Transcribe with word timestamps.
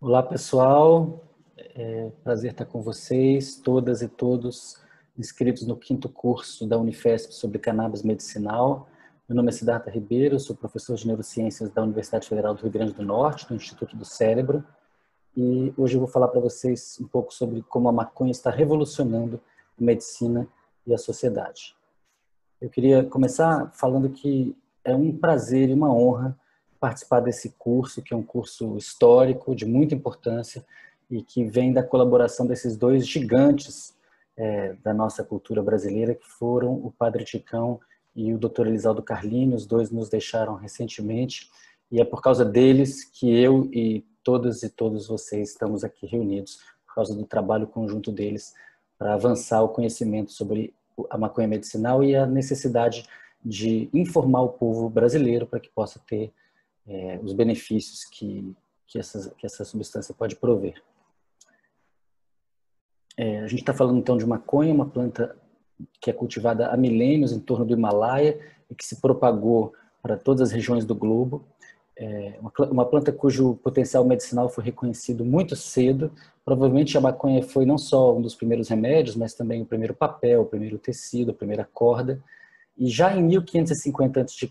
Olá, 0.00 0.22
pessoal. 0.22 1.24
É 1.56 2.12
prazer 2.22 2.52
estar 2.52 2.64
com 2.64 2.80
vocês, 2.80 3.56
todas 3.56 4.00
e 4.00 4.06
todos 4.06 4.80
inscritos 5.18 5.66
no 5.66 5.76
quinto 5.76 6.08
curso 6.08 6.68
da 6.68 6.78
Unifesp 6.78 7.34
sobre 7.34 7.58
cannabis 7.58 8.04
medicinal. 8.04 8.88
Meu 9.28 9.34
nome 9.34 9.48
é 9.48 9.52
Siddhartha 9.52 9.90
Ribeiro, 9.90 10.38
sou 10.38 10.54
professor 10.54 10.94
de 10.94 11.04
neurociências 11.04 11.68
da 11.70 11.82
Universidade 11.82 12.28
Federal 12.28 12.54
do 12.54 12.62
Rio 12.62 12.70
Grande 12.70 12.92
do 12.92 13.02
Norte, 13.02 13.48
do 13.48 13.56
Instituto 13.56 13.96
do 13.96 14.04
Cérebro. 14.04 14.64
E 15.36 15.74
hoje 15.76 15.96
eu 15.96 16.00
vou 16.00 16.08
falar 16.08 16.28
para 16.28 16.40
vocês 16.40 16.96
um 17.00 17.08
pouco 17.08 17.34
sobre 17.34 17.60
como 17.62 17.88
a 17.88 17.92
maconha 17.92 18.30
está 18.30 18.50
revolucionando 18.50 19.40
a 19.80 19.82
medicina 19.82 20.46
e 20.86 20.94
a 20.94 20.98
sociedade. 20.98 21.74
Eu 22.60 22.70
queria 22.70 23.02
começar 23.02 23.72
falando 23.72 24.08
que 24.10 24.56
é 24.84 24.94
um 24.94 25.18
prazer 25.18 25.70
e 25.70 25.74
uma 25.74 25.92
honra 25.92 26.38
participar 26.80 27.20
desse 27.20 27.50
curso, 27.58 28.02
que 28.02 28.14
é 28.14 28.16
um 28.16 28.22
curso 28.22 28.76
histórico 28.76 29.54
de 29.54 29.66
muita 29.66 29.94
importância 29.94 30.64
e 31.10 31.22
que 31.22 31.44
vem 31.44 31.72
da 31.72 31.82
colaboração 31.82 32.46
desses 32.46 32.76
dois 32.76 33.06
gigantes 33.06 33.94
é, 34.36 34.74
da 34.84 34.94
nossa 34.94 35.24
cultura 35.24 35.62
brasileira, 35.62 36.14
que 36.14 36.26
foram 36.26 36.72
o 36.74 36.92
Padre 36.96 37.24
Ticão 37.24 37.80
e 38.14 38.32
o 38.32 38.38
Dr. 38.38 38.66
Elisaldo 38.66 39.02
Carlini. 39.02 39.54
Os 39.54 39.66
dois 39.66 39.90
nos 39.90 40.08
deixaram 40.08 40.54
recentemente 40.54 41.50
e 41.90 42.00
é 42.00 42.04
por 42.04 42.22
causa 42.22 42.44
deles 42.44 43.04
que 43.04 43.30
eu 43.30 43.68
e 43.72 44.04
todas 44.22 44.62
e 44.62 44.68
todos 44.68 45.08
vocês 45.08 45.50
estamos 45.50 45.82
aqui 45.82 46.06
reunidos, 46.06 46.58
por 46.86 46.94
causa 46.96 47.14
do 47.14 47.24
trabalho 47.24 47.66
conjunto 47.66 48.12
deles 48.12 48.54
para 48.98 49.14
avançar 49.14 49.62
o 49.62 49.68
conhecimento 49.68 50.32
sobre 50.32 50.74
a 51.08 51.16
maconha 51.16 51.48
medicinal 51.48 52.02
e 52.04 52.14
a 52.14 52.26
necessidade 52.26 53.06
de 53.44 53.88
informar 53.94 54.42
o 54.42 54.48
povo 54.48 54.90
brasileiro 54.90 55.46
para 55.46 55.60
que 55.60 55.70
possa 55.70 56.00
ter 56.06 56.32
é, 56.88 57.20
os 57.22 57.32
benefícios 57.32 58.04
que, 58.04 58.56
que, 58.86 58.98
essa, 58.98 59.30
que 59.36 59.46
essa 59.46 59.64
substância 59.64 60.14
pode 60.14 60.36
prover. 60.36 60.82
É, 63.16 63.40
a 63.40 63.46
gente 63.46 63.60
está 63.60 63.74
falando 63.74 63.98
então 63.98 64.16
de 64.16 64.26
maconha, 64.26 64.72
uma 64.72 64.88
planta 64.88 65.36
que 66.00 66.10
é 66.10 66.12
cultivada 66.12 66.68
há 66.68 66.76
milênios 66.76 67.32
em 67.32 67.40
torno 67.40 67.64
do 67.64 67.72
Himalaia 67.72 68.38
e 68.70 68.74
que 68.74 68.84
se 68.84 69.00
propagou 69.00 69.74
para 70.02 70.16
todas 70.16 70.48
as 70.48 70.52
regiões 70.52 70.84
do 70.84 70.94
globo. 70.94 71.44
É 71.96 72.38
uma 72.70 72.84
planta 72.84 73.12
cujo 73.12 73.56
potencial 73.56 74.04
medicinal 74.04 74.48
foi 74.48 74.62
reconhecido 74.62 75.24
muito 75.24 75.56
cedo. 75.56 76.12
Provavelmente 76.44 76.96
a 76.96 77.00
maconha 77.00 77.42
foi 77.42 77.66
não 77.66 77.76
só 77.76 78.16
um 78.16 78.22
dos 78.22 78.36
primeiros 78.36 78.68
remédios, 78.68 79.16
mas 79.16 79.34
também 79.34 79.62
o 79.62 79.66
primeiro 79.66 79.94
papel, 79.94 80.42
o 80.42 80.46
primeiro 80.46 80.78
tecido, 80.78 81.32
a 81.32 81.34
primeira 81.34 81.64
corda. 81.64 82.22
E 82.76 82.88
já 82.88 83.16
em 83.16 83.24
1550 83.24 84.20
a.C., 84.20 84.48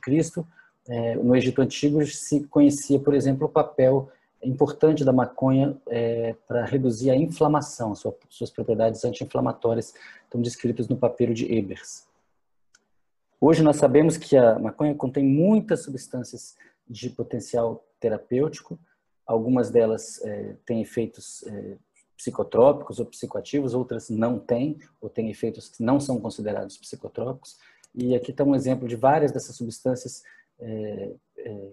é, 0.88 1.16
no 1.16 1.36
Egito 1.36 1.62
Antigo 1.62 2.06
se 2.06 2.44
conhecia, 2.46 3.00
por 3.00 3.14
exemplo, 3.14 3.48
o 3.48 3.50
papel 3.50 4.10
importante 4.44 5.04
da 5.04 5.12
maconha 5.12 5.76
é, 5.88 6.36
para 6.48 6.66
reduzir 6.66 7.10
a 7.10 7.16
inflamação, 7.16 7.96
sua, 7.96 8.16
suas 8.30 8.50
propriedades 8.50 9.04
anti-inflamatórias 9.04 9.94
estão 10.24 10.42
descritas 10.42 10.88
no 10.88 10.96
papiro 10.96 11.34
de 11.34 11.52
Ebers. 11.52 12.06
Hoje 13.40 13.62
nós 13.62 13.78
sabemos 13.78 14.18
que 14.18 14.36
a 14.36 14.58
maconha 14.58 14.96
contém 14.96 15.24
muitas 15.24 15.84
substâncias 15.84 16.56
de 16.90 17.10
potencial 17.10 17.84
terapêutico, 18.00 18.80
algumas 19.26 19.70
delas 19.70 20.22
é, 20.24 20.56
têm 20.66 20.82
efeitos 20.82 21.44
é, 21.48 21.78
psicotrópicos 22.16 23.00
ou 23.00 23.06
psicoativos, 23.06 23.74
outras 23.74 24.10
não 24.10 24.40
têm, 24.40 24.80
ou 25.00 25.10
têm 25.10 25.30
efeitos 25.30 25.70
que 25.70 25.84
não 25.84 26.00
são 26.00 26.20
considerados 26.20 26.78
psicotrópicos. 26.78 27.58
E 27.94 28.16
aqui 28.16 28.32
está 28.32 28.44
um 28.44 28.56
exemplo 28.56 28.88
de 28.88 28.96
várias 28.96 29.32
dessas 29.32 29.56
substâncias 29.56 30.24
é, 30.60 31.14
é, 31.38 31.72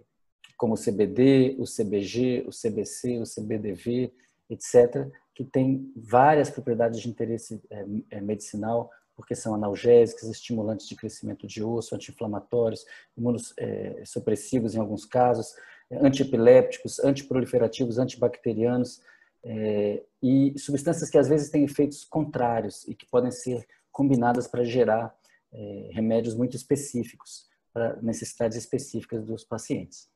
como 0.56 0.74
o 0.74 0.78
CBD, 0.78 1.56
o 1.58 1.64
CBG, 1.64 2.44
o 2.46 2.50
CBC, 2.50 3.18
o 3.18 3.24
CBDV, 3.24 4.12
etc., 4.48 5.08
que 5.34 5.44
tem 5.44 5.92
várias 5.96 6.48
propriedades 6.48 7.00
de 7.00 7.08
interesse 7.08 7.60
é, 7.70 7.84
é, 8.10 8.20
medicinal, 8.20 8.90
porque 9.16 9.34
são 9.34 9.54
analgésicos, 9.54 10.28
estimulantes 10.28 10.88
de 10.88 10.96
crescimento 10.96 11.46
de 11.46 11.62
osso, 11.62 11.94
anti-inflamatórios, 11.94 12.84
imunossupressivos 13.16 14.74
em 14.74 14.78
alguns 14.78 15.04
casos, 15.04 15.54
antiepilépticos, 15.90 16.98
antiproliferativos, 17.00 17.98
antibacterianos, 17.98 19.00
é, 19.44 20.02
e 20.22 20.58
substâncias 20.58 21.10
que 21.10 21.18
às 21.18 21.28
vezes 21.28 21.50
têm 21.50 21.64
efeitos 21.64 22.04
contrários 22.04 22.88
e 22.88 22.94
que 22.94 23.06
podem 23.06 23.30
ser 23.30 23.66
combinadas 23.92 24.48
para 24.48 24.64
gerar 24.64 25.14
é, 25.52 25.90
remédios 25.92 26.34
muito 26.34 26.56
específicos 26.56 27.46
para 27.74 27.96
necessidades 28.00 28.56
específicas 28.56 29.24
dos 29.24 29.42
pacientes. 29.42 30.08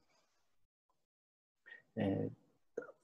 É, 1.97 2.31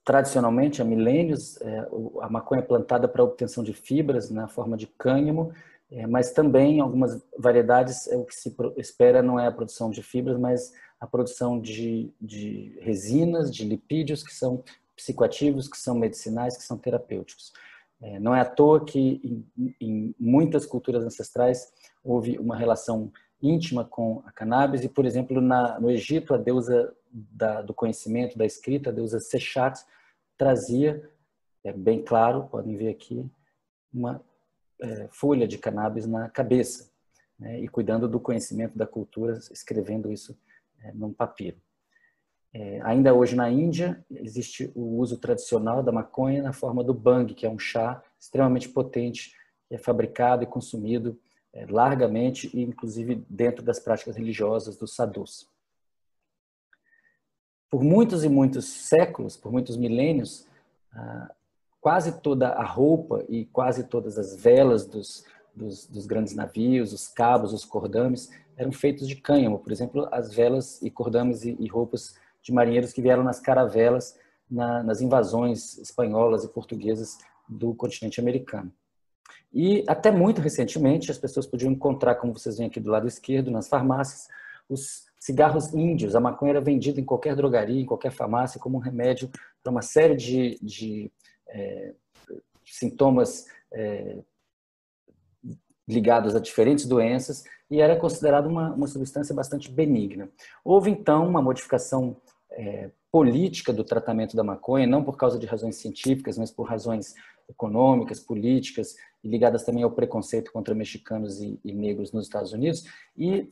tradicionalmente, 0.04 0.80
há 0.80 0.84
milênios, 0.84 1.60
é, 1.60 1.88
a 2.22 2.28
maconha 2.30 2.60
é 2.60 2.64
plantada 2.64 3.08
para 3.08 3.24
obtenção 3.24 3.64
de 3.64 3.74
fibras 3.74 4.30
na 4.30 4.46
forma 4.46 4.76
de 4.76 4.86
cânhamo, 4.86 5.52
é, 5.90 6.06
mas 6.06 6.30
também 6.30 6.80
algumas 6.80 7.20
variedades, 7.36 8.06
é, 8.06 8.16
o 8.16 8.24
que 8.24 8.34
se 8.34 8.54
espera 8.76 9.22
não 9.22 9.40
é 9.40 9.48
a 9.48 9.52
produção 9.52 9.90
de 9.90 10.02
fibras, 10.02 10.38
mas 10.38 10.72
a 11.00 11.06
produção 11.06 11.60
de, 11.60 12.12
de 12.20 12.78
resinas, 12.80 13.52
de 13.52 13.64
lipídios, 13.64 14.22
que 14.22 14.32
são 14.32 14.62
psicoativos, 14.94 15.66
que 15.66 15.76
são 15.76 15.96
medicinais, 15.96 16.56
que 16.56 16.62
são 16.62 16.78
terapêuticos. 16.78 17.52
É, 18.00 18.20
não 18.20 18.34
é 18.34 18.40
à 18.40 18.44
toa 18.44 18.84
que 18.84 19.20
em, 19.58 19.74
em 19.80 20.14
muitas 20.18 20.64
culturas 20.64 21.04
ancestrais 21.04 21.72
houve 22.02 22.38
uma 22.38 22.56
relação 22.56 23.10
íntima 23.46 23.84
com 23.84 24.22
a 24.24 24.32
cannabis 24.32 24.82
e, 24.82 24.88
por 24.88 25.04
exemplo, 25.04 25.40
na, 25.40 25.78
no 25.78 25.90
Egito, 25.90 26.32
a 26.32 26.38
deusa 26.38 26.94
da, 27.12 27.60
do 27.60 27.74
conhecimento, 27.74 28.38
da 28.38 28.46
escrita, 28.46 28.90
a 28.90 28.92
deusa 28.92 29.20
Sechat, 29.20 29.84
trazia, 30.36 31.08
é 31.62 31.72
bem 31.72 32.02
claro, 32.02 32.48
podem 32.50 32.76
ver 32.76 32.88
aqui, 32.88 33.24
uma 33.92 34.20
é, 34.80 35.08
folha 35.10 35.46
de 35.46 35.58
cannabis 35.58 36.06
na 36.06 36.28
cabeça, 36.28 36.90
né, 37.38 37.60
e 37.60 37.68
cuidando 37.68 38.08
do 38.08 38.18
conhecimento 38.18 38.76
da 38.76 38.86
cultura, 38.86 39.38
escrevendo 39.52 40.10
isso 40.10 40.36
é, 40.80 40.92
num 40.92 41.12
papiro. 41.12 41.56
É, 42.52 42.80
ainda 42.82 43.12
hoje 43.12 43.34
na 43.36 43.50
Índia, 43.50 44.04
existe 44.10 44.72
o 44.74 44.98
uso 44.98 45.18
tradicional 45.18 45.82
da 45.82 45.90
maconha 45.92 46.42
na 46.42 46.52
forma 46.52 46.82
do 46.84 46.94
bang, 46.94 47.34
que 47.34 47.44
é 47.44 47.50
um 47.50 47.58
chá 47.58 48.02
extremamente 48.18 48.68
potente, 48.68 49.34
que 49.68 49.74
é 49.74 49.78
fabricado 49.78 50.44
e 50.44 50.46
consumido 50.46 51.18
é, 51.54 51.64
largamente, 51.66 52.50
inclusive 52.58 53.24
dentro 53.30 53.64
das 53.64 53.78
práticas 53.78 54.16
religiosas 54.16 54.76
dos 54.76 54.94
sadhus. 54.94 55.48
Por 57.70 57.82
muitos 57.82 58.24
e 58.24 58.28
muitos 58.28 58.66
séculos, 58.66 59.36
por 59.36 59.50
muitos 59.50 59.76
milênios, 59.76 60.46
quase 61.80 62.20
toda 62.20 62.48
a 62.50 62.64
roupa 62.64 63.24
e 63.28 63.46
quase 63.46 63.84
todas 63.84 64.18
as 64.18 64.34
velas 64.34 64.86
dos, 64.86 65.24
dos, 65.54 65.86
dos, 65.86 66.06
grandes 66.06 66.34
navios, 66.34 66.92
os 66.92 67.08
cabos, 67.08 67.52
os 67.52 67.64
cordames, 67.64 68.30
eram 68.56 68.72
feitos 68.72 69.08
de 69.08 69.16
cânhamo. 69.16 69.58
Por 69.58 69.72
exemplo, 69.72 70.08
as 70.12 70.32
velas 70.32 70.80
e 70.82 70.90
cordames 70.90 71.44
e, 71.44 71.56
e 71.58 71.66
roupas 71.66 72.16
de 72.42 72.52
marinheiros 72.52 72.92
que 72.92 73.02
vieram 73.02 73.22
nas 73.22 73.40
caravelas 73.40 74.18
na, 74.50 74.82
nas 74.82 75.00
invasões 75.00 75.78
espanholas 75.78 76.44
e 76.44 76.48
portuguesas 76.48 77.18
do 77.48 77.74
continente 77.74 78.20
americano. 78.20 78.72
E 79.52 79.84
até 79.86 80.10
muito 80.10 80.40
recentemente, 80.40 81.10
as 81.10 81.18
pessoas 81.18 81.46
podiam 81.46 81.70
encontrar, 81.70 82.16
como 82.16 82.32
vocês 82.32 82.58
veem 82.58 82.68
aqui 82.68 82.80
do 82.80 82.90
lado 82.90 83.06
esquerdo, 83.06 83.50
nas 83.50 83.68
farmácias, 83.68 84.28
os 84.68 85.04
cigarros 85.20 85.72
índios. 85.72 86.16
A 86.16 86.20
maconha 86.20 86.52
era 86.52 86.60
vendida 86.60 87.00
em 87.00 87.04
qualquer 87.04 87.36
drogaria, 87.36 87.80
em 87.80 87.86
qualquer 87.86 88.10
farmácia, 88.10 88.60
como 88.60 88.76
um 88.76 88.80
remédio 88.80 89.30
para 89.62 89.70
uma 89.70 89.82
série 89.82 90.16
de, 90.16 90.58
de 90.60 91.10
é, 91.48 91.94
sintomas 92.64 93.46
é, 93.72 94.18
ligados 95.86 96.34
a 96.34 96.40
diferentes 96.40 96.86
doenças 96.86 97.44
e 97.70 97.80
era 97.80 97.96
considerado 97.96 98.46
uma, 98.46 98.72
uma 98.72 98.86
substância 98.86 99.34
bastante 99.34 99.70
benigna. 99.70 100.28
Houve, 100.64 100.90
então, 100.90 101.26
uma 101.26 101.42
modificação 101.42 102.16
é, 102.50 102.90
política 103.10 103.72
do 103.72 103.84
tratamento 103.84 104.36
da 104.36 104.42
maconha, 104.42 104.86
não 104.86 105.04
por 105.04 105.16
causa 105.16 105.38
de 105.38 105.46
razões 105.46 105.76
científicas, 105.76 106.36
mas 106.36 106.50
por 106.50 106.64
razões 106.64 107.14
econômicas, 107.48 108.20
políticas 108.20 108.94
e 109.22 109.28
ligadas 109.28 109.64
também 109.64 109.82
ao 109.82 109.90
preconceito 109.90 110.52
contra 110.52 110.74
mexicanos 110.74 111.40
e, 111.40 111.58
e 111.64 111.72
negros 111.72 112.12
nos 112.12 112.26
Estados 112.26 112.52
Unidos. 112.52 112.84
E 113.16 113.48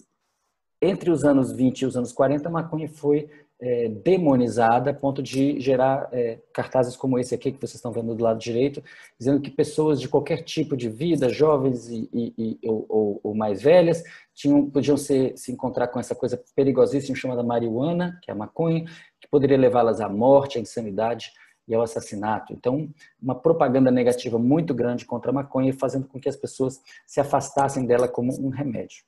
entre 0.80 1.10
os 1.10 1.24
anos 1.24 1.52
20 1.52 1.80
e 1.80 1.86
os 1.86 1.96
anos 1.96 2.12
40, 2.12 2.48
a 2.48 2.52
maconha 2.52 2.88
foi 2.88 3.28
é, 3.60 3.88
demonizada 3.88 4.90
a 4.90 4.94
ponto 4.94 5.22
de 5.22 5.60
gerar 5.60 6.08
é, 6.10 6.40
cartazes 6.52 6.96
como 6.96 7.16
esse 7.16 7.32
aqui 7.32 7.52
que 7.52 7.58
vocês 7.58 7.76
estão 7.76 7.92
vendo 7.92 8.12
do 8.12 8.24
lado 8.24 8.40
direito, 8.40 8.82
dizendo 9.16 9.40
que 9.40 9.52
pessoas 9.52 10.00
de 10.00 10.08
qualquer 10.08 10.42
tipo 10.42 10.76
de 10.76 10.88
vida, 10.88 11.28
jovens 11.28 11.88
e, 11.88 12.10
e, 12.12 12.34
e 12.36 12.68
ou, 12.68 13.20
ou, 13.22 13.34
mais 13.34 13.62
velhas, 13.62 14.02
tinham, 14.34 14.68
podiam 14.68 14.96
ser, 14.96 15.38
se 15.38 15.52
encontrar 15.52 15.86
com 15.86 16.00
essa 16.00 16.16
coisa 16.16 16.42
perigosíssima 16.56 17.16
chamada 17.16 17.44
marihuana, 17.44 18.18
que 18.20 18.32
é 18.32 18.34
a 18.34 18.36
maconha, 18.36 18.84
que 19.20 19.28
poderia 19.30 19.56
levá-las 19.56 20.00
à 20.00 20.08
morte, 20.08 20.58
à 20.58 20.60
insanidade 20.60 21.30
e 21.66 21.74
ao 21.74 21.82
assassinato. 21.82 22.52
Então, 22.52 22.88
uma 23.20 23.34
propaganda 23.34 23.90
negativa 23.90 24.38
muito 24.38 24.74
grande 24.74 25.04
contra 25.04 25.30
a 25.30 25.34
maconha, 25.34 25.72
fazendo 25.72 26.06
com 26.06 26.20
que 26.20 26.28
as 26.28 26.36
pessoas 26.36 26.80
se 27.06 27.20
afastassem 27.20 27.86
dela 27.86 28.08
como 28.08 28.32
um 28.40 28.48
remédio. 28.48 29.04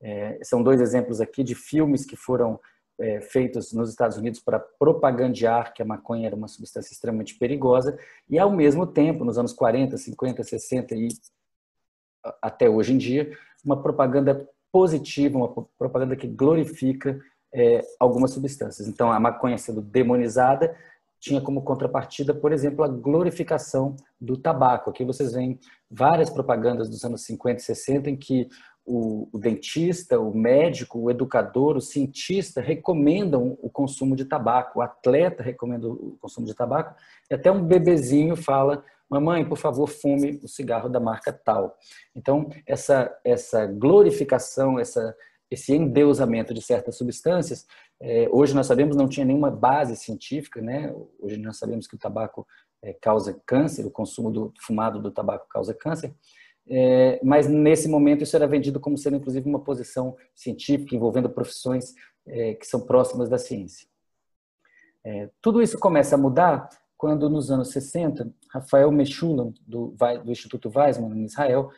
É, 0.00 0.38
são 0.42 0.62
dois 0.62 0.80
exemplos 0.80 1.20
aqui 1.20 1.42
de 1.42 1.54
filmes 1.54 2.04
que 2.04 2.16
foram 2.16 2.60
é, 3.00 3.20
feitos 3.20 3.72
nos 3.72 3.90
Estados 3.90 4.16
Unidos 4.16 4.40
para 4.40 4.58
propagandear 4.58 5.72
que 5.72 5.82
a 5.82 5.84
maconha 5.84 6.26
era 6.26 6.36
uma 6.36 6.48
substância 6.48 6.92
extremamente 6.92 7.36
perigosa, 7.38 7.98
e 8.28 8.38
ao 8.38 8.50
mesmo 8.50 8.86
tempo, 8.86 9.24
nos 9.24 9.38
anos 9.38 9.52
40, 9.52 9.96
50, 9.96 10.42
60 10.42 10.94
e 10.94 11.08
até 12.42 12.68
hoje 12.68 12.92
em 12.92 12.98
dia, 12.98 13.30
uma 13.64 13.80
propaganda 13.80 14.48
positiva, 14.70 15.38
uma 15.38 15.48
propaganda 15.78 16.16
que 16.16 16.26
glorifica 16.26 17.18
é, 17.52 17.80
algumas 17.98 18.32
substâncias. 18.32 18.86
Então, 18.88 19.10
a 19.10 19.18
maconha 19.18 19.56
sendo 19.56 19.80
demonizada 19.80 20.76
tinha 21.20 21.40
como 21.40 21.62
contrapartida, 21.62 22.32
por 22.32 22.52
exemplo, 22.52 22.84
a 22.84 22.88
glorificação 22.88 23.96
do 24.20 24.36
tabaco. 24.36 24.90
Aqui 24.90 25.04
vocês 25.04 25.32
veem 25.32 25.58
várias 25.90 26.30
propagandas 26.30 26.88
dos 26.88 27.04
anos 27.04 27.24
50 27.24 27.60
e 27.60 27.64
60 27.64 28.10
em 28.10 28.16
que 28.16 28.48
o, 28.88 29.28
o, 29.30 29.38
dentista, 29.38 30.18
o 30.18 30.34
médico, 30.34 30.98
o 30.98 31.10
educador, 31.10 31.76
o 31.76 31.80
cientista 31.80 32.60
recomendam 32.60 33.58
o 33.60 33.68
consumo 33.68 34.16
de 34.16 34.24
tabaco, 34.24 34.78
o 34.78 34.82
atleta 34.82 35.42
recomenda 35.42 35.86
o 35.86 36.16
consumo 36.20 36.46
de 36.46 36.54
tabaco, 36.54 36.94
e 37.30 37.34
até 37.34 37.52
um 37.52 37.62
bebezinho 37.62 38.34
fala: 38.34 38.82
Mamãe, 39.10 39.44
por 39.44 39.58
favor, 39.58 39.86
fume 39.86 40.40
o 40.42 40.48
cigarro 40.48 40.88
da 40.88 40.98
marca 40.98 41.32
tal. 41.32 41.76
Então, 42.14 42.48
essa, 42.66 43.14
essa 43.24 43.66
glorificação, 43.66 44.78
essa, 44.78 45.14
esse 45.50 45.74
endeusamento 45.74 46.54
de 46.54 46.62
certas 46.62 46.96
substâncias, 46.96 47.66
é, 48.00 48.28
hoje 48.30 48.54
nós 48.54 48.66
sabemos 48.66 48.96
não 48.96 49.08
tinha 49.08 49.26
nenhuma 49.26 49.50
base 49.50 49.96
científica, 49.96 50.60
né? 50.60 50.94
Hoje 51.18 51.36
nós 51.36 51.56
sabemos 51.56 51.86
que 51.86 51.96
o 51.96 51.98
tabaco 51.98 52.46
é, 52.82 52.92
causa 52.92 53.40
câncer, 53.44 53.84
o 53.84 53.90
consumo 53.90 54.30
do 54.30 54.52
fumado 54.60 55.00
do 55.00 55.10
tabaco 55.10 55.48
causa 55.48 55.74
câncer, 55.74 56.14
é, 56.68 57.18
mas 57.24 57.48
nesse 57.48 57.88
momento 57.88 58.22
isso 58.22 58.36
era 58.36 58.46
vendido 58.46 58.78
como 58.78 58.96
sendo 58.96 59.16
inclusive 59.16 59.48
uma 59.48 59.60
posição 59.60 60.16
científica 60.34 60.94
envolvendo 60.94 61.30
profissões 61.30 61.94
é, 62.26 62.54
que 62.54 62.66
são 62.66 62.80
próximas 62.80 63.28
da 63.28 63.38
ciência. 63.38 63.88
É, 65.02 65.30
tudo 65.40 65.62
isso 65.62 65.78
começa 65.78 66.14
a 66.14 66.18
mudar 66.18 66.68
quando 66.96 67.30
nos 67.30 67.50
anos 67.50 67.70
60 67.70 68.30
Rafael 68.50 68.92
Meshulam 68.92 69.54
do, 69.66 69.94
do 70.24 70.30
Instituto 70.30 70.70
Weizmann 70.74 71.18
em 71.18 71.24
Israel 71.24 71.70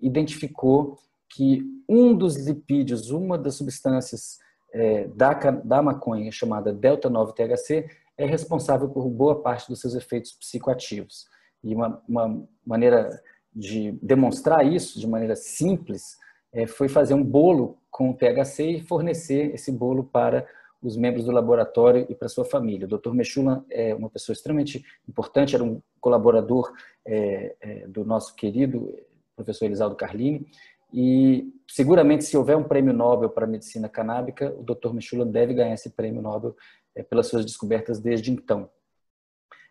identificou 0.00 0.96
que 1.28 1.62
um 1.88 2.16
dos 2.16 2.36
lipídios, 2.36 3.10
uma 3.10 3.36
das 3.36 3.56
substâncias 3.56 4.38
é, 4.72 5.08
da, 5.08 5.32
da 5.32 5.82
maconha 5.82 6.30
chamada 6.30 6.72
delta 6.72 7.08
9 7.08 7.32
THC 7.32 7.88
é 8.16 8.26
responsável 8.26 8.88
por 8.88 9.08
boa 9.08 9.40
parte 9.40 9.68
dos 9.68 9.80
seus 9.80 9.94
efeitos 9.94 10.32
psicoativos. 10.32 11.26
E 11.62 11.74
uma, 11.74 12.02
uma 12.08 12.46
maneira 12.66 13.20
de 13.54 13.92
demonstrar 14.02 14.66
isso 14.66 14.98
de 15.00 15.06
maneira 15.06 15.36
simples 15.36 16.16
é, 16.52 16.66
foi 16.66 16.88
fazer 16.88 17.14
um 17.14 17.24
bolo 17.24 17.78
com 17.90 18.12
THC 18.12 18.70
e 18.70 18.80
fornecer 18.80 19.54
esse 19.54 19.72
bolo 19.72 20.04
para 20.04 20.46
os 20.82 20.96
membros 20.96 21.24
do 21.24 21.32
laboratório 21.32 22.06
e 22.08 22.14
para 22.14 22.28
sua 22.28 22.44
família. 22.44 22.86
O 22.86 22.98
Dr. 22.98 23.12
Mechula 23.12 23.64
é 23.70 23.94
uma 23.94 24.08
pessoa 24.08 24.34
extremamente 24.34 24.84
importante, 25.08 25.54
era 25.54 25.64
um 25.64 25.82
colaborador 26.00 26.72
é, 27.04 27.56
é, 27.60 27.86
do 27.88 28.04
nosso 28.04 28.34
querido 28.34 28.94
professor 29.34 29.64
Elisaldo 29.64 29.96
Carlini, 29.96 30.46
e 30.92 31.52
seguramente 31.68 32.24
se 32.24 32.36
houver 32.36 32.56
um 32.56 32.64
prêmio 32.64 32.92
Nobel 32.92 33.28
para 33.28 33.44
a 33.44 33.48
medicina 33.48 33.88
canábica, 33.88 34.54
o 34.56 34.62
Dr. 34.62 34.92
Mechula 34.92 35.24
deve 35.26 35.54
ganhar 35.54 35.74
esse 35.74 35.90
prêmio 35.90 36.22
Nobel 36.22 36.56
é, 36.94 37.02
pelas 37.02 37.26
suas 37.26 37.44
descobertas 37.44 38.00
desde 38.00 38.30
então. 38.30 38.70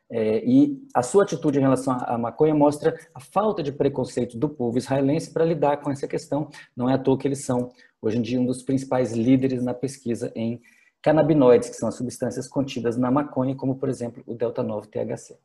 É, 0.10 0.42
e 0.46 0.82
a 0.94 1.04
sua 1.04 1.24
atitude 1.24 1.58
em 1.58 1.62
relação 1.62 1.98
à 2.00 2.18
maconha 2.18 2.56
mostra 2.56 2.98
a 3.14 3.20
falta 3.20 3.62
de 3.62 3.74
preconceito 3.74 4.38
do 4.38 4.48
povo 4.48 4.78
israelense 4.78 5.34
para 5.34 5.44
lidar 5.44 5.78
com 5.78 5.92
essa 5.92 6.08
questão. 6.08 6.50
Não 6.76 6.90
é 6.90 6.94
à 6.94 6.98
toa 6.98 7.18
que 7.18 7.28
eles 7.28 7.44
são, 7.44 7.72
hoje 8.02 8.18
em 8.18 8.22
dia, 8.22 8.40
um 8.40 8.46
dos 8.46 8.64
principais 8.64 9.12
líderes 9.12 9.62
na 9.62 9.74
pesquisa 9.74 10.32
em 10.34 10.62
canabinoides, 11.02 11.70
que 11.70 11.76
são 11.76 11.90
as 11.90 11.96
substâncias 11.96 12.48
contidas 12.48 12.96
na 12.98 13.12
maconha, 13.12 13.56
como, 13.56 13.76
por 13.76 13.90
exemplo, 13.90 14.24
o 14.26 14.34
delta-9-THC. 14.34 15.38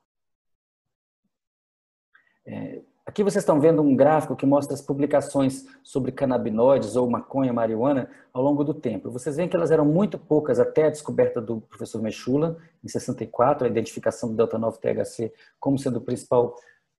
É, 2.44 2.82
Aqui 3.04 3.24
vocês 3.24 3.42
estão 3.42 3.60
vendo 3.60 3.82
um 3.82 3.96
gráfico 3.96 4.36
que 4.36 4.46
mostra 4.46 4.74
as 4.74 4.80
publicações 4.80 5.66
sobre 5.82 6.12
canabinoides 6.12 6.94
ou 6.94 7.10
maconha, 7.10 7.52
marihuana 7.52 8.08
ao 8.32 8.40
longo 8.40 8.62
do 8.62 8.72
tempo. 8.72 9.10
Vocês 9.10 9.36
veem 9.36 9.48
que 9.48 9.56
elas 9.56 9.72
eram 9.72 9.84
muito 9.84 10.16
poucas 10.16 10.60
até 10.60 10.84
a 10.86 10.90
descoberta 10.90 11.40
do 11.40 11.60
professor 11.62 12.00
Mechula, 12.00 12.58
em 12.82 12.86
64, 12.86 13.66
a 13.66 13.68
identificação 13.68 14.28
do 14.28 14.36
delta-9-THC 14.36 15.32
como 15.58 15.76
sendo 15.76 15.96
o 15.96 16.00
principal 16.00 16.54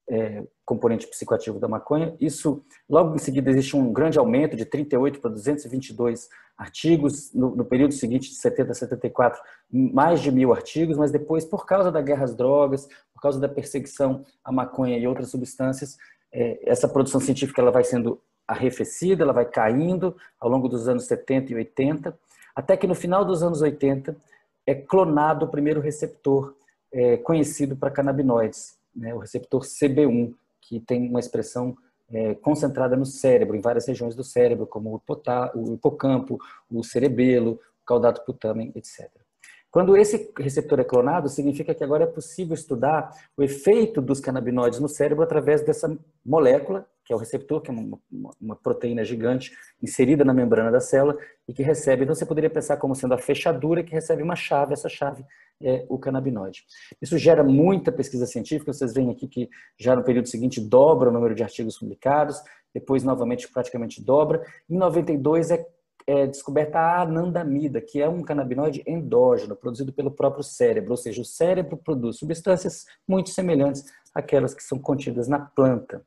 é, 0.08 0.44
componente 0.64 1.06
psicoativo 1.06 1.58
da 1.58 1.68
maconha. 1.68 2.14
Isso, 2.20 2.62
logo 2.88 3.14
em 3.14 3.18
seguida, 3.18 3.50
existe 3.50 3.76
um 3.76 3.92
grande 3.92 4.18
aumento 4.18 4.56
de 4.56 4.64
38 4.64 5.20
para 5.20 5.30
222 5.30 6.28
artigos. 6.56 7.32
No, 7.32 7.54
no, 7.54 7.64
período 7.64 7.94
seguinte, 7.94 8.30
de 8.30 8.36
70 8.36 8.72
a 8.72 8.74
74, 8.74 9.40
mais 9.70 10.20
de 10.20 10.30
mil 10.30 10.52
artigos, 10.52 10.96
mas 10.96 11.10
depois, 11.10 11.44
por 11.44 11.66
causa 11.66 11.90
da 11.90 12.00
guerra 12.00 12.24
às 12.24 12.34
drogas, 12.34 12.86
por 13.12 13.20
causa 13.20 13.40
da 13.40 13.48
perseguição 13.48 14.24
à 14.44 14.52
maconha 14.52 14.98
e 14.98 15.06
outras 15.06 15.30
substâncias, 15.30 15.96
é, 16.32 16.58
essa 16.64 16.88
produção 16.88 17.20
científica 17.20 17.60
ela 17.60 17.70
vai 17.70 17.84
sendo 17.84 18.20
arrefecida, 18.46 19.22
ela 19.22 19.32
vai 19.32 19.46
caindo 19.46 20.16
ao 20.38 20.50
longo 20.50 20.68
dos 20.68 20.88
anos 20.88 21.06
70 21.06 21.52
e 21.52 21.54
80, 21.56 22.18
até 22.54 22.76
que 22.76 22.86
no 22.86 22.94
final 22.94 23.24
dos 23.24 23.42
anos 23.42 23.62
80 23.62 24.16
é 24.66 24.74
clonado 24.74 25.46
o 25.46 25.48
primeiro 25.48 25.80
receptor 25.80 26.54
é, 26.92 27.16
conhecido 27.16 27.76
para 27.76 27.90
canabinoides, 27.90 28.78
né, 28.94 29.14
o 29.14 29.18
receptor 29.18 29.62
CB1, 29.62 30.34
que 30.60 30.80
tem 30.80 31.08
uma 31.08 31.20
expressão 31.20 31.76
é, 32.10 32.34
concentrada 32.34 32.96
no 32.96 33.06
cérebro, 33.06 33.56
em 33.56 33.60
várias 33.60 33.86
regiões 33.86 34.14
do 34.14 34.24
cérebro, 34.24 34.66
como 34.66 35.00
o, 35.54 35.74
hipocampo, 35.74 36.38
o 36.70 36.82
cerebelo, 36.82 37.60
o 37.82 37.86
caudato 37.86 38.24
putamen, 38.24 38.72
etc. 38.74 39.10
Quando 39.74 39.96
esse 39.96 40.32
receptor 40.38 40.78
é 40.78 40.84
clonado, 40.84 41.28
significa 41.28 41.74
que 41.74 41.82
agora 41.82 42.04
é 42.04 42.06
possível 42.06 42.54
estudar 42.54 43.10
o 43.36 43.42
efeito 43.42 44.00
dos 44.00 44.20
canabinoides 44.20 44.78
no 44.78 44.88
cérebro 44.88 45.24
através 45.24 45.62
dessa 45.62 45.98
molécula, 46.24 46.86
que 47.04 47.12
é 47.12 47.16
o 47.16 47.18
receptor, 47.18 47.60
que 47.60 47.72
é 47.72 47.74
uma, 47.74 47.98
uma, 48.40 48.54
proteína 48.54 49.02
gigante 49.04 49.50
inserida 49.82 50.24
na 50.24 50.32
membrana 50.32 50.70
da 50.70 50.78
célula 50.78 51.18
e 51.48 51.52
que 51.52 51.64
recebe. 51.64 52.04
Então, 52.04 52.14
você 52.14 52.24
poderia 52.24 52.48
pensar 52.48 52.76
como 52.76 52.94
sendo 52.94 53.14
a 53.14 53.18
fechadura 53.18 53.82
que 53.82 53.90
recebe 53.90 54.22
uma 54.22 54.36
chave, 54.36 54.74
essa 54.74 54.88
chave 54.88 55.24
é 55.60 55.84
o 55.88 55.98
canabinoide. 55.98 56.62
Isso 57.02 57.18
gera 57.18 57.42
muita 57.42 57.90
pesquisa 57.90 58.26
científica, 58.26 58.72
vocês 58.72 58.94
veem 58.94 59.10
aqui 59.10 59.26
que 59.26 59.50
já 59.76 59.96
no 59.96 60.04
período 60.04 60.28
seguinte 60.28 60.60
dobra 60.60 61.10
o 61.10 61.12
número 61.12 61.34
de 61.34 61.42
artigos 61.42 61.80
publicados, 61.80 62.40
depois 62.72 63.02
novamente 63.02 63.50
praticamente 63.50 64.00
dobra. 64.00 64.40
Em 64.70 64.76
92 64.76 65.50
é, 65.50 65.66
é 66.06 66.26
descoberta 66.26 66.78
a 66.78 67.02
anandamida, 67.02 67.80
que 67.80 68.00
é 68.00 68.08
um 68.08 68.22
canabinoide 68.22 68.82
endógeno, 68.86 69.56
produzido 69.56 69.92
pelo 69.92 70.10
próprio 70.10 70.42
cérebro, 70.42 70.90
ou 70.90 70.96
seja, 70.96 71.22
o 71.22 71.24
cérebro 71.24 71.76
produz 71.76 72.18
substâncias 72.18 72.84
muito 73.08 73.30
semelhantes 73.30 73.84
àquelas 74.14 74.54
que 74.54 74.62
são 74.62 74.78
contidas 74.78 75.28
na 75.28 75.38
planta. 75.38 76.04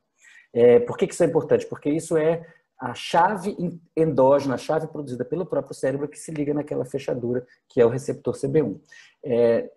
É, 0.52 0.78
por 0.80 0.96
que, 0.96 1.06
que 1.06 1.14
isso 1.14 1.24
é 1.24 1.26
importante? 1.26 1.66
Porque 1.66 1.90
isso 1.90 2.16
é 2.16 2.46
a 2.78 2.94
chave 2.94 3.56
endógena, 3.96 4.54
a 4.54 4.58
chave 4.58 4.86
produzida 4.86 5.24
pelo 5.24 5.44
próprio 5.44 5.74
cérebro 5.74 6.06
que 6.06 6.18
se 6.18 6.30
liga 6.30 6.54
naquela 6.54 6.84
fechadura 6.84 7.44
que 7.68 7.80
é 7.80 7.84
o 7.84 7.88
receptor 7.88 8.34
CB1. 8.34 8.78
É, 9.24 9.70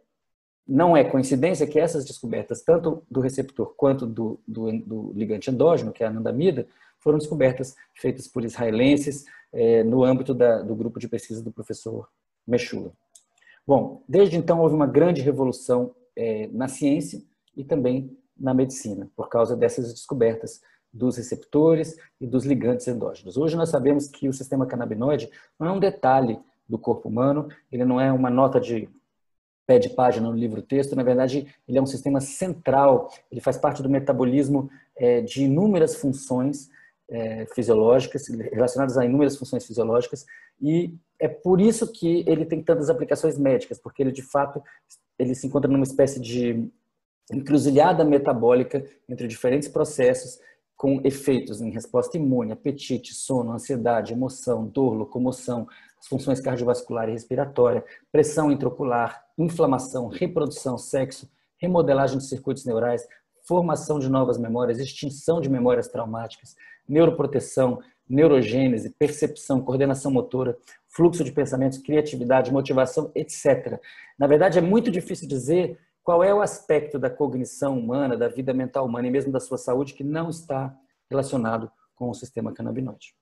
não 0.68 0.96
é 0.96 1.04
coincidência 1.04 1.66
que 1.66 1.80
essas 1.80 2.06
descobertas, 2.06 2.62
tanto 2.62 3.04
do 3.10 3.20
receptor 3.20 3.74
quanto 3.76 4.06
do, 4.06 4.40
do, 4.48 4.72
do 4.72 5.14
ligante 5.14 5.50
endógeno, 5.50 5.92
que 5.92 6.04
é 6.04 6.08
a 6.08 6.10
anandamida, 6.10 6.68
foram 7.02 7.18
descobertas 7.18 7.76
feitas 7.94 8.28
por 8.28 8.46
israelenses 8.46 9.26
é, 9.52 9.84
no 9.84 10.04
âmbito 10.04 10.34
da, 10.34 10.62
do 10.62 10.76
grupo 10.76 11.00
de 11.00 11.10
pesquisa 11.10 11.44
do 11.44 11.52
professor 11.52 12.08
Mechula. 12.48 12.94
Bom, 13.68 14.04
desde 14.08 14.38
então 14.38 14.62
houve 14.62 14.74
uma 14.74 14.88
grande 14.88 15.22
revolução 15.22 15.94
é, 16.16 16.48
na 16.48 16.68
ciência 16.68 17.22
e 17.56 17.64
também 17.64 18.18
na 18.38 18.54
medicina, 18.54 19.10
por 19.16 19.30
causa 19.30 19.56
dessas 19.56 19.94
descobertas 19.94 20.62
dos 20.94 21.18
receptores 21.18 21.98
e 22.20 22.28
dos 22.28 22.46
ligantes 22.46 22.88
endógenos. 22.88 23.38
Hoje 23.38 23.56
nós 23.56 23.70
sabemos 23.70 24.08
que 24.08 24.28
o 24.28 24.34
sistema 24.34 24.66
canabinoide 24.66 25.30
não 25.60 25.68
é 25.68 25.72
um 25.72 25.80
detalhe 25.80 26.40
do 26.68 26.78
corpo 26.78 27.08
humano, 27.08 27.50
ele 27.72 27.86
não 27.86 28.00
é 28.00 28.12
uma 28.12 28.30
nota 28.30 28.60
de 28.60 28.90
pé 29.66 29.78
de 29.80 29.90
página 29.90 30.30
no 30.30 30.36
livro-texto, 30.36 30.96
na 30.96 31.04
verdade, 31.04 31.48
ele 31.68 31.78
é 31.78 31.82
um 31.82 31.86
sistema 31.86 32.20
central, 32.20 33.10
ele 33.32 33.40
faz 33.40 33.58
parte 33.58 33.82
do 33.82 33.90
metabolismo 33.90 34.70
é, 34.98 35.22
de 35.22 35.44
inúmeras 35.44 35.96
funções 35.96 36.70
é, 37.12 37.46
fisiológicas, 37.54 38.28
relacionadas 38.52 38.98
a 38.98 39.06
inúmeras 39.06 39.36
funções 39.36 39.66
fisiológicas, 39.66 40.26
e 40.60 40.96
é 41.20 41.28
por 41.28 41.60
isso 41.60 41.92
que 41.92 42.24
ele 42.26 42.46
tem 42.46 42.64
tantas 42.64 42.90
aplicações 42.90 43.38
médicas, 43.38 43.78
porque 43.78 44.02
ele, 44.02 44.12
de 44.12 44.22
fato, 44.22 44.64
ele 45.20 45.36
se 45.36 45.46
encontra 45.46 45.70
numa 45.70 45.84
espécie 45.84 46.20
de 46.20 46.68
encruzilhada 47.32 48.04
metabólica 48.04 48.84
entre 49.08 49.28
diferentes 49.28 49.68
processos 49.68 50.40
com 50.76 51.00
efeitos 51.04 51.62
em 51.62 51.70
resposta 51.70 52.18
imune, 52.18 52.52
apetite, 52.52 53.14
sono, 53.14 53.52
ansiedade, 53.52 54.14
emoção, 54.14 54.66
dor, 54.66 54.94
locomoção, 54.96 55.68
as 56.00 56.08
funções 56.08 56.40
cardiovascular 56.40 57.08
e 57.08 57.12
respiratória, 57.12 57.86
pressão 58.12 58.52
intraocular, 58.52 59.24
inflamação, 59.38 60.08
reprodução, 60.08 60.80
sexo, 60.80 61.30
remodelagem 61.62 62.18
de 62.18 62.26
circuitos 62.26 62.66
neurais, 62.66 63.08
formação 63.44 64.00
de 64.00 64.10
novas 64.10 64.38
memórias, 64.38 64.80
extinção 64.80 65.42
de 65.42 65.50
memórias 65.50 65.88
traumáticas, 65.88 66.56
neuroproteção, 66.88 67.82
neurogênese, 68.08 68.90
percepção, 68.90 69.62
coordenação 69.62 70.12
motora, 70.12 70.58
fluxo 70.88 71.24
de 71.24 71.32
pensamentos, 71.32 71.78
criatividade, 71.78 72.52
motivação, 72.52 73.12
etc. 73.16 73.80
Na 74.20 74.28
verdade, 74.28 74.60
é 74.60 74.62
muito 74.62 74.92
difícil 74.92 75.28
dizer 75.28 75.80
qual 76.04 76.24
é 76.24 76.34
o 76.34 76.42
aspecto 76.42 77.00
da 77.00 77.10
cognição 77.10 77.78
humana, 77.78 78.18
da 78.18 78.28
vida 78.28 78.54
mental 78.54 78.86
humana 78.86 79.08
e 79.08 79.12
mesmo 79.12 79.32
da 79.32 79.40
sua 79.40 79.58
saúde 79.58 79.94
que 79.94 80.04
não 80.04 80.30
está 80.30 80.76
relacionado 81.10 81.72
com 81.96 82.10
o 82.10 82.14
sistema 82.14 82.52
canabinoide. 82.52 83.16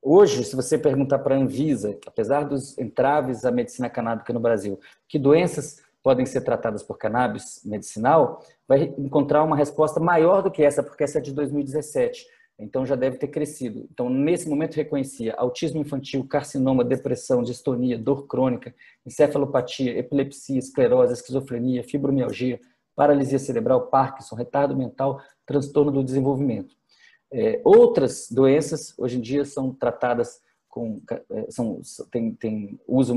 Hoje, 0.00 0.44
se 0.44 0.54
você 0.54 0.78
perguntar 0.78 1.18
para 1.18 1.34
a 1.34 1.38
Anvisa, 1.38 1.98
apesar 2.06 2.44
dos 2.44 2.78
entraves 2.78 3.44
à 3.44 3.50
medicina 3.50 3.90
canábica 3.90 4.32
no 4.32 4.38
Brasil, 4.38 4.78
que 5.08 5.18
doenças 5.18 5.82
podem 6.02 6.26
ser 6.26 6.42
tratadas 6.42 6.82
por 6.82 6.98
cannabis 6.98 7.60
medicinal, 7.64 8.40
vai 8.66 8.94
encontrar 8.98 9.42
uma 9.42 9.56
resposta 9.56 10.00
maior 10.00 10.42
do 10.42 10.50
que 10.50 10.62
essa, 10.62 10.82
porque 10.82 11.04
essa 11.04 11.18
é 11.18 11.20
de 11.20 11.32
2017. 11.32 12.24
Então 12.58 12.84
já 12.84 12.96
deve 12.96 13.18
ter 13.18 13.28
crescido. 13.28 13.86
Então, 13.92 14.10
nesse 14.10 14.48
momento, 14.48 14.74
reconhecia 14.74 15.34
autismo 15.36 15.80
infantil, 15.80 16.26
carcinoma, 16.26 16.84
depressão, 16.84 17.42
distonia, 17.42 17.96
dor 17.96 18.26
crônica, 18.26 18.74
encefalopatia, 19.06 19.96
epilepsia, 19.96 20.58
esclerose, 20.58 21.12
esquizofrenia, 21.12 21.84
fibromialgia, 21.84 22.58
paralisia 22.96 23.38
cerebral, 23.38 23.86
Parkinson, 23.86 24.34
retardo 24.34 24.76
mental, 24.76 25.20
transtorno 25.46 25.92
do 25.92 26.02
desenvolvimento. 26.02 26.74
É, 27.32 27.60
outras 27.64 28.26
doenças, 28.28 28.92
hoje 28.98 29.18
em 29.18 29.20
dia, 29.20 29.44
são 29.44 29.72
tratadas 29.72 30.40
com, 30.78 31.02
é, 31.30 31.50
são, 31.50 31.80
tem, 32.08 32.32
tem 32.34 32.80
uso, 32.86 33.12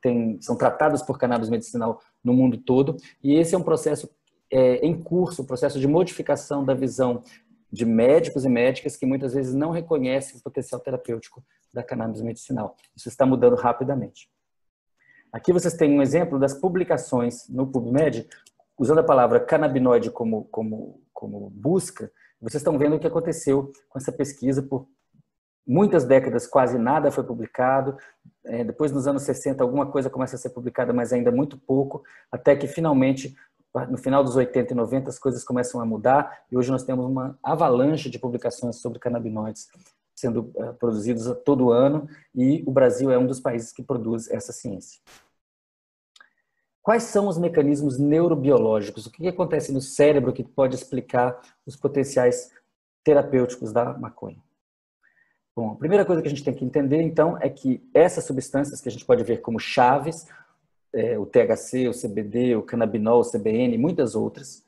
tem, 0.00 0.40
são 0.40 0.56
tratadas 0.56 1.02
por 1.02 1.18
cannabis 1.18 1.50
medicinal 1.50 2.00
no 2.24 2.32
mundo 2.32 2.56
todo, 2.56 2.96
e 3.22 3.34
esse 3.34 3.54
é 3.54 3.58
um 3.58 3.62
processo 3.62 4.08
é, 4.50 4.76
em 4.76 4.98
curso, 4.98 5.42
o 5.42 5.44
um 5.44 5.46
processo 5.46 5.78
de 5.78 5.86
modificação 5.86 6.64
da 6.64 6.72
visão 6.72 7.22
de 7.70 7.84
médicos 7.84 8.46
e 8.46 8.48
médicas 8.48 8.96
que 8.96 9.04
muitas 9.04 9.34
vezes 9.34 9.52
não 9.52 9.70
reconhecem 9.70 10.38
o 10.38 10.42
potencial 10.42 10.80
terapêutico 10.80 11.44
da 11.74 11.82
cannabis 11.82 12.22
medicinal. 12.22 12.74
Isso 12.96 13.08
está 13.08 13.26
mudando 13.26 13.56
rapidamente. 13.56 14.30
Aqui 15.30 15.52
vocês 15.52 15.74
têm 15.74 15.92
um 15.92 16.00
exemplo 16.00 16.38
das 16.38 16.54
publicações 16.54 17.48
no 17.50 17.66
PubMed, 17.66 18.26
usando 18.78 19.00
a 19.00 19.04
palavra 19.04 19.40
canabinoide 19.40 20.10
como, 20.10 20.44
como, 20.44 21.02
como 21.12 21.50
busca, 21.50 22.10
vocês 22.40 22.60
estão 22.60 22.78
vendo 22.78 22.96
o 22.96 22.98
que 23.00 23.06
aconteceu 23.06 23.72
com 23.88 23.98
essa 23.98 24.12
pesquisa 24.12 24.62
por 24.62 24.86
muitas 25.66 26.04
décadas, 26.04 26.46
quase 26.46 26.78
nada 26.78 27.10
foi 27.10 27.24
publicado. 27.24 27.96
É, 28.44 28.64
depois, 28.64 28.92
nos 28.92 29.06
anos 29.06 29.22
60, 29.22 29.62
alguma 29.62 29.86
coisa 29.86 30.10
começa 30.10 30.36
a 30.36 30.38
ser 30.38 30.50
publicada, 30.50 30.92
mas 30.92 31.12
ainda 31.12 31.30
muito 31.30 31.58
pouco, 31.58 32.02
até 32.30 32.54
que 32.54 32.66
finalmente 32.66 33.34
no 33.90 33.98
final 33.98 34.22
dos 34.22 34.36
80 34.36 34.72
e 34.72 34.76
90 34.76 35.10
as 35.10 35.18
coisas 35.18 35.42
começam 35.42 35.80
a 35.80 35.84
mudar 35.84 36.44
e 36.50 36.56
hoje 36.56 36.70
nós 36.70 36.84
temos 36.84 37.04
uma 37.04 37.36
avalanche 37.42 38.08
de 38.08 38.20
publicações 38.20 38.76
sobre 38.76 39.00
canabinoides 39.00 39.68
sendo 40.14 40.52
uh, 40.54 40.74
produzidos 40.74 41.26
todo 41.44 41.72
ano 41.72 42.08
e 42.32 42.62
o 42.66 42.70
Brasil 42.70 43.10
é 43.10 43.18
um 43.18 43.26
dos 43.26 43.40
países 43.40 43.72
que 43.72 43.82
produz 43.82 44.30
essa 44.30 44.52
ciência. 44.52 45.00
Quais 46.80 47.04
são 47.04 47.26
os 47.26 47.38
mecanismos 47.38 47.98
neurobiológicos? 47.98 49.06
O 49.06 49.10
que 49.10 49.26
acontece 49.26 49.72
no 49.72 49.80
cérebro 49.80 50.32
que 50.32 50.44
pode 50.44 50.76
explicar 50.76 51.40
os 51.66 51.74
potenciais 51.74 52.52
terapêuticos 53.02 53.72
da 53.72 53.96
maconha? 53.98 54.38
Bom, 55.56 55.72
a 55.72 55.76
primeira 55.76 56.04
coisa 56.04 56.20
que 56.20 56.26
a 56.26 56.30
gente 56.30 56.42
tem 56.42 56.54
que 56.54 56.64
entender, 56.64 57.00
então, 57.00 57.38
é 57.40 57.48
que 57.48 57.80
essas 57.94 58.24
substâncias 58.24 58.80
que 58.80 58.88
a 58.88 58.92
gente 58.92 59.04
pode 59.04 59.22
ver 59.22 59.40
como 59.40 59.58
chaves 59.58 60.26
é, 60.94 61.18
o 61.18 61.26
THC, 61.26 61.88
o 61.88 61.92
CBD, 61.92 62.54
o 62.56 62.62
canabinol, 62.62 63.20
o 63.20 63.30
CBN, 63.30 63.76
muitas 63.76 64.14
outras, 64.14 64.64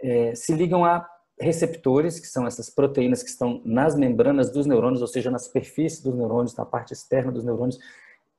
é, 0.00 0.34
se 0.34 0.54
ligam 0.54 0.84
a 0.84 1.08
receptores, 1.40 2.20
que 2.20 2.26
são 2.26 2.46
essas 2.46 2.70
proteínas 2.70 3.22
que 3.22 3.30
estão 3.30 3.60
nas 3.64 3.96
membranas 3.96 4.50
dos 4.50 4.66
neurônios, 4.66 5.00
ou 5.00 5.08
seja, 5.08 5.30
na 5.30 5.38
superfície 5.38 6.02
dos 6.02 6.14
neurônios, 6.14 6.54
na 6.54 6.64
parte 6.64 6.92
externa 6.92 7.32
dos 7.32 7.42
neurônios, 7.42 7.78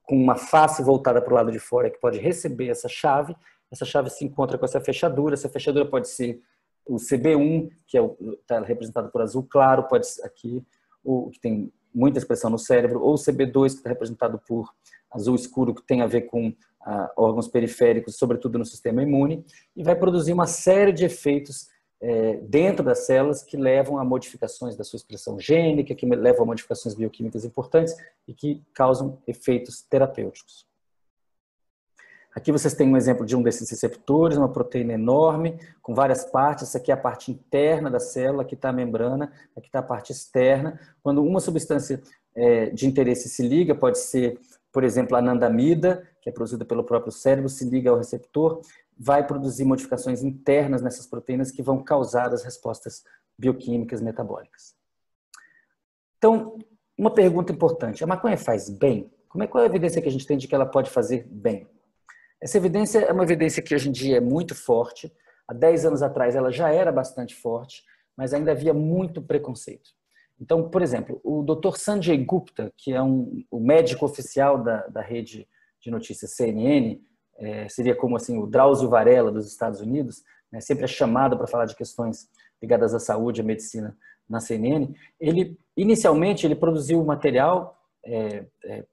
com 0.03 0.15
uma 0.15 0.35
face 0.35 0.83
voltada 0.83 1.21
para 1.21 1.33
o 1.33 1.35
lado 1.35 1.51
de 1.51 1.59
fora, 1.59 1.89
que 1.89 1.99
pode 1.99 2.19
receber 2.19 2.69
essa 2.69 2.87
chave. 2.87 3.35
Essa 3.71 3.83
chave 3.83 4.09
se 4.11 4.23
encontra 4.23 4.57
com 4.57 4.65
essa 4.65 4.79
fechadura. 4.79 5.33
Essa 5.33 5.49
fechadura 5.49 5.85
pode 5.85 6.07
ser 6.07 6.39
o 6.85 6.97
CB1, 6.97 7.71
que 7.87 7.97
é 7.97 8.01
representado 8.63 9.09
por 9.09 9.21
azul 9.21 9.45
claro, 9.49 9.83
pode 9.83 10.07
ser 10.07 10.23
aqui, 10.23 10.63
o 11.05 11.29
que 11.29 11.39
tem 11.39 11.71
muita 11.93 12.17
expressão 12.17 12.49
no 12.49 12.59
cérebro, 12.59 13.01
ou 13.01 13.13
o 13.13 13.17
CB2, 13.17 13.69
que 13.69 13.75
está 13.75 13.89
representado 13.89 14.41
por 14.45 14.73
azul 15.11 15.35
escuro, 15.35 15.73
que 15.73 15.83
tem 15.83 16.01
a 16.01 16.07
ver 16.07 16.21
com 16.23 16.53
ah, 16.81 17.11
órgãos 17.15 17.47
periféricos, 17.47 18.17
sobretudo 18.17 18.59
no 18.59 18.65
sistema 18.65 19.01
imune, 19.01 19.45
e 19.75 19.83
vai 19.83 19.95
produzir 19.95 20.33
uma 20.33 20.47
série 20.47 20.91
de 20.91 21.05
efeitos 21.05 21.67
é, 22.01 22.37
dentro 22.37 22.83
das 22.83 23.05
células 23.05 23.41
que 23.41 23.55
levam 23.55 23.97
a 23.97 24.03
modificações 24.03 24.75
da 24.75 24.83
sua 24.83 24.97
expressão 24.97 25.39
gênica, 25.39 25.95
que 25.95 26.05
levam 26.05 26.43
a 26.43 26.45
modificações 26.45 26.93
bioquímicas 26.93 27.45
importantes 27.45 27.95
e 28.27 28.33
que 28.33 28.61
causam 28.73 29.17
efeitos 29.25 29.81
terapêuticos. 29.81 30.67
Aqui 32.35 32.51
vocês 32.51 32.73
têm 32.73 32.87
um 32.89 32.97
exemplo 32.97 33.25
de 33.25 33.35
um 33.35 33.41
desses 33.41 33.69
receptores, 33.69 34.37
uma 34.37 34.51
proteína 34.51 34.93
enorme, 34.93 35.57
com 35.81 35.95
várias 35.95 36.25
partes. 36.25 36.65
Essa 36.65 36.77
aqui 36.77 36.91
é 36.91 36.93
a 36.93 36.97
parte 36.97 37.31
interna 37.31 37.89
da 37.89 37.99
célula, 37.99 38.43
aqui 38.43 38.55
está 38.55 38.69
a 38.69 38.73
membrana, 38.73 39.31
aqui 39.55 39.67
está 39.67 39.79
a 39.79 39.83
parte 39.83 40.11
externa. 40.11 40.77
Quando 41.01 41.23
uma 41.23 41.39
substância 41.39 42.03
é, 42.35 42.69
de 42.71 42.85
interesse 42.85 43.29
se 43.29 43.47
liga, 43.47 43.73
pode 43.73 43.97
ser 43.99 44.37
por 44.75 44.83
exemplo, 44.83 45.15
a 45.15 45.19
anandamida, 45.19 46.05
que 46.21 46.27
é 46.27 46.33
produzida 46.33 46.65
pelo 46.65 46.83
próprio 46.83 47.09
cérebro, 47.09 47.47
se 47.47 47.63
liga 47.63 47.89
ao 47.89 47.95
receptor, 47.95 48.59
vai 48.99 49.25
produzir 49.25 49.63
modificações 49.63 50.21
internas 50.21 50.81
nessas 50.81 51.07
proteínas 51.07 51.49
que 51.49 51.63
vão 51.63 51.81
causar 51.81 52.33
as 52.33 52.43
respostas 52.43 53.01
bioquímicas 53.39 54.01
metabólicas. 54.01 54.75
Então, 56.17 56.57
uma 56.97 57.09
pergunta 57.09 57.53
importante: 57.53 58.03
a 58.03 58.07
maconha 58.07 58.37
faz 58.37 58.69
bem? 58.69 59.09
Como 59.29 59.45
é 59.45 59.47
qual 59.47 59.63
é 59.63 59.67
a 59.67 59.69
evidência 59.69 60.01
que 60.01 60.09
a 60.09 60.11
gente 60.11 60.27
tem 60.27 60.37
de 60.37 60.45
que 60.45 60.53
ela 60.53 60.65
pode 60.65 60.89
fazer 60.89 61.25
bem? 61.25 61.65
Essa 62.45 62.59
evidência 62.59 62.99
é 62.99 63.11
uma 63.11 63.23
evidência 63.23 63.59
que 63.59 63.73
hoje 63.73 63.89
em 63.89 63.91
dia 63.91 64.17
é 64.17 64.19
muito 64.19 64.53
forte. 64.53 65.11
Há 65.47 65.53
10 65.55 65.87
anos 65.87 66.03
atrás 66.03 66.35
ela 66.35 66.51
já 66.51 66.69
era 66.69 66.91
bastante 66.91 67.33
forte, 67.33 67.83
mas 68.15 68.35
ainda 68.35 68.51
havia 68.51 68.71
muito 68.71 69.19
preconceito. 69.19 69.89
Então, 70.39 70.69
por 70.69 70.83
exemplo, 70.83 71.19
o 71.23 71.41
Dr. 71.41 71.75
Sanjay 71.75 72.23
Gupta, 72.23 72.71
que 72.77 72.93
é 72.93 73.01
um, 73.01 73.43
o 73.49 73.59
médico 73.59 74.05
oficial 74.05 74.63
da, 74.63 74.85
da 74.85 75.01
rede 75.01 75.47
de 75.81 75.89
notícias 75.89 76.35
CNN, 76.35 77.01
é, 77.39 77.67
seria 77.67 77.95
como 77.95 78.15
assim 78.15 78.37
o 78.37 78.45
Drauzio 78.45 78.89
Varela 78.89 79.31
dos 79.31 79.47
Estados 79.47 79.81
Unidos, 79.81 80.21
né, 80.51 80.61
sempre 80.61 80.83
é 80.83 80.87
chamado 80.87 81.35
para 81.35 81.47
falar 81.47 81.65
de 81.65 81.75
questões 81.75 82.29
ligadas 82.61 82.93
à 82.93 82.99
saúde 82.99 83.41
e 83.41 83.43
à 83.43 83.43
medicina 83.43 83.97
na 84.29 84.39
CNN. 84.39 84.93
Ele 85.19 85.57
inicialmente 85.75 86.45
ele 86.45 86.55
produziu 86.55 87.03
material 87.03 87.75
é, 88.05 88.45
é, 88.65 88.85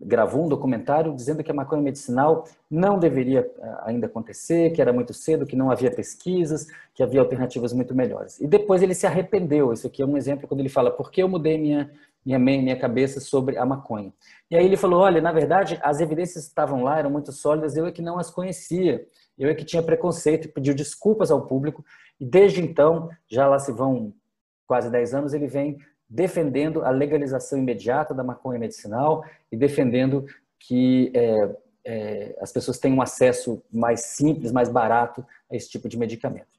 gravou 0.00 0.44
um 0.44 0.48
documentário 0.48 1.14
dizendo 1.14 1.42
que 1.44 1.50
a 1.50 1.54
maconha 1.54 1.82
medicinal 1.82 2.44
não 2.70 2.98
deveria 2.98 3.40
eh, 3.40 3.76
ainda 3.84 4.06
acontecer, 4.06 4.70
que 4.72 4.80
era 4.80 4.92
muito 4.92 5.14
cedo, 5.14 5.46
que 5.46 5.56
não 5.56 5.70
havia 5.70 5.90
pesquisas, 5.90 6.66
que 6.94 7.02
havia 7.02 7.20
alternativas 7.20 7.72
muito 7.72 7.94
melhores. 7.94 8.40
E 8.40 8.46
depois 8.46 8.82
ele 8.82 8.94
se 8.94 9.06
arrependeu. 9.06 9.72
Isso 9.72 9.86
aqui 9.86 10.02
é 10.02 10.06
um 10.06 10.16
exemplo 10.16 10.48
quando 10.48 10.60
ele 10.60 10.68
fala: 10.68 10.90
por 10.90 11.10
que 11.10 11.22
eu 11.22 11.28
mudei 11.28 11.58
minha 11.58 11.90
minha 12.24 12.38
mente, 12.38 12.62
minha 12.62 12.78
cabeça 12.78 13.18
sobre 13.18 13.58
a 13.58 13.66
maconha? 13.66 14.12
E 14.50 14.56
aí 14.56 14.64
ele 14.64 14.76
falou: 14.76 15.00
olha, 15.00 15.20
na 15.20 15.32
verdade, 15.32 15.78
as 15.82 16.00
evidências 16.00 16.44
estavam 16.44 16.82
lá, 16.82 16.98
eram 16.98 17.10
muito 17.10 17.32
sólidas, 17.32 17.76
eu 17.76 17.86
é 17.86 17.92
que 17.92 18.02
não 18.02 18.18
as 18.18 18.30
conhecia. 18.30 19.06
Eu 19.38 19.48
é 19.48 19.54
que 19.54 19.64
tinha 19.64 19.82
preconceito, 19.82 20.52
pediu 20.52 20.74
desculpas 20.74 21.30
ao 21.30 21.46
público. 21.46 21.84
E 22.20 22.24
desde 22.24 22.60
então, 22.60 23.08
já 23.28 23.48
lá 23.48 23.58
se 23.58 23.72
vão 23.72 24.12
quase 24.66 24.90
10 24.90 25.14
anos, 25.14 25.34
ele 25.34 25.46
vem 25.46 25.78
defendendo 26.12 26.84
a 26.84 26.90
legalização 26.90 27.58
imediata 27.58 28.12
da 28.12 28.22
maconha 28.22 28.58
medicinal 28.58 29.24
e 29.50 29.56
defendendo 29.56 30.26
que 30.58 31.10
é, 31.14 31.56
é, 31.84 32.38
as 32.38 32.52
pessoas 32.52 32.78
tenham 32.78 32.98
um 32.98 33.02
acesso 33.02 33.62
mais 33.72 34.02
simples, 34.02 34.52
mais 34.52 34.68
barato 34.68 35.26
a 35.50 35.56
esse 35.56 35.70
tipo 35.70 35.88
de 35.88 35.98
medicamento. 35.98 36.52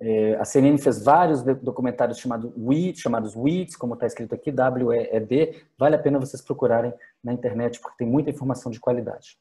É, 0.00 0.34
a 0.34 0.44
CNN 0.44 0.76
fez 0.78 1.04
vários 1.04 1.42
documentários 1.42 2.18
chamado 2.18 2.52
WEED, 2.58 3.00
chamados 3.00 3.36
WEEDs, 3.36 3.76
como 3.76 3.94
está 3.94 4.06
escrito 4.06 4.34
aqui, 4.34 4.50
W-E-E-D. 4.50 5.62
Vale 5.78 5.94
a 5.94 5.98
pena 5.98 6.18
vocês 6.18 6.42
procurarem 6.42 6.92
na 7.22 7.32
internet, 7.32 7.78
porque 7.78 7.98
tem 7.98 8.08
muita 8.08 8.30
informação 8.30 8.72
de 8.72 8.80
qualidade. 8.80 9.38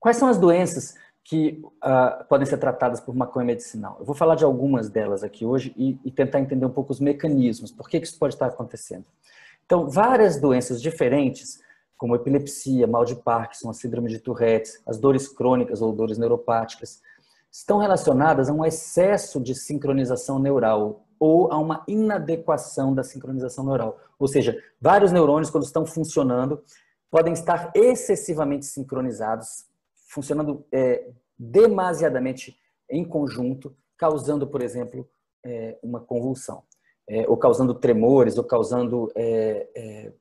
Quais 0.00 0.16
são 0.16 0.28
as 0.28 0.38
doenças 0.38 0.96
que 1.28 1.62
uh, 1.84 2.24
podem 2.26 2.46
ser 2.46 2.56
tratadas 2.56 3.00
por 3.00 3.14
maconha 3.14 3.44
medicinal. 3.44 3.98
Eu 4.00 4.06
vou 4.06 4.14
falar 4.14 4.34
de 4.34 4.44
algumas 4.44 4.88
delas 4.88 5.22
aqui 5.22 5.44
hoje 5.44 5.74
e, 5.76 5.98
e 6.02 6.10
tentar 6.10 6.40
entender 6.40 6.64
um 6.64 6.70
pouco 6.70 6.90
os 6.90 7.00
mecanismos, 7.00 7.70
por 7.70 7.86
que, 7.86 8.00
que 8.00 8.06
isso 8.06 8.18
pode 8.18 8.32
estar 8.32 8.46
acontecendo. 8.46 9.04
Então, 9.66 9.90
várias 9.90 10.40
doenças 10.40 10.80
diferentes, 10.80 11.60
como 11.98 12.16
epilepsia, 12.16 12.86
mal 12.86 13.04
de 13.04 13.14
Parkinson, 13.14 13.68
a 13.68 13.74
síndrome 13.74 14.08
de 14.08 14.20
Tourette, 14.20 14.80
as 14.86 14.98
dores 14.98 15.28
crônicas 15.28 15.82
ou 15.82 15.92
dores 15.92 16.16
neuropáticas, 16.16 17.02
estão 17.52 17.76
relacionadas 17.76 18.48
a 18.48 18.52
um 18.54 18.64
excesso 18.64 19.38
de 19.38 19.54
sincronização 19.54 20.38
neural 20.38 21.04
ou 21.20 21.52
a 21.52 21.58
uma 21.58 21.84
inadequação 21.86 22.94
da 22.94 23.04
sincronização 23.04 23.66
neural. 23.66 24.00
Ou 24.18 24.28
seja, 24.28 24.56
vários 24.80 25.12
neurônios, 25.12 25.50
quando 25.50 25.64
estão 25.64 25.84
funcionando, 25.84 26.62
podem 27.10 27.34
estar 27.34 27.70
excessivamente 27.74 28.64
sincronizados, 28.64 29.66
funcionando 30.08 30.66
é, 30.72 31.10
demasiadamente 31.38 32.58
em 32.90 33.04
conjunto, 33.04 33.76
causando, 33.96 34.46
por 34.46 34.62
exemplo, 34.62 35.08
é, 35.44 35.78
uma 35.82 36.00
convulsão. 36.00 36.64
é, 37.08 37.26
ou 37.26 37.36
causando 37.36 37.74
tremores, 37.74 38.36
ou 38.36 38.44
causando 38.44 39.10
é, 39.14 39.66
é, 39.74 40.12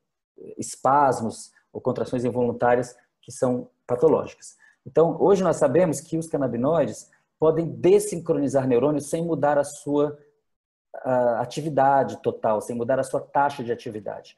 espasmos 0.58 1.52
ou 1.72 1.82
contrações 1.82 2.24
involuntárias 2.24 2.96
que 3.22 3.32
são 3.32 3.70
patológicas. 3.86 4.56
Então, 4.86 5.22
hoje 5.22 5.44
nós 5.44 5.58
sabemos 5.58 6.00
que 6.00 6.18
os 6.18 6.28
canabinoides 6.28 7.12
podem 7.38 7.68
desincronizar 7.68 8.66
neurônios 8.66 9.10
sem 9.10 9.24
mudar 9.24 9.58
a 9.58 9.64
sua 9.64 10.18
a 11.04 11.42
atividade 11.42 12.20
total, 12.24 12.60
sem 12.60 12.76
mudar 12.76 13.00
a 13.00 13.04
sua 13.04 13.22
taxa 13.22 13.64
de 13.64 13.72
atividade. 13.72 14.36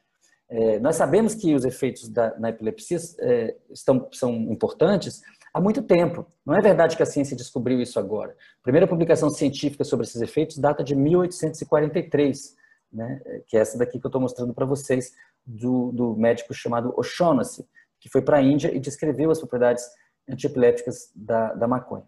É, 0.50 0.80
nós 0.80 0.96
sabemos 0.96 1.34
que 1.34 1.54
os 1.54 1.64
efeitos 1.64 2.08
da, 2.08 2.36
na 2.36 2.50
epilepsia 2.50 2.98
é, 3.20 3.56
estão, 3.70 4.08
são 4.10 4.34
importantes 4.34 5.22
há 5.54 5.60
muito 5.60 5.80
tempo. 5.80 6.26
Não 6.44 6.56
é 6.56 6.60
verdade 6.60 6.96
que 6.96 7.02
a 7.02 7.06
ciência 7.06 7.36
descobriu 7.36 7.80
isso 7.80 8.00
agora. 8.00 8.32
A 8.32 8.62
primeira 8.62 8.86
publicação 8.86 9.30
científica 9.30 9.84
sobre 9.84 10.06
esses 10.06 10.20
efeitos 10.20 10.58
data 10.58 10.82
de 10.82 10.96
1843, 10.96 12.56
né, 12.92 13.20
que 13.46 13.56
é 13.56 13.60
essa 13.60 13.78
daqui 13.78 14.00
que 14.00 14.04
eu 14.04 14.08
estou 14.08 14.20
mostrando 14.20 14.52
para 14.52 14.66
vocês, 14.66 15.12
do, 15.46 15.92
do, 15.92 16.16
médico 16.16 16.52
chamado 16.52 16.92
O'Shaughnessy, 16.96 17.66
que 17.98 18.10
foi 18.10 18.20
para 18.20 18.38
a 18.38 18.42
Índia 18.42 18.74
e 18.74 18.78
descreveu 18.78 19.30
as 19.30 19.38
propriedades 19.38 19.84
antiepilépticas 20.28 21.10
da, 21.14 21.54
da 21.54 21.66
maconha. 21.66 22.04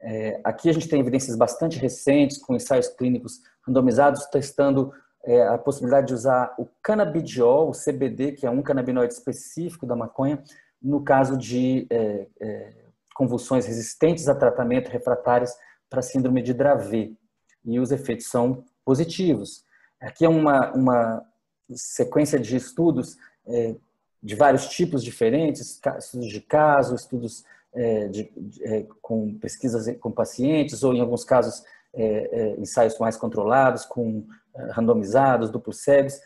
É, 0.00 0.40
aqui 0.44 0.68
a 0.68 0.72
gente 0.72 0.88
tem 0.88 1.00
evidências 1.00 1.36
bastante 1.36 1.78
recentes, 1.78 2.38
com 2.38 2.54
ensaios 2.54 2.88
clínicos 2.88 3.40
randomizados, 3.66 4.26
testando 4.26 4.92
é, 5.26 5.42
a 5.42 5.58
possibilidade 5.58 6.06
de 6.06 6.14
usar 6.14 6.54
o 6.56 6.66
canabidiol, 6.80 7.68
o 7.68 7.72
CBD, 7.72 8.32
que 8.32 8.46
é 8.46 8.50
um 8.50 8.62
canabinoide 8.62 9.12
específico 9.12 9.84
da 9.84 9.96
maconha, 9.96 10.42
no 10.80 11.02
caso 11.02 11.36
de 11.36 11.86
é, 11.90 12.26
é, 12.40 12.72
convulsões 13.12 13.66
resistentes 13.66 14.28
a 14.28 14.34
tratamento 14.34 14.88
refratários 14.88 15.50
para 15.90 16.00
síndrome 16.00 16.42
de 16.42 16.54
Dravet. 16.54 17.16
E 17.64 17.80
os 17.80 17.90
efeitos 17.90 18.28
são 18.28 18.64
positivos. 18.84 19.64
Aqui 20.00 20.24
é 20.24 20.28
uma, 20.28 20.72
uma 20.72 21.26
sequência 21.74 22.38
de 22.38 22.54
estudos 22.54 23.16
é, 23.46 23.74
de 24.22 24.34
vários 24.36 24.68
tipos 24.68 25.02
diferentes, 25.02 25.80
estudos 25.98 26.28
de 26.28 26.40
caso, 26.40 26.94
estudos 26.94 27.44
é, 27.74 28.06
de, 28.08 28.30
de, 28.36 28.64
é, 28.64 28.86
com 29.02 29.36
pesquisas 29.38 29.94
com 29.98 30.12
pacientes, 30.12 30.84
ou 30.84 30.94
em 30.94 31.00
alguns 31.00 31.24
casos 31.24 31.64
é, 31.96 32.04
é, 32.04 32.60
ensaios 32.60 32.98
mais 32.98 33.16
controlados, 33.16 33.84
com 33.84 34.26
randomizados, 34.70 35.50
duplos 35.50 35.82
cegos, 35.82 36.18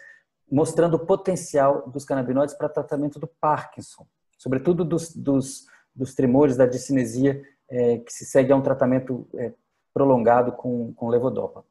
mostrando 0.51 0.95
o 0.95 1.07
potencial 1.07 1.89
dos 1.89 2.05
canabinoides 2.05 2.55
para 2.55 2.69
tratamento 2.69 3.19
do 3.19 3.27
Parkinson 3.27 4.07
sobretudo 4.41 4.87
dos, 4.87 5.15
dos, 5.15 5.67
dos 5.95 6.15
tremores, 6.15 6.57
da 6.57 6.65
discinesia, 6.65 7.43
é, 7.69 7.99
que 7.99 8.11
se 8.11 8.25
segue 8.25 8.51
a 8.51 8.57
um 8.57 8.63
tratamento 8.63 9.29
é, 9.35 9.53
prolongado 9.93 10.53
com, 10.53 10.95
com 10.95 11.09
levodopa. 11.09 11.63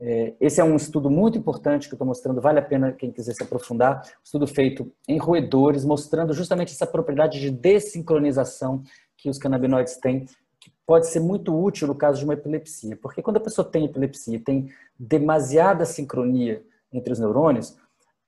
É, 0.00 0.34
esse 0.40 0.58
é 0.58 0.64
um 0.64 0.76
estudo 0.76 1.10
muito 1.10 1.36
importante 1.36 1.88
que 1.88 1.94
eu 1.94 1.96
estou 1.96 2.06
mostrando, 2.06 2.40
vale 2.40 2.58
a 2.58 2.62
pena 2.62 2.90
quem 2.90 3.12
quiser 3.12 3.34
se 3.34 3.42
aprofundar. 3.42 4.02
Estudo 4.24 4.46
feito 4.46 4.90
em 5.06 5.18
roedores, 5.18 5.84
mostrando 5.84 6.32
justamente 6.32 6.72
essa 6.72 6.86
propriedade 6.86 7.38
de 7.38 7.50
desincronização 7.50 8.82
que 9.16 9.28
os 9.28 9.38
canabinoides 9.38 9.98
têm, 9.98 10.26
pode 10.86 11.08
ser 11.08 11.20
muito 11.20 11.54
útil 11.54 11.88
no 11.88 11.94
caso 11.94 12.18
de 12.18 12.24
uma 12.24 12.34
epilepsia. 12.34 12.96
Porque 12.96 13.20
quando 13.20 13.38
a 13.38 13.40
pessoa 13.40 13.68
tem 13.68 13.84
epilepsia 13.84 14.40
tem 14.40 14.70
demasiada 14.98 15.84
sincronia 15.84 16.62
entre 16.92 17.12
os 17.12 17.18
neurônios, 17.18 17.76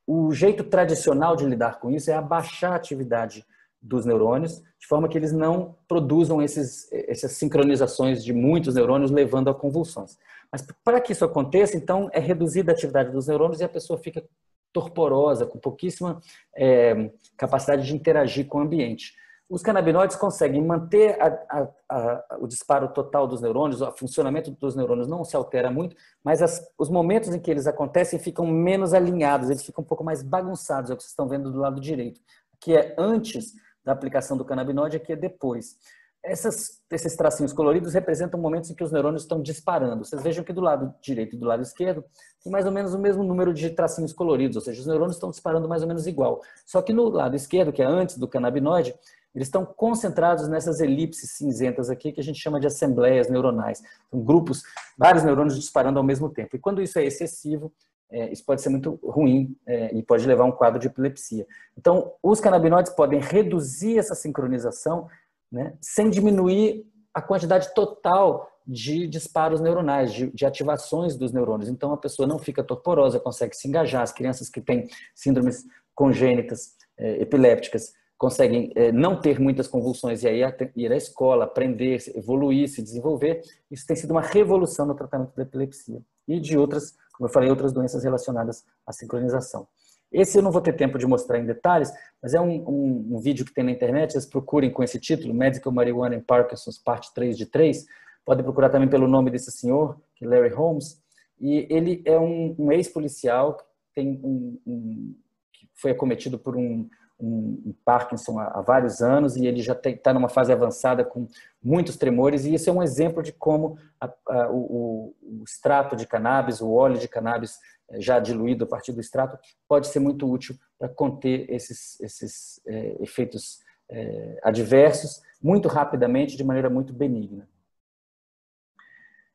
o 0.07 0.33
jeito 0.33 0.65
tradicional 0.65 1.37
de 1.37 1.47
lidar 1.47 1.79
com 1.79 1.91
isso 1.91 2.11
é 2.11 2.15
abaixar 2.15 2.73
a 2.73 2.77
atividade 2.77 3.45
dos 3.81 4.05
neurônios, 4.05 4.63
de 4.79 4.87
forma 4.87 5.09
que 5.09 5.17
eles 5.17 5.33
não 5.33 5.77
produzam 5.87 6.43
esses, 6.43 6.89
essas 6.91 7.33
sincronizações 7.33 8.25
de 8.25 8.33
muitos 8.33 8.75
neurônios, 8.75 9.11
levando 9.11 9.49
a 9.49 9.55
convulsões. 9.55 10.19
Mas 10.51 10.67
para 10.83 11.01
que 11.01 11.13
isso 11.13 11.25
aconteça, 11.25 11.77
então, 11.77 12.09
é 12.13 12.19
reduzida 12.19 12.73
a 12.73 12.75
atividade 12.75 13.13
dos 13.13 13.29
neurônios 13.29 13.61
e 13.61 13.65
a 13.65 13.69
pessoa 13.69 13.99
fica 13.99 14.25
torporosa, 14.73 15.47
com 15.47 15.59
pouquíssima 15.59 16.21
é, 16.57 17.11
capacidade 17.37 17.87
de 17.87 17.95
interagir 17.95 18.47
com 18.47 18.59
o 18.59 18.63
ambiente. 18.63 19.15
Os 19.49 19.63
canabinoides 19.63 20.15
conseguem 20.15 20.63
manter 20.63 21.17
a, 21.21 21.27
a, 21.49 21.69
a, 21.89 22.39
o 22.39 22.47
disparo 22.47 22.89
total 22.89 23.27
dos 23.27 23.41
neurônios, 23.41 23.81
o 23.81 23.91
funcionamento 23.93 24.51
dos 24.51 24.77
neurônios 24.77 25.09
não 25.09 25.25
se 25.25 25.35
altera 25.35 25.71
muito, 25.71 25.97
mas 26.23 26.43
as, 26.43 26.63
os 26.79 26.91
momentos 26.91 27.31
em 27.35 27.41
que 27.41 27.51
eles 27.51 27.67
acontecem 27.67 28.19
ficam 28.19 28.47
menos 28.47 28.93
alinhados, 28.93 29.49
eles 29.49 29.65
ficam 29.65 29.83
um 29.83 29.87
pouco 29.87 30.05
mais 30.05 30.23
bagunçados, 30.23 30.91
é 30.91 30.95
o 30.95 30.97
que 30.97 31.03
vocês 31.03 31.13
estão 31.13 31.29
vendo 31.29 31.51
do 31.51 31.59
lado 31.59 31.81
direito, 31.81 32.21
que 32.61 32.77
é 32.77 32.95
antes 32.99 33.55
da 33.83 33.93
aplicação 33.93 34.37
do 34.37 34.45
canabinoide, 34.45 34.99
aqui 34.99 35.13
é 35.13 35.17
depois. 35.17 35.79
Essas, 36.23 36.83
esses 36.91 37.17
tracinhos 37.17 37.55
coloridos 37.55 37.95
representam 37.95 38.39
momentos 38.39 38.69
em 38.69 38.75
que 38.75 38.85
os 38.85 38.93
neurônios 38.93 39.23
estão 39.23 39.41
disparando. 39.41 40.05
Vocês 40.05 40.23
vejam 40.23 40.45
que 40.45 40.53
do 40.53 40.61
lado 40.61 40.93
direito 41.01 41.37
e 41.37 41.39
do 41.39 41.47
lado 41.47 41.63
esquerdo 41.63 42.05
tem 42.43 42.53
mais 42.53 42.67
ou 42.67 42.73
menos 42.73 42.93
o 42.93 42.99
mesmo 42.99 43.23
número 43.23 43.55
de 43.55 43.71
tracinhos 43.71 44.13
coloridos, 44.13 44.57
ou 44.57 44.63
seja, 44.63 44.81
os 44.81 44.87
neurônios 44.87 45.17
estão 45.17 45.31
disparando 45.31 45.69
mais 45.69 45.81
ou 45.81 45.89
menos 45.89 46.07
igual. 46.07 46.43
Só 46.67 46.83
que 46.83 46.93
no 46.93 47.09
lado 47.09 47.35
esquerdo, 47.35 47.73
que 47.73 47.81
é 47.81 47.87
antes 47.87 48.19
do 48.19 48.29
canabinoide, 48.29 48.95
eles 49.35 49.49
estão 49.49 49.65
concentrados 49.65 50.49
nessas 50.49 50.81
elipses 50.81 51.33
cinzentas 51.33 51.91
aqui 51.91 52.13
que 52.13 52.21
a 52.21 52.25
gente 52.25 52.41
chama 52.41 52.59
de 52.59 52.67
assembleias 52.67 53.29
neuronais. 53.29 53.83
São 54.11 54.21
grupos, 54.21 54.63
vários 54.97 55.23
neurônios 55.23 55.59
disparando 55.59 55.99
ao 55.99 56.05
mesmo 56.05 56.29
tempo. 56.29 56.57
E 56.57 56.59
quando 56.59 56.83
isso 56.83 56.99
é 56.99 57.05
excessivo, 57.05 57.73
é, 58.11 58.33
isso 58.33 58.45
pode 58.45 58.63
ser 58.63 58.71
muito 58.71 58.99
ruim 59.03 59.55
é, 59.67 59.95
e 59.95 60.03
pode 60.03 60.27
levar 60.27 60.45
a 60.45 60.47
um 60.47 60.53
quadro 60.53 60.79
de 60.79 60.87
epilepsia. 60.87 61.47
Então, 61.77 62.13
os 62.23 62.41
canabinoides 62.41 62.93
podem 62.93 63.21
reduzir 63.21 63.99
essa 63.99 64.15
sincronização 64.15 65.09
né, 65.53 65.75
sem 65.81 66.09
diminuir 66.09 66.87
a 67.13 67.21
quantidade 67.21 67.73
total 67.75 68.51
de 68.67 69.07
disparos 69.07 69.61
neuronais, 69.61 70.13
de, 70.13 70.31
de, 70.31 70.45
ativações 70.45 71.17
dos 71.17 71.33
neurônios. 71.33 71.71
Então, 71.71 71.93
a 71.93 71.97
pessoa 71.97 72.27
não 72.27 72.39
fica 72.39 72.63
torporosa, 72.63 73.19
consegue 73.19 73.57
se 73.57 73.67
engajar. 73.67 74.03
As 74.03 74.13
crianças 74.13 74.51
que 74.51 74.61
têm 74.61 74.89
síndromes 75.15 75.65
congênitas, 75.95 76.77
é, 76.97 77.23
epilépticas, 77.23 77.93
conseguem 78.19 78.73
é, 78.75 78.91
não 78.91 79.21
ter 79.21 79.39
muitas 79.39 79.69
convulsões 79.69 80.25
e 80.25 80.29
aí 80.29 80.43
ir 80.77 80.93
à 80.93 80.97
escola, 80.97 81.45
aprender, 81.45 82.03
evoluir, 82.15 82.69
se 82.69 82.83
desenvolver. 82.83 83.41
Isso 83.71 83.87
tem 83.87 83.97
sido 83.97 84.11
uma 84.11 84.21
revolução 84.21 84.85
no 84.85 84.95
tratamento 84.95 85.35
da 85.37 85.45
epilepsia 85.45 86.03
e 86.27 86.41
de 86.41 86.59
outras 86.59 86.95
como 87.19 87.29
eu 87.29 87.33
falei, 87.33 87.51
outras 87.51 87.73
doenças 87.73 88.05
relacionadas 88.05 88.65
à 88.87 88.93
sincronização. 88.93 89.67
Esse 90.11 90.39
eu 90.39 90.43
não 90.43 90.53
vou 90.53 90.63
ter 90.63 90.73
tempo 90.73 90.97
de 90.97 91.07
mostrar 91.07 91.39
em 91.39 91.45
detalhes, 91.45 91.93
mas 92.23 92.33
é 92.33 92.41
um, 92.41 92.63
um, 92.67 93.17
um 93.17 93.21
vídeo 93.21 93.45
que 93.45 93.53
tem 93.53 93.65
na 93.65 93.73
internet, 93.73 94.13
vocês 94.13 94.25
procurem 94.25 94.71
com 94.71 94.83
esse 94.83 94.99
título, 95.01 95.35
Medical 95.35 95.73
Marijuana 95.73 96.15
in 96.15 96.21
Parkinson's, 96.21 96.79
parte 96.79 97.13
3 97.13 97.37
de 97.37 97.45
3. 97.45 97.85
Podem 98.25 98.45
procurar 98.45 98.71
também 98.71 98.89
pelo 98.89 99.09
nome 99.09 99.31
desse 99.31 99.51
senhor, 99.51 100.01
que 100.15 100.25
é 100.25 100.29
Larry 100.29 100.55
Holmes. 100.55 101.03
E 101.41 101.67
ele 101.69 102.03
é 102.07 102.19
um, 102.19 102.55
um 102.57 102.73
ex-policial 102.73 103.59
que, 103.93 104.01
um, 104.01 105.15
que 105.53 105.69
foi 105.75 105.91
acometido 105.91 106.39
por 106.39 106.57
um, 106.57 106.89
um 107.21 107.75
Parkinson 107.85 108.39
há, 108.39 108.59
há, 108.59 108.61
vários 108.61 109.01
anos 109.01 109.37
e 109.37 109.47
ele 109.47 109.61
já 109.61 109.73
está 109.73 110.13
numa 110.13 110.29
fase 110.29 110.53
avançada 110.53 111.05
com 111.05 111.27
muitos 111.63 111.97
tremores 111.97 112.45
e 112.45 112.55
isso 112.55 112.71
é 112.71 112.73
um 112.73 112.83
exemplo 112.83 113.23
de 113.23 113.33
como 113.33 113.77
a, 114.01 114.13
a, 114.29 114.51
o, 114.51 115.15
o, 115.23 115.43
extrato 115.43 115.97
de 115.97 116.07
cannabis, 116.07 116.61
o 116.61 116.71
óleo 116.71 116.99
de 116.99 117.09
cannabis 117.09 117.59
eh, 117.91 118.01
já 118.01 118.21
diluído 118.21 118.65
a 118.65 118.67
partir 118.69 118.93
do 118.93 119.01
extrato 119.01 119.39
pode 119.69 119.89
ser 119.89 119.99
muito 119.99 120.31
útil 120.31 120.57
para 120.79 120.89
conter 120.89 121.51
esses, 121.51 122.01
esses 122.01 122.61
é, 122.67 123.03
efeitos 123.03 123.61
é, 123.91 124.39
adversos 124.45 125.21
muito 125.43 125.67
rapidamente 125.67 126.37
de 126.37 126.45
maneira 126.45 126.71
muito 126.71 126.93
benigna. 126.93 127.49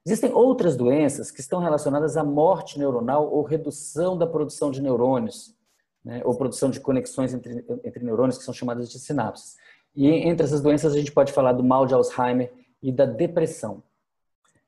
Existem 0.06 0.34
outras 0.34 0.76
doenças 0.76 1.32
que 1.32 1.40
estão 1.40 1.60
relacionadas 1.62 2.18
à 2.18 2.24
morte 2.24 2.78
neuronal 2.78 3.32
ou 3.32 3.42
redução 3.42 4.18
da 4.18 4.28
produção 4.28 4.70
de 4.70 4.82
neurônios 4.82 5.56
né, 6.04 6.22
ou 6.26 6.36
produção 6.36 6.70
de 6.70 6.80
conexões 6.80 7.34
entre, 7.34 7.64
entre 7.84 8.04
neurônios 8.04 8.38
que 8.38 8.44
são 8.44 8.54
chamadas 8.54 8.90
de 8.90 9.00
sinapses. 9.00 9.56
E 9.96 10.08
entre 10.08 10.46
essas 10.46 10.62
doenças 10.62 10.94
a 10.94 10.98
gente 10.98 11.12
pode 11.12 11.32
falar 11.32 11.54
do 11.54 11.64
mal 11.64 11.86
de 11.86 11.94
Alzheimer 11.94 12.52
e 12.82 12.92
da 12.92 13.06
depressão. 13.06 13.82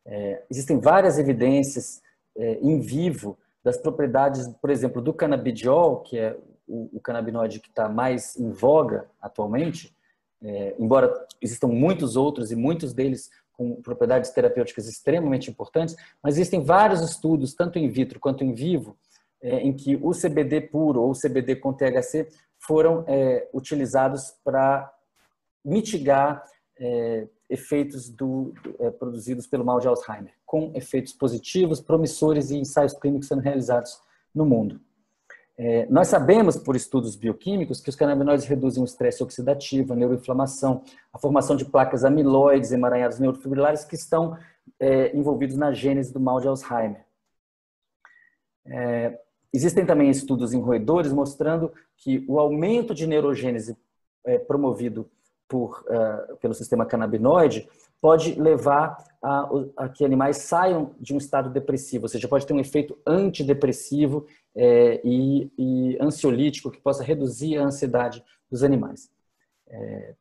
É, 0.06 0.44
existem 0.50 0.80
várias 0.80 1.18
evidências 1.18 2.02
é, 2.38 2.60
em 2.62 2.80
vivo 2.80 3.38
das 3.64 3.78
propriedades, 3.78 4.48
por 4.62 4.70
exemplo, 4.70 5.02
do 5.02 5.12
canabidiol, 5.12 6.02
que 6.02 6.18
é 6.18 6.38
o, 6.68 6.98
o 6.98 7.00
canabinoide 7.00 7.60
que 7.60 7.70
está 7.70 7.90
mais 7.90 8.38
em 8.38 8.52
voga 8.52 9.08
atualmente, 9.20 9.96
é, 10.44 10.76
embora 10.78 11.12
existam 11.42 11.68
muitos 11.68 12.16
outros 12.16 12.52
e 12.52 12.56
muitos 12.56 12.94
deles 12.94 13.32
com 13.54 13.82
propriedades 13.82 14.32
terapêuticas 14.32 14.88
extremamente 14.88 15.50
importantes, 15.50 15.96
mas 16.22 16.36
existem 16.36 16.62
vários 16.62 17.02
estudos, 17.02 17.54
tanto 17.54 17.80
in 17.80 17.90
vitro 17.90 18.20
quanto 18.20 18.44
em 18.44 18.54
vivo, 18.54 18.98
é, 19.42 19.60
em 19.60 19.74
que 19.74 19.96
o 20.02 20.12
CBD 20.12 20.62
puro 20.62 21.02
ou 21.02 21.12
o 21.12 21.20
CBD 21.20 21.56
com 21.56 21.74
THC 21.74 22.28
foram 22.60 23.04
é, 23.08 23.48
utilizados 23.54 24.34
para 24.44 24.92
mitigar 25.64 26.44
é, 26.80 27.28
efeitos 27.50 28.10
do, 28.10 28.54
é, 28.80 28.90
produzidos 28.90 29.48
pelo 29.48 29.66
mal 29.66 29.80
de 29.80 29.88
Alzheimer, 29.88 30.34
com 30.46 30.72
efeitos 30.76 31.14
positivos, 31.14 31.80
promissores 31.80 32.50
e 32.50 32.58
ensaios 32.58 32.94
clínicos 32.94 33.28
sendo 33.28 33.42
realizados 33.42 34.00
no 34.34 34.46
mundo. 34.46 34.80
É, 35.58 35.86
nós 35.90 36.10
sabemos, 36.10 36.58
por 36.58 36.76
estudos 36.76 37.16
bioquímicos, 37.16 37.80
que 37.80 37.90
os 37.90 37.96
canabinoides 37.96 38.46
reduzem 38.46 38.84
o 38.84 38.86
estresse 38.86 39.24
oxidativo, 39.24 39.94
a 39.94 39.96
neuroinflamação, 39.96 40.84
a 41.14 41.18
formação 41.18 41.56
de 41.56 41.64
placas 41.64 42.04
amiloides, 42.04 42.74
emaranhados 42.74 43.20
neurofibrilares 43.20 43.86
que 43.86 43.96
estão 43.96 44.38
é, 44.78 45.16
envolvidos 45.16 45.56
na 45.56 45.72
gênese 45.72 46.12
do 46.12 46.20
mal 46.20 46.42
de 46.42 46.48
Alzheimer. 46.48 47.06
É, 48.66 49.18
existem 49.56 49.86
também 49.86 50.10
estudos 50.10 50.54
em 50.54 50.62
roedores 50.62 51.12
mostrando 51.12 51.72
que 51.98 52.24
o 52.28 52.40
aumento 52.40 52.94
de 52.94 53.08
neurogênese 53.08 53.78
é, 54.26 54.38
promovido 54.38 55.10
por, 55.48 55.86
uh, 55.88 56.36
pelo 56.38 56.54
sistema 56.54 56.86
canabinoide 56.86 57.68
pode 58.02 58.40
levar 58.40 58.98
a, 59.22 59.50
a, 59.78 59.90
que 59.90 60.06
animais 60.06 60.38
saiam 60.38 60.92
de 61.00 61.14
um 61.14 61.18
estado 61.18 61.50
depressivo, 61.50 62.06
ou 62.06 62.08
seja, 62.08 62.28
pode 62.28 62.46
ter 62.46 62.54
um 62.54 62.60
efeito 62.60 62.98
antidepressivo 63.06 64.28
é, 64.56 65.02
e, 65.04 65.52
e, 65.58 65.98
ansiolítico 66.00 66.70
que 66.70 66.80
possa 66.80 67.04
reduzir 67.04 67.58
a 67.58 67.64
ansiedade 67.64 68.24
dos 68.50 68.64
animais. 68.64 69.10
É, 69.68 70.14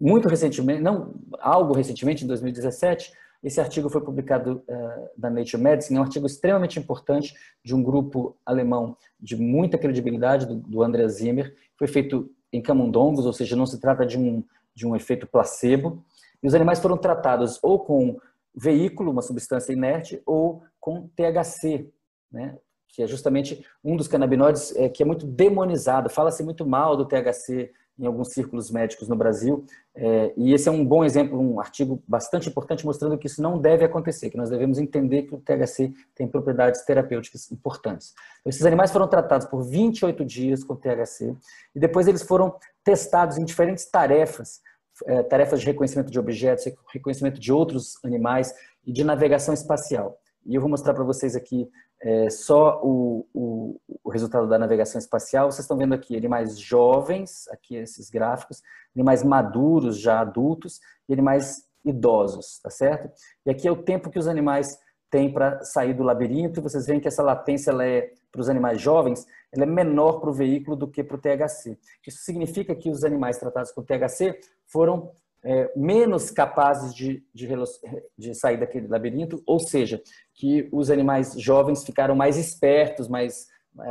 muito 0.00 0.28
recentemente, 0.28 0.80
não, 0.80 1.14
algo 1.40 1.74
recentemente, 1.74 2.24
em 2.24 2.28
2017, 2.28 3.12
esse 3.42 3.60
artigo 3.60 3.88
foi 3.88 4.02
publicado 4.02 4.62
uh, 4.68 5.10
na 5.16 5.30
Nature 5.30 5.62
Medicine, 5.62 5.96
é 5.96 6.00
um 6.00 6.04
artigo 6.04 6.26
extremamente 6.26 6.78
importante 6.78 7.34
de 7.64 7.74
um 7.74 7.82
grupo 7.82 8.36
alemão 8.44 8.96
de 9.18 9.36
muita 9.36 9.78
credibilidade, 9.78 10.46
do, 10.46 10.56
do 10.56 10.82
André 10.82 11.08
Zimmer, 11.08 11.54
foi 11.78 11.86
feito 11.86 12.30
em 12.52 12.60
camundongos, 12.60 13.24
ou 13.24 13.32
seja, 13.32 13.56
não 13.56 13.66
se 13.66 13.80
trata 13.80 14.04
de 14.04 14.18
um, 14.18 14.44
de 14.74 14.86
um 14.86 14.94
efeito 14.94 15.26
placebo, 15.26 16.04
e 16.42 16.46
os 16.46 16.54
animais 16.54 16.78
foram 16.80 16.96
tratados 16.96 17.58
ou 17.62 17.78
com 17.78 18.18
veículo, 18.54 19.10
uma 19.10 19.22
substância 19.22 19.72
inerte, 19.72 20.20
ou 20.26 20.62
com 20.78 21.08
THC, 21.08 21.88
né? 22.30 22.58
que 22.88 23.02
é 23.02 23.06
justamente 23.06 23.64
um 23.84 23.96
dos 23.96 24.08
canabinoides 24.08 24.74
é, 24.76 24.88
que 24.88 25.02
é 25.02 25.06
muito 25.06 25.26
demonizado. 25.26 26.10
Fala-se 26.10 26.42
muito 26.42 26.66
mal 26.66 26.96
do 26.96 27.06
THC 27.06 27.70
em 28.00 28.06
alguns 28.06 28.32
círculos 28.32 28.70
médicos 28.70 29.08
no 29.08 29.14
Brasil. 29.14 29.64
É, 29.94 30.32
e 30.36 30.54
esse 30.54 30.68
é 30.68 30.72
um 30.72 30.84
bom 30.84 31.04
exemplo, 31.04 31.38
um 31.38 31.60
artigo 31.60 32.02
bastante 32.08 32.48
importante 32.48 32.86
mostrando 32.86 33.18
que 33.18 33.26
isso 33.26 33.42
não 33.42 33.58
deve 33.58 33.84
acontecer, 33.84 34.30
que 34.30 34.38
nós 34.38 34.48
devemos 34.48 34.78
entender 34.78 35.24
que 35.24 35.34
o 35.34 35.38
THC 35.38 35.92
tem 36.14 36.26
propriedades 36.26 36.82
terapêuticas 36.84 37.52
importantes. 37.52 38.14
Esses 38.44 38.64
animais 38.64 38.90
foram 38.90 39.06
tratados 39.06 39.46
por 39.46 39.62
28 39.62 40.24
dias 40.24 40.64
com 40.64 40.74
THC 40.74 41.36
e 41.74 41.78
depois 41.78 42.08
eles 42.08 42.22
foram 42.22 42.54
testados 42.82 43.36
em 43.36 43.44
diferentes 43.44 43.84
tarefas, 43.84 44.60
é, 45.04 45.22
tarefas 45.22 45.60
de 45.60 45.66
reconhecimento 45.66 46.10
de 46.10 46.18
objetos, 46.18 46.64
reconhecimento 46.92 47.38
de 47.38 47.52
outros 47.52 48.02
animais 48.02 48.54
e 48.86 48.92
de 48.92 49.04
navegação 49.04 49.52
espacial. 49.52 50.18
E 50.46 50.54
eu 50.54 50.60
vou 50.60 50.70
mostrar 50.70 50.94
para 50.94 51.04
vocês 51.04 51.36
aqui 51.36 51.68
é, 52.02 52.30
só 52.30 52.80
o, 52.82 53.26
o, 53.34 53.80
o, 54.02 54.10
resultado 54.10 54.48
da 54.48 54.58
navegação 54.58 54.98
espacial. 54.98 55.50
Vocês 55.50 55.64
estão 55.64 55.76
vendo 55.76 55.94
aqui 55.94 56.16
animais 56.16 56.58
jovens, 56.58 57.46
aqui 57.48 57.76
esses 57.76 58.08
gráficos, 58.08 58.62
animais 58.96 59.22
maduros, 59.22 59.98
já 59.98 60.20
adultos, 60.20 60.80
e 61.08 61.12
animais 61.12 61.64
idosos, 61.84 62.58
tá 62.62 62.70
certo? 62.70 63.10
E 63.44 63.50
aqui 63.50 63.68
é 63.68 63.70
o 63.70 63.82
tempo 63.82 64.10
que 64.10 64.18
os 64.18 64.28
animais 64.28 64.78
têm 65.10 65.32
para 65.32 65.62
sair 65.62 65.92
do 65.92 66.02
labirinto. 66.02 66.62
Vocês 66.62 66.86
veem 66.86 67.00
que 67.00 67.08
essa 67.08 67.22
latência 67.22 67.70
ela 67.70 67.84
é, 67.84 68.12
para 68.32 68.40
os 68.40 68.48
animais 68.48 68.80
jovens, 68.80 69.26
ela 69.52 69.64
é 69.64 69.66
menor 69.66 70.20
para 70.20 70.30
o 70.30 70.34
veículo 70.34 70.76
do 70.76 70.88
que 70.88 71.02
para 71.02 71.16
o 71.16 71.20
THC. 71.20 71.78
Isso 72.06 72.22
significa 72.22 72.74
que 72.74 72.88
os 72.88 73.04
animais 73.04 73.38
tratados 73.38 73.72
com 73.72 73.82
THC 73.82 74.38
foram 74.66 75.10
é, 75.42 75.72
menos 75.74 76.30
capazes 76.30 76.94
de, 76.94 77.24
de, 77.34 77.48
de, 78.16 78.34
sair 78.34 78.58
daquele 78.58 78.86
labirinto, 78.86 79.42
ou 79.46 79.58
seja, 79.58 80.02
que 80.34 80.68
os 80.72 80.90
animais 80.90 81.34
jovens 81.38 81.84
ficaram 81.84 82.14
mais 82.14 82.36
espertos, 82.36 83.08
mais, 83.08 83.46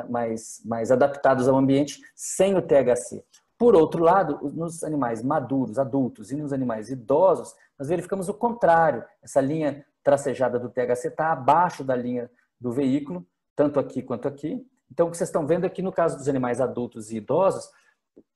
mais, 0.10 0.62
mais 0.64 0.92
adaptados 0.92 1.48
ao 1.48 1.58
ambiente 1.58 2.00
sem 2.16 2.56
o 2.56 2.62
THC. 2.62 3.24
Por 3.58 3.76
outro 3.76 4.02
lado, 4.04 4.40
nos 4.54 4.84
animais 4.84 5.22
maduros, 5.22 5.78
adultos 5.78 6.32
e 6.32 6.36
nos 6.36 6.54
animais 6.54 6.90
idosos, 6.90 7.54
nós 7.78 7.90
verificamos 7.90 8.30
o 8.30 8.34
contrário. 8.34 9.04
Essa 9.22 9.42
linha 9.42 9.86
tracejada 10.04 10.58
do 10.58 10.70
THC 10.70 11.10
está 11.10 11.32
abaixo 11.32 11.84
da 11.84 11.96
linha 11.96 12.32
do 12.60 12.72
veículo, 12.72 13.28
tanto 13.56 13.80
aqui 13.80 14.02
quanto 14.02 14.28
aqui. 14.28 14.66
Então, 14.92 15.08
o 15.08 15.12
que 15.12 15.18
vocês 15.18 15.30
estão 15.30 15.46
vendo 15.46 15.66
é 15.66 15.82
no 15.82 15.92
caso 15.92 16.18
dos 16.18 16.30
animais 16.30 16.62
adultos 16.62 17.12
e 17.12 17.18
idosos, 17.18 17.70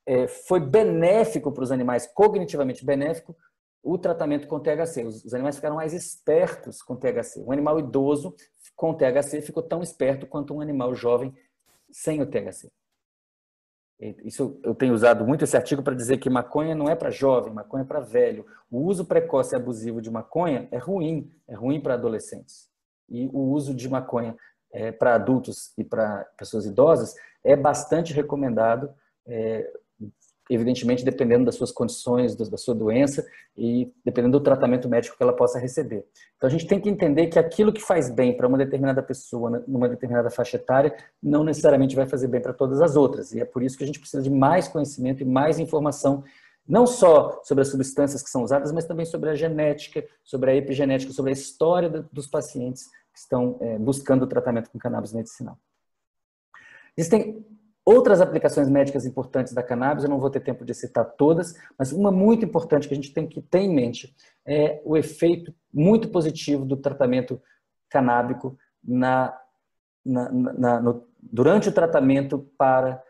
é, 0.05 0.27
foi 0.27 0.59
benéfico 0.59 1.51
para 1.51 1.63
os 1.63 1.71
animais, 1.71 2.07
cognitivamente 2.07 2.85
benéfico, 2.85 3.35
o 3.81 3.97
tratamento 3.97 4.47
com 4.47 4.59
THC. 4.59 5.05
Os, 5.05 5.25
os, 5.25 5.33
animais 5.33 5.55
ficaram 5.55 5.75
mais 5.75 5.93
espertos 5.93 6.81
com 6.81 6.95
THC. 6.95 7.41
Um 7.41 7.51
animal 7.51 7.79
idoso 7.79 8.35
com 8.75 8.93
THC 8.93 9.41
ficou 9.41 9.61
tão 9.61 9.81
esperto 9.81 10.25
quanto 10.25 10.53
um 10.53 10.61
animal 10.61 10.95
jovem 10.95 11.33
sem 11.91 12.21
o 12.21 12.25
THC. 12.25 12.71
Isso 14.25 14.59
eu 14.63 14.75
tenho 14.75 14.93
usado 14.93 15.25
muito 15.25 15.43
esse 15.43 15.55
artigo 15.55 15.81
para 15.81 15.95
dizer 15.95 16.17
que 16.17 16.29
maconha 16.29 16.75
não 16.75 16.89
é 16.89 16.95
para 16.95 17.09
jovem, 17.09 17.53
maconha 17.53 17.83
é 17.83 17.87
para 17.87 17.99
velho. 17.99 18.45
O 18.69 18.79
uso 18.79 19.05
precoce 19.05 19.55
e 19.55 19.57
abusivo 19.57 20.01
de 20.01 20.09
maconha 20.09 20.67
é 20.71 20.77
ruim, 20.77 21.31
é 21.47 21.53
ruim 21.53 21.79
para 21.79 21.93
adolescentes. 21.93 22.69
E 23.09 23.27
o 23.27 23.51
uso 23.51 23.73
de 23.73 23.87
maconha 23.87 24.35
é, 24.73 24.91
para 24.91 25.15
adultos 25.15 25.71
e 25.77 25.83
para 25.83 26.25
pessoas 26.37 26.65
idosas 26.65 27.15
é 27.43 27.55
bastante 27.55 28.13
recomendado 28.13 28.93
é, 29.25 29.69
evidentemente 30.49 31.05
dependendo 31.05 31.45
das 31.45 31.55
suas 31.55 31.71
condições, 31.71 32.35
da 32.35 32.57
sua 32.57 32.75
doença 32.75 33.25
e 33.57 33.91
dependendo 34.03 34.39
do 34.39 34.43
tratamento 34.43 34.89
médico 34.89 35.15
que 35.15 35.23
ela 35.23 35.33
possa 35.33 35.59
receber. 35.59 36.05
Então 36.35 36.47
a 36.47 36.51
gente 36.51 36.67
tem 36.67 36.79
que 36.79 36.89
entender 36.89 37.27
que 37.27 37.39
aquilo 37.39 37.71
que 37.71 37.81
faz 37.81 38.09
bem 38.09 38.35
para 38.35 38.47
uma 38.47 38.57
determinada 38.57 39.01
pessoa, 39.01 39.49
né, 39.49 39.63
numa 39.67 39.87
determinada 39.87 40.29
faixa 40.29 40.57
etária, 40.57 40.95
não 41.21 41.43
necessariamente 41.43 41.95
vai 41.95 42.07
fazer 42.07 42.27
bem 42.27 42.41
para 42.41 42.53
todas 42.53 42.81
as 42.81 42.95
outras. 42.95 43.31
E 43.33 43.39
é 43.39 43.45
por 43.45 43.63
isso 43.63 43.77
que 43.77 43.83
a 43.83 43.87
gente 43.87 43.99
precisa 43.99 44.21
de 44.21 44.29
mais 44.29 44.67
conhecimento 44.67 45.21
e 45.21 45.25
mais 45.25 45.59
informação, 45.59 46.23
não 46.67 46.85
só 46.85 47.41
sobre 47.43 47.61
as 47.61 47.69
substâncias 47.69 48.21
que 48.21 48.29
são 48.29 48.43
usadas, 48.43 48.71
mas 48.71 48.85
também 48.85 49.05
sobre 49.05 49.29
a 49.29 49.35
genética, 49.35 50.05
sobre 50.23 50.51
a 50.51 50.55
epigenética, 50.55 51.13
sobre 51.13 51.31
a 51.31 51.33
história 51.33 51.89
dos 52.11 52.27
pacientes 52.27 52.85
que 53.13 53.19
estão 53.19 53.57
é, 53.61 53.77
buscando 53.77 54.23
o 54.23 54.27
tratamento 54.27 54.69
com 54.69 54.79
cannabis 54.79 55.13
medicinal. 55.13 55.57
Existem 56.97 57.45
Outras 57.85 58.21
aplicações 58.21 58.69
médicas 58.69 59.05
importantes 59.05 59.53
da 59.53 59.61
cannabis, 59.61 60.03
eu 60.03 60.09
não 60.09 60.19
vou 60.19 60.29
ter 60.29 60.39
tempo 60.39 60.63
de 60.63 60.73
citar 60.73 61.03
todas, 61.17 61.53
mas 61.77 61.91
uma 61.91 62.11
muito 62.11 62.45
importante 62.45 62.87
que 62.87 62.93
a 62.93 62.95
gente 62.95 63.13
tem 63.13 63.27
que 63.27 63.41
ter 63.41 63.59
em 63.59 63.73
mente 63.73 64.15
é 64.45 64.81
o 64.85 64.95
efeito 64.95 65.53
muito 65.73 66.07
positivo 66.09 66.65
do 66.65 66.77
tratamento 66.77 67.41
canábico 67.89 68.57
na, 68.83 69.37
na, 70.05 70.31
na, 70.31 70.81
no, 70.81 71.05
durante 71.21 71.67
o 71.67 71.73
tratamento 71.73 72.39
para 72.57 73.03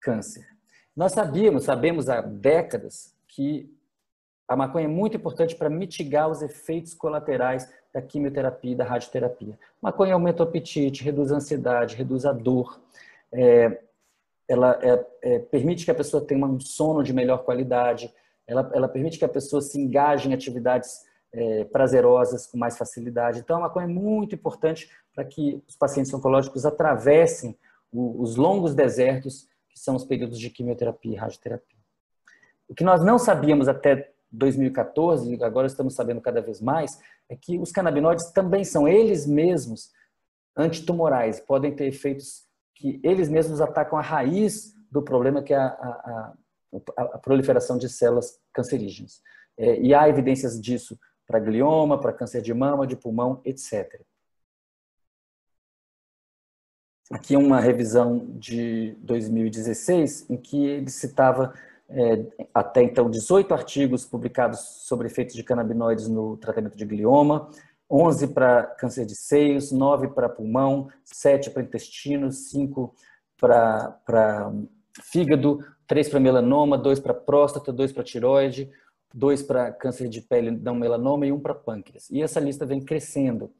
câncer. 0.00 0.46
Nós 0.94 1.12
sabíamos, 1.12 1.64
sabemos 1.64 2.08
há 2.08 2.20
décadas, 2.20 3.16
que 3.26 3.72
a 4.48 4.56
maconha 4.56 4.86
é 4.86 4.88
muito 4.88 5.16
importante 5.16 5.54
para 5.54 5.70
mitigar 5.70 6.28
os 6.28 6.42
efeitos 6.42 6.94
colaterais 6.94 7.70
da 7.92 8.02
quimioterapia 8.02 8.72
e 8.72 8.74
da 8.74 8.84
radioterapia. 8.84 9.58
A 9.82 9.88
maconha 9.88 10.14
aumenta 10.14 10.42
o 10.42 10.46
apetite, 10.46 11.04
reduz 11.04 11.30
a 11.30 11.36
ansiedade, 11.36 11.96
reduz 11.96 12.24
a 12.24 12.32
dor. 12.32 12.80
É, 13.30 13.82
ela 14.48 14.78
é, 14.82 15.06
é, 15.22 15.38
permite 15.38 15.84
que 15.84 15.90
a 15.90 15.94
pessoa 15.94 16.24
tenha 16.24 16.44
um 16.44 16.58
sono 16.58 17.02
de 17.02 17.12
melhor 17.12 17.44
qualidade, 17.44 18.12
ela, 18.46 18.70
ela 18.74 18.88
permite 18.88 19.18
que 19.18 19.24
a 19.24 19.28
pessoa 19.28 19.60
se 19.60 19.78
engaje 19.78 20.28
em 20.28 20.32
atividades 20.32 21.06
é, 21.32 21.64
prazerosas 21.64 22.46
com 22.46 22.56
mais 22.56 22.78
facilidade. 22.78 23.40
Então, 23.40 23.58
a 23.58 23.60
maconha 23.60 23.84
é 23.84 23.88
muito 23.88 24.34
importante 24.34 24.90
para 25.14 25.24
que 25.24 25.62
os 25.68 25.76
pacientes 25.76 26.12
oncológicos 26.14 26.64
atravessem 26.64 27.58
o, 27.92 28.22
os 28.22 28.36
longos 28.36 28.74
desertos 28.74 29.46
que 29.68 29.78
são 29.78 29.94
os 29.94 30.04
períodos 30.04 30.38
de 30.38 30.48
quimioterapia 30.48 31.12
e 31.12 31.16
radioterapia. 31.16 31.78
O 32.66 32.74
que 32.74 32.84
nós 32.84 33.04
não 33.04 33.18
sabíamos 33.18 33.68
até 33.68 34.10
2014, 34.30 35.42
agora 35.42 35.66
estamos 35.66 35.94
sabendo 35.94 36.20
cada 36.20 36.40
vez 36.40 36.60
mais, 36.60 36.98
é 37.28 37.36
que 37.36 37.58
os 37.58 37.70
canabinoides 37.70 38.30
também 38.30 38.64
são 38.64 38.88
eles 38.88 39.26
mesmos 39.26 39.90
antitumorais, 40.56 41.40
podem 41.40 41.74
ter 41.74 41.86
efeitos 41.86 42.47
que 42.78 43.00
eles 43.02 43.28
mesmos 43.28 43.60
atacam 43.60 43.98
a 43.98 44.02
raiz 44.02 44.74
do 44.90 45.02
problema, 45.02 45.42
que 45.42 45.52
é 45.52 45.56
a, 45.56 45.66
a, 45.66 46.34
a, 46.96 47.02
a 47.02 47.18
proliferação 47.18 47.76
de 47.76 47.88
células 47.88 48.38
cancerígenas. 48.52 49.20
É, 49.56 49.80
e 49.80 49.92
há 49.92 50.08
evidências 50.08 50.60
disso 50.60 50.98
para 51.26 51.40
glioma, 51.40 52.00
para 52.00 52.12
câncer 52.12 52.40
de 52.40 52.54
mama, 52.54 52.86
de 52.86 52.96
pulmão, 52.96 53.42
etc. 53.44 54.00
Aqui 57.10 57.36
uma 57.36 57.58
revisão 57.58 58.18
de 58.38 58.94
2016, 59.00 60.30
em 60.30 60.36
que 60.36 60.64
ele 60.64 60.90
citava 60.90 61.52
é, 61.88 62.48
até 62.54 62.82
então 62.82 63.10
18 63.10 63.52
artigos 63.52 64.04
publicados 64.04 64.60
sobre 64.86 65.06
efeitos 65.06 65.34
de 65.34 65.42
canabinoides 65.42 66.06
no 66.06 66.36
tratamento 66.36 66.76
de 66.76 66.84
glioma, 66.84 67.50
11 67.90 68.28
para 68.28 68.64
câncer 68.64 69.06
de 69.06 69.16
seios, 69.16 69.72
9 69.72 70.08
para 70.08 70.28
pulmão, 70.28 70.88
7 71.04 71.50
para 71.50 71.62
intestino, 71.62 72.30
5 72.30 72.94
para 73.40 74.52
fígado, 75.02 75.64
3 75.86 76.08
para 76.08 76.20
melanoma, 76.20 76.76
2 76.76 77.00
para 77.00 77.14
próstata, 77.14 77.72
2 77.72 77.92
para 77.92 78.04
tiroide, 78.04 78.70
2 79.14 79.42
para 79.42 79.72
câncer 79.72 80.08
de 80.08 80.20
pele 80.20 80.50
não 80.50 80.74
melanoma 80.74 81.26
e 81.26 81.32
1 81.32 81.40
para 81.40 81.54
pâncreas. 81.54 82.10
E 82.10 82.22
essa 82.22 82.40
lista 82.40 82.66
vem 82.66 82.80
crescendo. 82.80 83.50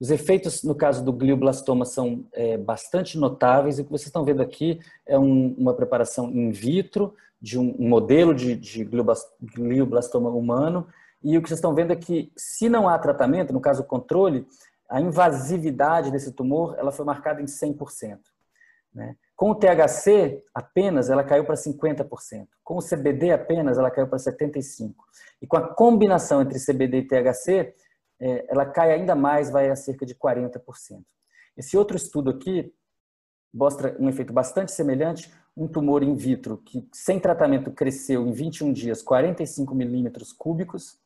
Os 0.00 0.10
efeitos, 0.10 0.62
no 0.62 0.74
caso 0.74 1.04
do 1.04 1.12
glioblastoma, 1.12 1.84
são 1.84 2.26
é, 2.32 2.56
bastante 2.56 3.18
notáveis. 3.18 3.78
E 3.78 3.82
o 3.82 3.84
que 3.84 3.90
vocês 3.90 4.06
estão 4.06 4.24
vendo 4.24 4.42
aqui 4.42 4.80
é 5.06 5.18
um, 5.18 5.54
uma 5.56 5.74
preparação 5.74 6.30
in 6.30 6.50
vitro 6.50 7.14
de 7.40 7.58
um, 7.58 7.76
um 7.78 7.88
modelo 7.88 8.34
de, 8.34 8.56
de 8.56 8.84
glioblastoma 8.84 10.30
humano 10.30 10.86
e 11.24 11.38
o 11.38 11.42
que 11.42 11.48
vocês 11.48 11.58
estão 11.58 11.74
vendo 11.74 11.92
é 11.92 11.96
que, 11.96 12.30
se 12.36 12.68
não 12.68 12.88
há 12.88 12.98
tratamento, 12.98 13.52
no 13.52 13.60
caso 13.60 13.82
controle, 13.84 14.46
a 14.88 15.00
invasividade 15.00 16.10
desse 16.10 16.32
tumor 16.32 16.76
ela 16.78 16.92
foi 16.92 17.04
marcada 17.04 17.40
em 17.40 17.46
100%. 17.46 18.18
Né? 18.94 19.16
Com 19.34 19.50
o 19.50 19.54
THC 19.54 20.44
apenas, 20.54 21.10
ela 21.10 21.24
caiu 21.24 21.44
para 21.44 21.56
50%. 21.56 22.46
Com 22.62 22.76
o 22.76 22.82
CBD 22.82 23.32
apenas, 23.32 23.78
ela 23.78 23.90
caiu 23.90 24.06
para 24.06 24.18
75%. 24.18 24.94
E 25.40 25.46
com 25.46 25.56
a 25.56 25.74
combinação 25.74 26.42
entre 26.42 26.58
CBD 26.58 26.98
e 26.98 27.08
THC, 27.08 27.74
é, 28.20 28.46
ela 28.48 28.66
cai 28.66 28.92
ainda 28.92 29.14
mais, 29.14 29.50
vai 29.50 29.70
a 29.70 29.76
cerca 29.76 30.06
de 30.06 30.14
40%. 30.14 30.60
Esse 31.56 31.76
outro 31.76 31.96
estudo 31.96 32.30
aqui 32.30 32.72
mostra 33.52 33.96
um 33.98 34.08
efeito 34.08 34.32
bastante 34.32 34.72
semelhante, 34.72 35.32
um 35.56 35.68
tumor 35.68 36.02
in 36.02 36.14
vitro 36.16 36.58
que 36.58 36.88
sem 36.92 37.20
tratamento 37.20 37.70
cresceu 37.70 38.26
em 38.26 38.32
21 38.32 38.72
dias 38.72 39.02
45 39.02 39.74
milímetros 39.74 40.32
cúbicos. 40.32 40.98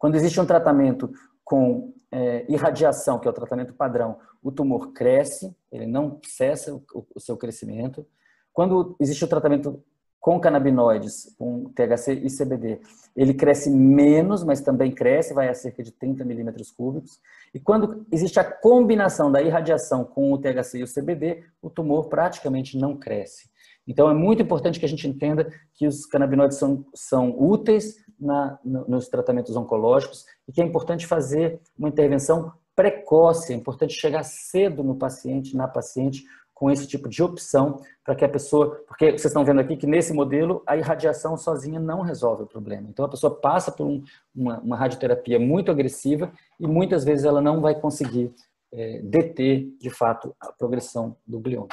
Quando 0.00 0.16
existe 0.16 0.40
um 0.40 0.46
tratamento 0.46 1.12
com 1.44 1.92
é, 2.10 2.44
irradiação, 2.48 3.18
que 3.18 3.28
é 3.28 3.30
o 3.30 3.34
tratamento 3.34 3.74
padrão, 3.74 4.16
o 4.42 4.50
tumor 4.50 4.92
cresce, 4.92 5.54
ele 5.70 5.86
não 5.86 6.18
cessa 6.26 6.74
o, 6.74 7.06
o 7.14 7.20
seu 7.20 7.36
crescimento. 7.36 8.06
Quando 8.52 8.96
existe 8.98 9.22
o 9.22 9.28
tratamento 9.28 9.84
com 10.18 10.40
canabinoides, 10.40 11.34
com 11.38 11.70
THC 11.74 12.14
e 12.14 12.28
CBD, 12.28 12.80
ele 13.14 13.34
cresce 13.34 13.70
menos, 13.70 14.42
mas 14.42 14.60
também 14.60 14.90
cresce, 14.90 15.34
vai 15.34 15.48
a 15.48 15.54
cerca 15.54 15.82
de 15.82 15.92
30 15.92 16.24
milímetros 16.24 16.70
cúbicos. 16.70 17.18
E 17.54 17.60
quando 17.60 18.06
existe 18.10 18.40
a 18.40 18.44
combinação 18.44 19.30
da 19.30 19.42
irradiação 19.42 20.04
com 20.04 20.32
o 20.32 20.38
THC 20.38 20.78
e 20.78 20.82
o 20.82 20.92
CBD, 20.92 21.44
o 21.60 21.68
tumor 21.68 22.08
praticamente 22.08 22.78
não 22.78 22.96
cresce. 22.96 23.50
Então 23.86 24.08
é 24.08 24.14
muito 24.14 24.42
importante 24.42 24.78
que 24.78 24.86
a 24.86 24.88
gente 24.88 25.08
entenda 25.08 25.50
que 25.74 25.86
os 25.86 26.06
canabinoides 26.06 26.58
são, 26.58 26.86
são 26.94 27.34
úteis 27.38 27.96
na, 28.20 28.58
nos 28.64 29.08
tratamentos 29.08 29.56
oncológicos 29.56 30.24
e 30.46 30.52
que 30.52 30.60
é 30.60 30.64
importante 30.64 31.06
fazer 31.06 31.60
uma 31.78 31.88
intervenção 31.88 32.52
precoce, 32.76 33.52
é 33.52 33.56
importante 33.56 33.94
chegar 33.94 34.22
cedo 34.22 34.82
no 34.82 34.94
paciente, 34.94 35.56
na 35.56 35.68
paciente, 35.68 36.24
com 36.60 36.70
esse 36.70 36.86
tipo 36.86 37.08
de 37.08 37.22
opção 37.22 37.80
para 38.04 38.14
que 38.14 38.22
a 38.22 38.28
pessoa, 38.28 38.82
porque 38.86 39.12
vocês 39.12 39.24
estão 39.24 39.44
vendo 39.44 39.60
aqui 39.60 39.78
que 39.78 39.86
nesse 39.86 40.12
modelo 40.12 40.62
a 40.66 40.76
irradiação 40.76 41.34
sozinha 41.34 41.80
não 41.80 42.02
resolve 42.02 42.42
o 42.42 42.46
problema. 42.46 42.86
Então 42.90 43.06
a 43.06 43.08
pessoa 43.08 43.34
passa 43.34 43.72
por 43.72 43.86
um, 43.86 44.02
uma, 44.34 44.60
uma, 44.60 44.76
radioterapia 44.76 45.38
muito 45.38 45.70
agressiva 45.70 46.30
e 46.58 46.66
muitas 46.66 47.02
vezes 47.02 47.24
ela 47.24 47.40
não 47.40 47.62
vai 47.62 47.74
conseguir 47.74 48.30
é, 48.72 49.00
deter 49.02 49.70
de 49.80 49.88
fato 49.88 50.36
a 50.38 50.52
progressão 50.52 51.16
do 51.26 51.40
glioma. 51.40 51.68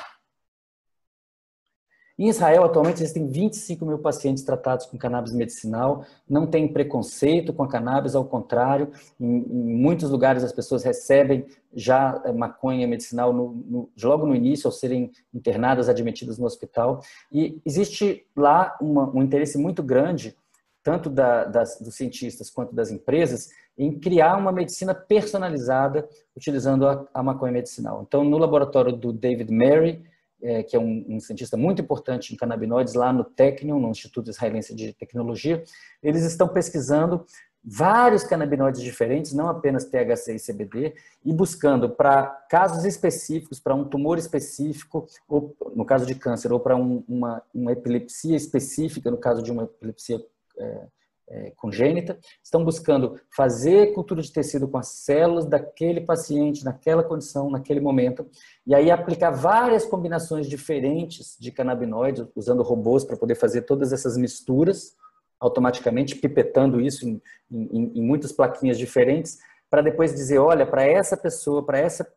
Em 2.19 2.29
Israel, 2.29 2.63
atualmente, 2.63 3.03
existem 3.03 3.27
25 3.27 3.85
mil 3.85 3.99
pacientes 3.99 4.43
tratados 4.43 4.87
com 4.87 4.97
cannabis 4.97 5.31
medicinal. 5.33 6.03
Não 6.27 6.47
tem 6.47 6.67
preconceito 6.67 7.53
com 7.53 7.61
a 7.61 7.67
cannabis, 7.67 8.15
ao 8.15 8.25
contrário. 8.25 8.91
Em, 9.19 9.37
em 9.37 9.75
muitos 9.75 10.09
lugares, 10.09 10.43
as 10.43 10.51
pessoas 10.51 10.83
recebem 10.83 11.45
já 11.75 12.19
eh, 12.25 12.31
maconha 12.31 12.87
medicinal 12.87 13.31
no, 13.31 13.53
no, 13.53 13.89
logo 14.03 14.25
no 14.25 14.35
início, 14.35 14.67
ao 14.67 14.71
serem 14.71 15.11
internadas, 15.31 15.89
admitidas 15.89 16.39
no 16.39 16.47
hospital. 16.47 17.01
E 17.31 17.61
existe 17.63 18.25
lá 18.35 18.75
uma, 18.81 19.07
um 19.15 19.21
interesse 19.21 19.59
muito 19.59 19.83
grande, 19.83 20.35
tanto 20.83 21.11
da, 21.11 21.43
das, 21.43 21.79
dos 21.79 21.95
cientistas 21.95 22.49
quanto 22.49 22.73
das 22.73 22.89
empresas, 22.89 23.49
em 23.77 23.99
criar 23.99 24.37
uma 24.37 24.51
medicina 24.51 24.95
personalizada 24.95 26.09
utilizando 26.35 26.87
a, 26.87 27.07
a 27.13 27.21
maconha 27.21 27.53
medicinal. 27.53 28.03
Então, 28.07 28.23
no 28.23 28.39
laboratório 28.39 28.91
do 28.91 29.13
David 29.13 29.53
Mary, 29.53 30.03
é, 30.41 30.63
que 30.63 30.75
é 30.75 30.79
um, 30.79 31.05
um, 31.07 31.19
cientista 31.19 31.57
muito 31.57 31.81
importante 31.81 32.33
em 32.33 32.37
canabinoides 32.37 32.93
lá 32.93 33.11
no 33.11 33.23
Technion, 33.23 33.79
no 33.79 33.89
Instituto 33.89 34.29
Israelense 34.29 34.75
de 34.75 34.93
Tecnologia, 34.93 35.63
eles 36.01 36.23
estão 36.23 36.47
pesquisando 36.47 37.25
vários 37.69 38.23
canabinoides 38.23 38.81
diferentes, 38.81 39.33
não 39.33 39.49
apenas 39.49 39.85
THC 39.85 40.35
e 40.35 40.39
CBD, 40.39 40.95
e 41.25 41.33
buscando 41.33 41.89
para 41.89 42.27
casos 42.49 42.85
específicos, 42.85 43.59
para 43.59 43.75
um 43.75 43.83
tumor 43.83 44.17
específico, 44.17 45.05
ou 45.27 45.55
no 45.75 45.83
caso 45.83 46.05
de 46.05 46.15
câncer, 46.15 46.53
ou 46.53 46.59
para 46.59 46.77
um, 46.77 47.03
uma, 47.07 47.43
uma 47.53 47.73
epilepsia 47.73 48.37
específica, 48.37 49.11
no 49.11 49.17
caso 49.17 49.43
de 49.43 49.51
uma 49.51 49.63
epilepsia 49.63 50.23
é, 50.57 50.87
é, 51.29 51.51
congênita, 51.55 52.17
estão 52.43 52.63
buscando 52.63 53.19
fazer 53.35 53.93
cultura 53.93 54.21
de 54.21 54.31
tecido 54.31 54.67
com 54.67 54.77
as 54.77 54.87
células 54.87 55.45
daquele 55.45 56.01
paciente, 56.01 56.63
naquela 56.63 57.03
condição, 57.03 57.49
naquele 57.49 57.79
momento, 57.79 58.29
e 58.65 58.73
aí 58.73 58.89
aplicar 58.89 59.31
várias 59.31 59.85
combinações 59.85 60.47
diferentes 60.47 61.35
de 61.39 61.51
canabinoides, 61.51 62.25
usando 62.35 62.63
robôs 62.63 63.03
para 63.03 63.17
poder 63.17 63.35
fazer 63.35 63.63
todas 63.63 63.91
essas 63.91 64.17
misturas, 64.17 64.95
automaticamente 65.39 66.15
pipetando 66.15 66.81
isso 66.81 67.07
em, 67.07 67.21
em, 67.51 67.91
em 67.95 68.01
muitas 68.01 68.31
plaquinhas 68.31 68.77
diferentes, 68.77 69.37
para 69.69 69.81
depois 69.81 70.15
dizer, 70.15 70.39
olha, 70.39 70.65
para 70.65 70.83
essa 70.83 71.17
pessoa, 71.17 71.63
para 71.63 71.77
essa 71.77 72.07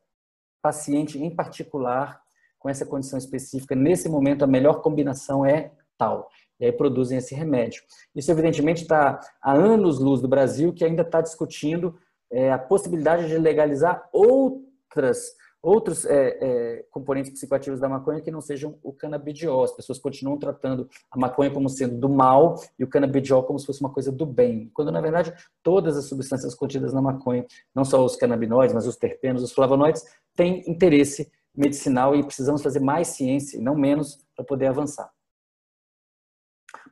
paciente 0.62 1.22
em 1.22 1.34
particular, 1.34 2.20
com 2.58 2.68
essa 2.68 2.86
condição 2.86 3.18
específica, 3.18 3.74
nesse 3.74 4.08
momento 4.08 4.44
a 4.44 4.46
melhor 4.46 4.82
combinação 4.82 5.44
é 5.44 5.72
tal 6.00 6.30
e 6.60 6.66
aí 6.66 6.72
produzem 6.72 7.18
esse 7.18 7.34
remédio. 7.34 7.82
Isso, 8.14 8.30
evidentemente, 8.30 8.82
está 8.82 9.18
há 9.42 9.52
anos-luz 9.52 10.20
do 10.20 10.28
Brasil, 10.28 10.72
que 10.72 10.84
ainda 10.84 11.02
está 11.02 11.20
discutindo 11.20 11.96
é, 12.30 12.52
a 12.52 12.58
possibilidade 12.58 13.26
de 13.26 13.38
legalizar 13.38 14.08
outras, 14.12 15.32
outros 15.62 16.04
é, 16.04 16.38
é, 16.40 16.84
componentes 16.90 17.32
psicoativos 17.32 17.80
da 17.80 17.88
maconha 17.88 18.20
que 18.20 18.30
não 18.30 18.42
sejam 18.42 18.78
o 18.82 18.92
canabidiol. 18.92 19.64
As 19.64 19.72
pessoas 19.72 19.98
continuam 19.98 20.38
tratando 20.38 20.88
a 21.10 21.18
maconha 21.18 21.50
como 21.50 21.68
sendo 21.70 21.96
do 21.96 22.10
mal 22.10 22.56
e 22.78 22.84
o 22.84 22.88
canabidiol 22.88 23.42
como 23.44 23.58
se 23.58 23.64
fosse 23.64 23.80
uma 23.80 23.92
coisa 23.92 24.12
do 24.12 24.26
bem, 24.26 24.70
quando, 24.74 24.92
na 24.92 25.00
verdade, 25.00 25.32
todas 25.62 25.96
as 25.96 26.04
substâncias 26.04 26.54
contidas 26.54 26.92
na 26.92 27.00
maconha, 27.00 27.46
não 27.74 27.84
só 27.86 28.04
os 28.04 28.16
canabinoides, 28.16 28.74
mas 28.74 28.86
os 28.86 28.96
terpenos, 28.96 29.42
os 29.42 29.52
flavonoides, 29.52 30.04
têm 30.36 30.62
interesse 30.70 31.32
medicinal 31.56 32.14
e 32.14 32.22
precisamos 32.22 32.62
fazer 32.62 32.80
mais 32.80 33.08
ciência 33.08 33.56
e 33.56 33.60
não 33.62 33.74
menos 33.74 34.18
para 34.36 34.44
poder 34.44 34.66
avançar. 34.66 35.10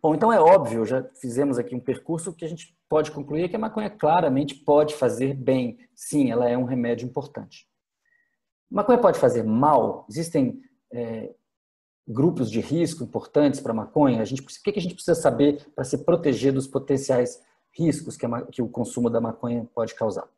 Bom, 0.00 0.14
então 0.14 0.32
é 0.32 0.40
óbvio, 0.40 0.84
já 0.84 1.02
fizemos 1.20 1.58
aqui 1.58 1.74
um 1.74 1.80
percurso 1.80 2.32
que 2.32 2.44
a 2.44 2.48
gente 2.48 2.76
pode 2.88 3.10
concluir 3.10 3.48
que 3.48 3.56
a 3.56 3.58
maconha 3.58 3.90
claramente 3.90 4.54
pode 4.54 4.94
fazer 4.94 5.34
bem. 5.34 5.78
Sim, 5.94 6.30
ela 6.30 6.48
é 6.48 6.56
um 6.56 6.64
remédio 6.64 7.06
importante. 7.06 7.66
Maconha 8.70 8.98
pode 8.98 9.18
fazer 9.18 9.42
mal? 9.42 10.06
Existem 10.08 10.62
é, 10.92 11.34
grupos 12.06 12.50
de 12.50 12.60
risco 12.60 13.02
importantes 13.02 13.60
para 13.60 13.74
maconha? 13.74 14.22
A 14.22 14.24
gente, 14.24 14.40
o 14.40 14.46
que 14.46 14.78
a 14.78 14.80
gente 14.80 14.94
precisa 14.94 15.20
saber 15.20 15.66
para 15.74 15.84
se 15.84 15.98
proteger 15.98 16.52
dos 16.52 16.66
potenciais 16.66 17.42
riscos 17.72 18.16
que, 18.16 18.24
a, 18.24 18.42
que 18.42 18.62
o 18.62 18.68
consumo 18.68 19.10
da 19.10 19.20
maconha 19.20 19.68
pode 19.74 19.94
causar? 19.94 20.28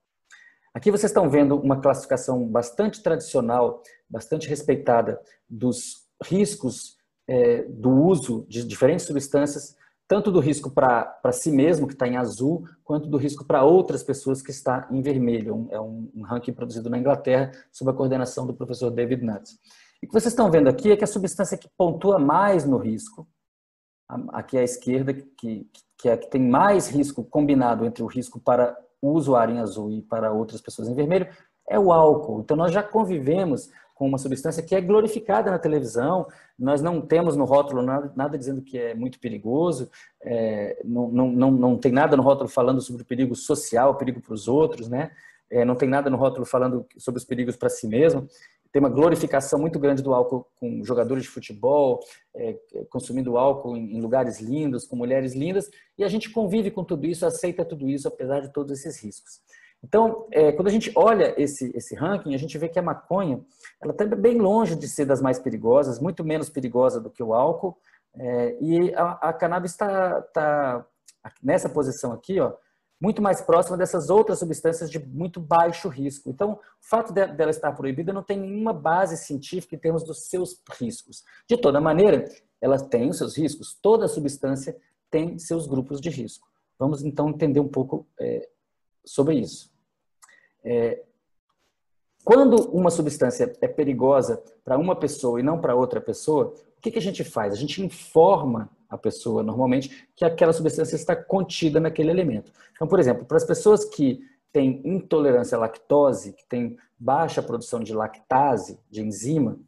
Aqui 0.73 0.91
vocês 0.91 1.11
estão 1.11 1.29
vendo 1.29 1.57
uma 1.59 1.81
classificação 1.81 2.47
bastante 2.47 3.03
tradicional, 3.03 3.83
bastante 4.09 4.49
respeitada 4.49 5.21
dos 5.49 6.09
riscos 6.23 7.00
é, 7.31 7.63
do 7.63 7.91
uso 7.91 8.45
de 8.49 8.65
diferentes 8.65 9.07
substâncias, 9.07 9.77
tanto 10.09 10.33
do 10.33 10.41
risco 10.41 10.69
para 10.69 11.31
si 11.31 11.53
mesmo, 11.53 11.87
que 11.87 11.93
está 11.93 12.09
em 12.09 12.17
azul, 12.17 12.65
quanto 12.83 13.09
do 13.09 13.17
risco 13.17 13.45
para 13.45 13.63
outras 13.63 14.03
pessoas, 14.03 14.43
que 14.43 14.51
está 14.51 14.89
em 14.91 15.01
vermelho. 15.01 15.69
É 15.71 15.81
um, 15.81 16.11
um 16.13 16.23
ranking 16.23 16.53
produzido 16.53 16.91
na 16.91 16.99
Inglaterra, 16.99 17.53
sob 17.71 17.89
a 17.89 17.95
coordenação 17.95 18.45
do 18.45 18.53
professor 18.53 18.91
David 18.91 19.25
Nutt. 19.25 19.53
E 20.03 20.07
o 20.07 20.09
que 20.09 20.13
vocês 20.13 20.33
estão 20.33 20.51
vendo 20.51 20.69
aqui 20.69 20.91
é 20.91 20.97
que 20.97 21.05
a 21.05 21.07
substância 21.07 21.57
que 21.57 21.69
pontua 21.79 22.19
mais 22.19 22.65
no 22.65 22.79
risco, 22.79 23.29
aqui 24.33 24.59
à 24.59 24.65
esquerda, 24.65 25.15
que, 25.15 25.71
que 25.97 26.09
é 26.09 26.15
a 26.15 26.19
que 26.19 26.29
tem 26.29 26.43
mais 26.43 26.89
risco 26.89 27.23
combinado 27.23 27.85
entre 27.85 28.03
o 28.03 28.07
risco 28.07 28.41
para 28.41 28.77
o 29.01 29.13
usuário 29.13 29.55
em 29.55 29.61
azul 29.61 29.89
e 29.93 30.03
para 30.03 30.33
outras 30.33 30.61
pessoas 30.61 30.89
em 30.89 30.95
vermelho, 30.95 31.29
é 31.69 31.79
o 31.79 31.93
álcool. 31.93 32.41
Então, 32.41 32.57
nós 32.57 32.73
já 32.73 32.83
convivemos 32.83 33.71
com 34.01 34.09
uma 34.09 34.17
substância 34.17 34.63
que 34.63 34.75
é 34.75 34.81
glorificada 34.81 35.51
na 35.51 35.59
televisão. 35.59 36.27
Nós 36.59 36.81
não 36.81 37.03
temos 37.03 37.37
no 37.37 37.45
rótulo 37.45 37.83
nada, 37.83 38.11
nada 38.17 38.39
dizendo 38.39 38.63
que 38.63 38.79
é 38.79 38.95
muito 38.95 39.21
perigoso, 39.21 39.91
é, 40.23 40.81
não, 40.83 41.09
não, 41.09 41.31
não, 41.31 41.51
não 41.51 41.77
tem 41.77 41.93
nada 41.93 42.17
no 42.17 42.23
rótulo 42.23 42.49
falando 42.49 42.81
sobre 42.81 43.03
o 43.03 43.05
perigo 43.05 43.37
social, 43.37 43.91
o 43.91 43.95
perigo 43.97 44.19
para 44.19 44.33
os 44.33 44.49
outros, 44.49 44.89
né? 44.89 45.11
É, 45.51 45.67
não 45.67 45.75
tem 45.75 45.87
nada 45.87 46.09
no 46.09 46.17
rótulo 46.17 46.47
falando 46.47 46.87
sobre 46.97 47.19
os 47.19 47.27
perigos 47.27 47.57
para 47.57 47.69
si 47.69 47.87
mesmo. 47.87 48.27
Tem 48.73 48.81
uma 48.81 48.89
glorificação 48.89 49.59
muito 49.59 49.79
grande 49.79 50.03
do 50.03 50.15
álcool 50.15 50.47
com 50.59 50.83
jogadores 50.83 51.25
de 51.25 51.29
futebol, 51.29 52.01
é, 52.35 52.57
consumindo 52.89 53.37
álcool 53.37 53.77
em, 53.77 53.99
em 53.99 54.01
lugares 54.01 54.41
lindos, 54.41 54.87
com 54.87 54.97
mulheres 54.97 55.35
lindas, 55.35 55.71
e 55.99 56.05
a 56.05 56.09
gente 56.09 56.31
convive 56.31 56.71
com 56.71 56.83
tudo 56.83 57.05
isso, 57.07 57.27
aceita 57.27 57.67
tudo 57.67 57.87
isso, 57.87 58.09
apesar 58.09 58.41
de 58.41 58.51
todos 58.51 58.73
esses 58.73 58.99
riscos. 59.05 59.43
Então, 59.83 60.27
é, 60.31 60.53
quando 60.53 60.69
a 60.69 60.71
gente 60.71 60.93
olha 60.95 61.35
esse, 61.39 61.71
esse 61.75 61.95
ranking, 61.95 62.35
a 62.35 62.39
gente 62.39 62.57
vê 62.59 62.69
que 62.69 62.79
a 62.79 62.83
maconha 62.83 63.41
ela 63.83 63.93
está 63.93 64.05
bem 64.05 64.39
longe 64.39 64.77
de 64.77 64.87
ser 64.89 65.07
das 65.07 65.23
mais 65.23 65.39
perigosas, 65.39 65.99
muito 65.99 66.25
menos 66.25 66.51
perigosa 66.51 67.01
do 67.01 67.11
que 67.11 67.23
o 67.23 67.33
álcool, 67.33 67.79
é, 68.15 68.57
e 68.61 68.95
a, 68.95 69.29
a 69.29 69.33
cannabis 69.33 69.73
está 69.73 70.21
tá 70.23 70.87
nessa 71.43 71.69
posição 71.69 72.13
aqui, 72.13 72.41
ó, 72.41 72.53
muito 73.01 73.23
mais 73.23 73.41
próxima 73.41 73.79
dessas 73.79 74.11
outras 74.11 74.39
substâncias 74.39 74.91
de 74.91 74.99
muito 74.99 75.41
baixo 75.41 75.89
risco. 75.89 76.29
Então, 76.29 76.53
o 76.53 76.59
fato 76.81 77.13
de, 77.15 77.27
dela 77.29 77.51
estar 77.51 77.73
proibida 77.73 78.13
não 78.13 78.23
tem 78.23 78.39
nenhuma 78.39 78.75
base 78.75 79.17
científica 79.17 79.75
em 79.75 79.79
termos 79.79 80.05
dos 80.05 80.29
seus 80.29 80.61
riscos. 80.79 81.25
De 81.49 81.57
toda 81.57 81.81
maneira, 81.81 82.25
ela 82.61 82.79
tem 82.79 83.09
os 83.09 83.17
seus 83.17 83.39
riscos. 83.39 83.79
Toda 83.81 84.07
substância 84.07 84.77
tem 85.11 85.39
seus 85.39 85.67
grupos 85.67 85.99
de 85.99 86.11
risco. 86.11 86.47
Vamos 86.79 87.03
então 87.03 87.31
entender 87.31 87.61
um 87.61 87.69
pouco 87.69 88.07
é, 88.21 88.47
sobre 89.03 89.37
isso. 89.37 89.73
É, 90.63 91.03
Quando 92.25 92.71
uma 92.71 92.91
substância 92.91 93.53
é 93.61 93.69
perigosa 93.69 94.43
para 94.65 94.79
uma 94.79 94.95
pessoa 94.95 95.41
e 95.41 95.43
não 95.43 95.61
para 95.61 95.75
outra 95.75 96.01
pessoa, 96.01 96.55
o 96.77 96.81
que, 96.81 96.91
que 96.91 96.99
a 96.99 97.03
gente 97.03 97.25
faz? 97.25 97.53
A 97.53 97.57
gente 97.57 97.83
informa 97.83 98.71
a 98.89 98.99
pessoa, 98.99 99.43
normalmente, 99.43 100.09
que 100.17 100.25
aquela 100.25 100.53
substância 100.53 100.97
está 100.97 101.15
contida 101.15 101.79
naquele 101.79 102.11
alimento. 102.11 102.53
Então, 102.73 102.89
por 102.89 102.99
exemplo, 102.99 103.25
para 103.25 103.37
as 103.37 103.45
pessoas 103.45 103.85
que 103.85 104.21
têm 104.53 104.83
intolerância 104.85 105.57
à 105.57 105.61
lactose, 105.61 106.33
que 106.33 106.47
têm 106.49 106.77
baixa 106.99 107.43
produção 107.43 107.81
de 107.81 107.95
lactase, 107.95 108.79
de 108.91 109.03
enzima, 109.03 109.59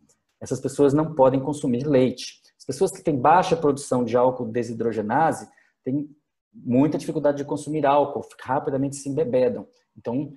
essas 0.41 0.61
pessoas 0.61 0.93
não 0.93 1.15
podem 1.15 1.41
consumir 1.41 1.87
leite. 1.87 2.43
As 2.59 2.65
pessoas 2.65 2.91
que 2.91 3.03
têm 3.03 3.17
baixa 3.17 3.57
produção 3.57 4.05
de 4.05 4.17
álcool 4.17 4.47
desidrogenase 4.47 5.49
têm 5.85 6.09
muita 6.53 6.99
dificuldade 6.99 7.39
de 7.39 7.45
consumir 7.45 7.87
álcool, 7.87 8.27
rapidamente 8.41 8.97
se 8.97 9.09
embebedam. 9.09 9.67
Então, 9.97 10.33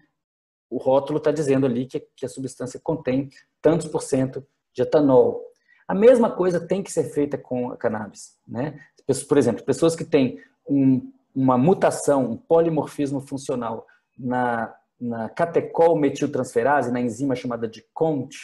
o 0.69 0.78
rótulo 0.78 1.17
está 1.17 1.32
dizendo 1.32 1.65
ali 1.65 1.86
que, 1.86 1.99
que 2.15 2.25
a 2.25 2.30
substância 2.30 2.80
contém 2.84 3.30
tantos 3.62 3.88
por 3.88 4.01
cento 4.01 4.45
de 4.73 4.82
etanol. 4.82 5.41
A 5.88 5.93
mesma 5.93 6.32
coisa 6.32 6.60
tem 6.60 6.82
que 6.82 6.91
ser 6.91 7.06
feita 7.06 7.38
com 7.38 7.71
a 7.71 7.78
cannabis. 7.78 8.38
Né? 8.47 8.80
Por 9.28 9.38
exemplo, 9.38 9.63
pessoas 9.63 9.95
que 9.95 10.04
têm 10.04 10.39
um, 10.67 11.12
uma 11.34 11.58
mutação, 11.58 12.32
um 12.32 12.38
polimorfismo 12.38 13.21
funcional 13.21 13.86
na, 14.17 14.73
na 14.99 15.30
catecol 15.30 15.95
metiltransferase, 15.97 16.91
na 16.91 17.01
enzima 17.01 17.36
chamada 17.36 17.67
de 17.67 17.86
CONT, 17.93 18.36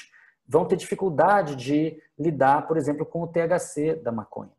vão 0.48 0.66
ter 0.66 0.76
dificuldade 0.76 1.56
de 1.56 1.98
lidar, 2.20 2.68
por 2.68 2.78
exemplo, 2.78 3.06
com 3.06 3.22
o 3.22 3.28
THC 3.28 3.96
da 3.96 4.12
maconha. 4.12 4.52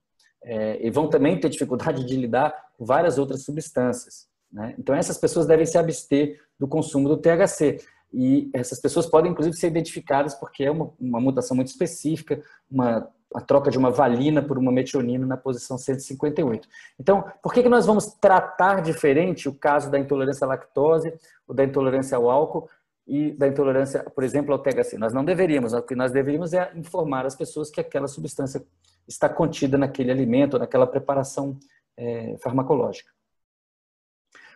É, 0.44 0.84
e 0.84 0.90
vão 0.90 1.08
também 1.08 1.38
ter 1.38 1.48
dificuldade 1.48 2.04
de 2.04 2.16
lidar 2.16 2.70
com 2.76 2.84
várias 2.84 3.16
outras 3.16 3.44
substâncias. 3.44 4.26
Né? 4.50 4.74
Então, 4.78 4.94
essas 4.94 5.16
pessoas 5.16 5.46
devem 5.46 5.64
se 5.64 5.78
abster 5.78 6.40
do 6.62 6.68
consumo 6.68 7.08
do 7.08 7.16
THC. 7.16 7.80
E 8.14 8.48
essas 8.54 8.78
pessoas 8.78 9.06
podem, 9.06 9.32
inclusive, 9.32 9.56
ser 9.56 9.66
identificadas 9.66 10.32
porque 10.32 10.62
é 10.62 10.70
uma, 10.70 10.92
uma 11.00 11.20
mutação 11.20 11.56
muito 11.56 11.68
específica, 11.68 12.40
uma 12.70 13.10
a 13.34 13.40
troca 13.40 13.70
de 13.70 13.78
uma 13.78 13.90
valina 13.90 14.42
por 14.42 14.58
uma 14.58 14.70
metionina 14.70 15.26
na 15.26 15.38
posição 15.38 15.78
158. 15.78 16.68
Então, 17.00 17.24
por 17.42 17.54
que, 17.54 17.62
que 17.62 17.68
nós 17.68 17.86
vamos 17.86 18.06
tratar 18.20 18.82
diferente 18.82 19.48
o 19.48 19.54
caso 19.54 19.90
da 19.90 19.98
intolerância 19.98 20.44
à 20.44 20.48
lactose, 20.48 21.14
ou 21.48 21.54
da 21.54 21.64
intolerância 21.64 22.14
ao 22.14 22.30
álcool 22.30 22.68
e 23.06 23.32
da 23.32 23.48
intolerância, 23.48 24.04
por 24.04 24.22
exemplo, 24.22 24.52
ao 24.52 24.58
THC? 24.58 24.98
Nós 24.98 25.14
não 25.14 25.24
deveríamos, 25.24 25.72
o 25.72 25.80
que 25.80 25.94
nós 25.94 26.12
deveríamos 26.12 26.52
é 26.52 26.70
informar 26.76 27.24
as 27.24 27.34
pessoas 27.34 27.70
que 27.70 27.80
aquela 27.80 28.06
substância 28.06 28.62
está 29.08 29.30
contida 29.30 29.78
naquele 29.78 30.12
alimento, 30.12 30.58
naquela 30.58 30.86
preparação 30.86 31.58
é, 31.96 32.36
farmacológica. 32.42 33.10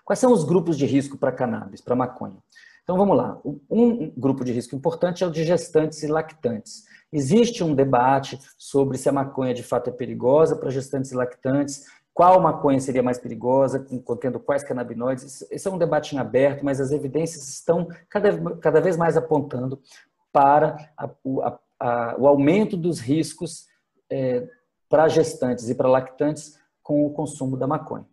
Quais 0.06 0.20
são 0.20 0.32
os 0.32 0.44
grupos 0.44 0.78
de 0.78 0.86
risco 0.86 1.18
para 1.18 1.32
cannabis, 1.32 1.80
para 1.80 1.96
maconha? 1.96 2.36
Então 2.84 2.96
vamos 2.96 3.16
lá. 3.16 3.40
Um 3.68 4.08
grupo 4.16 4.44
de 4.44 4.52
risco 4.52 4.76
importante 4.76 5.24
é 5.24 5.26
o 5.26 5.30
de 5.32 5.44
gestantes 5.44 6.04
e 6.04 6.06
lactantes. 6.06 6.84
Existe 7.12 7.64
um 7.64 7.74
debate 7.74 8.38
sobre 8.56 8.98
se 8.98 9.08
a 9.08 9.12
maconha 9.12 9.52
de 9.52 9.64
fato 9.64 9.90
é 9.90 9.92
perigosa 9.92 10.54
para 10.54 10.70
gestantes 10.70 11.10
e 11.10 11.16
lactantes, 11.16 11.86
qual 12.14 12.40
maconha 12.40 12.78
seria 12.78 13.02
mais 13.02 13.18
perigosa, 13.18 13.84
contendo 14.04 14.38
quais 14.38 14.62
canabinoides. 14.62 15.44
Esse 15.50 15.66
é 15.66 15.70
um 15.72 15.76
debate 15.76 16.14
em 16.14 16.20
aberto, 16.20 16.64
mas 16.64 16.80
as 16.80 16.92
evidências 16.92 17.48
estão 17.48 17.88
cada, 18.08 18.56
cada 18.60 18.80
vez 18.80 18.96
mais 18.96 19.16
apontando 19.16 19.80
para 20.32 20.76
a, 20.96 21.10
a, 21.42 21.58
a, 21.80 22.16
o 22.16 22.28
aumento 22.28 22.76
dos 22.76 23.00
riscos 23.00 23.66
é, 24.08 24.48
para 24.88 25.08
gestantes 25.08 25.68
e 25.68 25.74
para 25.74 25.88
lactantes 25.88 26.56
com 26.80 27.04
o 27.04 27.10
consumo 27.10 27.56
da 27.56 27.66
maconha 27.66 28.06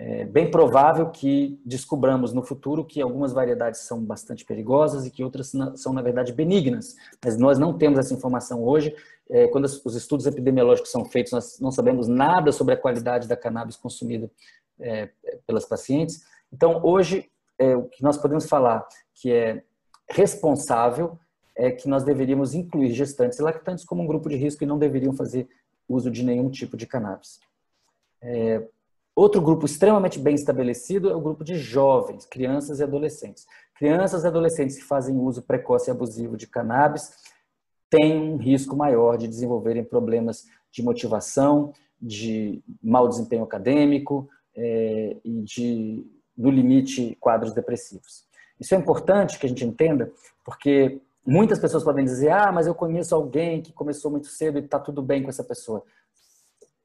é 0.00 0.24
bem 0.24 0.48
provável 0.48 1.10
que 1.10 1.60
descobramos 1.66 2.32
no 2.32 2.40
futuro 2.40 2.84
que 2.84 3.02
algumas 3.02 3.32
variedades 3.32 3.80
são 3.80 4.00
bastante 4.00 4.44
perigosas 4.44 5.04
e 5.04 5.10
que 5.10 5.24
outras 5.24 5.52
são, 5.74 5.92
na 5.92 6.00
verdade, 6.00 6.32
benignas. 6.32 6.94
Mas 7.22 7.36
nós 7.36 7.58
não 7.58 7.76
temos 7.76 7.98
essa 7.98 8.14
informação 8.14 8.62
hoje. 8.62 8.94
É, 9.28 9.48
quando 9.48 9.64
os 9.64 9.96
estudos 9.96 10.24
epidemiológicos 10.24 10.92
são 10.92 11.04
feitos, 11.04 11.32
nós 11.32 11.58
não 11.58 11.72
sabemos 11.72 12.06
nada 12.06 12.52
sobre 12.52 12.74
a 12.74 12.76
qualidade 12.76 13.26
da 13.26 13.36
cannabis 13.36 13.76
consumida 13.76 14.30
é, 14.78 15.10
pelas 15.44 15.64
pacientes. 15.64 16.24
Então, 16.52 16.80
hoje, 16.84 17.28
é, 17.58 17.76
o 17.76 17.88
que 17.88 18.00
nós 18.00 18.16
podemos 18.16 18.46
falar 18.46 18.86
que 19.12 19.32
é 19.32 19.64
responsável 20.08 21.18
é 21.56 21.72
que 21.72 21.88
nós 21.88 22.04
deveríamos 22.04 22.54
incluir 22.54 22.92
gestantes 22.92 23.40
e 23.40 23.42
lactantes 23.42 23.84
como 23.84 24.04
um 24.04 24.06
grupo 24.06 24.28
de 24.28 24.36
risco 24.36 24.62
e 24.62 24.66
não 24.66 24.78
deveriam 24.78 25.12
fazer 25.12 25.48
uso 25.88 26.08
de 26.08 26.22
nenhum 26.22 26.48
tipo 26.48 26.76
de 26.76 26.86
cannabis. 26.86 27.40
É, 28.22 28.64
Outro 29.18 29.42
grupo 29.42 29.66
extremamente 29.66 30.16
bem 30.16 30.36
estabelecido 30.36 31.10
é 31.10 31.12
o 31.16 31.20
grupo 31.20 31.42
de 31.42 31.56
jovens, 31.56 32.24
crianças 32.24 32.78
e 32.78 32.84
adolescentes. 32.84 33.48
Crianças 33.76 34.22
e 34.22 34.28
adolescentes 34.28 34.76
que 34.76 34.84
fazem 34.84 35.16
uso 35.16 35.42
precoce 35.42 35.90
e 35.90 35.92
abusivo 35.92 36.36
de 36.36 36.46
cannabis 36.46 37.10
têm 37.90 38.16
um 38.16 38.36
risco 38.36 38.76
maior 38.76 39.18
de 39.18 39.26
desenvolverem 39.26 39.82
problemas 39.82 40.44
de 40.70 40.84
motivação, 40.84 41.72
de 42.00 42.62
mau 42.80 43.08
desempenho 43.08 43.42
acadêmico 43.42 44.28
é, 44.56 45.16
e 45.24 45.42
de, 45.42 46.06
no 46.36 46.48
limite, 46.48 47.16
quadros 47.18 47.52
depressivos. 47.52 48.24
Isso 48.60 48.72
é 48.72 48.78
importante 48.78 49.36
que 49.36 49.46
a 49.46 49.48
gente 49.48 49.64
entenda, 49.64 50.12
porque 50.44 51.00
muitas 51.26 51.58
pessoas 51.58 51.82
podem 51.82 52.04
dizer: 52.04 52.30
ah, 52.30 52.52
mas 52.52 52.68
eu 52.68 52.74
conheço 52.74 53.16
alguém 53.16 53.62
que 53.62 53.72
começou 53.72 54.12
muito 54.12 54.28
cedo 54.28 54.60
e 54.60 54.62
está 54.62 54.78
tudo 54.78 55.02
bem 55.02 55.24
com 55.24 55.28
essa 55.28 55.42
pessoa. 55.42 55.82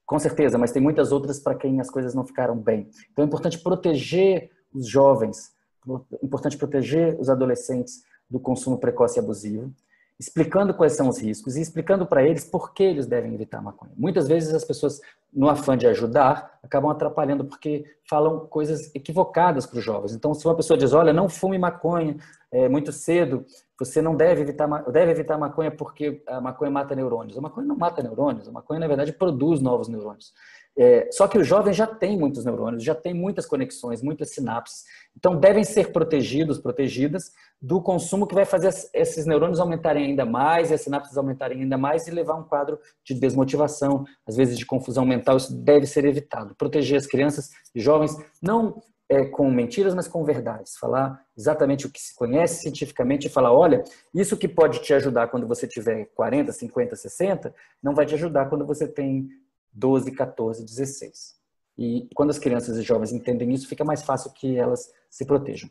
Com 0.06 0.20
certeza, 0.20 0.58
mas 0.58 0.72
tem 0.72 0.82
muitas 0.82 1.12
outras 1.12 1.39
para 1.39 1.56
quem 1.56 1.80
as 1.80 1.89
coisas 1.89 2.13
não 2.13 2.26
ficaram 2.26 2.58
bem. 2.58 2.89
Então 3.12 3.24
é 3.24 3.28
importante 3.28 3.60
proteger 3.60 4.52
os 4.74 4.88
jovens, 4.88 5.54
é 5.88 6.26
importante 6.26 6.58
proteger 6.58 7.20
os 7.20 7.30
adolescentes 7.30 8.04
do 8.30 8.39
consumo 8.39 8.78
precoce 8.78 9.18
e 9.18 9.22
abusivo 9.22 9.74
explicando 10.20 10.74
quais 10.74 10.94
são 10.94 11.10
os 11.10 11.20
riscos 11.20 11.56
e 11.56 11.62
explicando 11.62 12.06
para 12.06 12.24
eles 12.24 12.46
por 12.46 12.74
que 12.74 12.84
eles 12.84 13.06
devem 13.06 13.34
evitar 13.34 13.58
a 13.58 13.62
maconha. 13.62 13.92
Muitas 13.98 14.28
vezes 14.28 14.54
as 14.54 14.63
pessoas, 14.63 15.02
no 15.32 15.50
afã 15.50 15.78
de 15.78 15.88
ajudar, 15.88 16.60
acabam 16.63 16.89
atrapalhando 16.89 17.46
porque 17.46 17.86
falam 18.08 18.46
coisas 18.48 18.94
equivocadas 18.96 19.66
para 19.66 19.80
os 19.80 19.84
jovens. 19.84 20.13
Então, 20.13 20.34
se 20.34 20.46
uma 20.46 20.56
pessoa 20.56 20.78
diz, 20.78 20.94
olha, 20.94 21.12
não 21.12 21.28
fume 21.28 21.58
maconha 21.58 22.16
é, 22.52 22.70
muito 22.70 22.92
cedo, 22.92 23.46
você 23.84 24.02
não 24.02 24.15
deve 24.15 24.41
evitar, 24.41 24.67
deve 24.91 25.12
evitar 25.12 25.38
maconha 25.38 25.72
porque 25.72 26.22
a 26.28 26.39
maconha 26.39 26.72
mata 26.72 26.96
neurônios. 26.96 27.38
A 27.38 27.41
maconha 27.41 27.67
não 27.67 27.76
mata 27.76 28.02
neurônios, 28.02 28.48
a 28.48 28.52
maconha, 28.52 28.80
na 28.80 28.88
verdade, 28.88 29.13
produz 29.13 29.60
novos 29.60 29.88
neurônios. 29.88 30.34
É, 30.76 31.08
só 31.12 31.28
que 31.28 31.38
o 31.38 31.43
jovem 31.43 31.72
já 31.72 31.86
tem 31.86 32.17
muitos 32.17 32.43
neurônios, 32.43 32.84
já 32.84 32.96
tem 32.96 33.13
muitas 33.13 33.46
conexões, 33.46 34.02
muitas 34.02 34.32
sinapses. 34.32 34.86
Então, 35.15 35.39
devem 35.39 35.63
ser 35.63 35.91
protegidos, 35.91 36.58
protegidas 36.58 37.32
do 37.62 37.80
consumo 37.80 38.26
que 38.26 38.34
vai 38.34 38.43
fazer 38.43 38.74
esses 38.93 39.26
neurônios 39.26 39.60
aumentarem 39.60 40.06
ainda 40.06 40.26
mais 40.26 40.72
e 40.72 40.74
as 40.74 40.82
sinapses 40.82 41.15
aumentarem 41.15 41.62
ainda 41.62 41.78
mais 41.78 42.08
e 42.08 42.12
levar 42.12 42.36
um 42.36 42.43
quadro 42.43 42.80
de 43.04 43.13
desmotivação, 43.13 44.04
às 44.26 44.36
vezes 44.36 44.58
de 44.58 44.65
confusão 44.65 45.06
mental. 45.06 45.38
Isso 45.38 45.56
deve 45.56 45.86
ser 45.86 46.06
evitado. 46.06 46.56
Proteger 46.56 46.98
as 46.98 47.06
crianças 47.06 47.52
e 47.76 47.80
jovens, 47.80 48.17
não 48.41 48.82
é, 49.13 49.26
com 49.26 49.49
mentiras, 49.49 49.93
mas 49.93 50.08
com 50.08 50.23
verdades. 50.23 50.78
Falar 50.78 51.23
exatamente 51.38 51.86
o 51.86 51.89
que 51.89 52.02
se 52.02 52.15
conhece 52.15 52.62
cientificamente 52.62 53.28
e 53.28 53.30
falar: 53.30 53.54
olha, 53.54 53.84
isso 54.13 54.38
que 54.38 54.47
pode 54.47 54.82
te 54.82 54.93
ajudar 54.93 55.28
quando 55.28 55.47
você 55.47 55.67
tiver 55.67 56.06
40, 56.15 56.52
50, 56.52 56.95
60, 56.95 57.56
não 57.82 57.93
vai 57.93 58.06
te 58.06 58.15
ajudar 58.15 58.49
quando 58.49 58.65
você 58.65 58.88
tem 58.88 59.30
12, 59.71 60.12
14, 60.12 60.63
16. 60.63 61.36
E 61.78 62.08
quando 62.13 62.30
as 62.30 62.39
crianças 62.39 62.78
e 62.78 62.82
jovens 62.82 63.12
entendem 63.12 63.52
isso, 63.52 63.67
fica 63.67 63.84
mais 63.84 64.04
fácil 64.04 64.32
que 64.32 64.58
elas 64.58 64.91
se 65.10 65.26
protejam. 65.26 65.69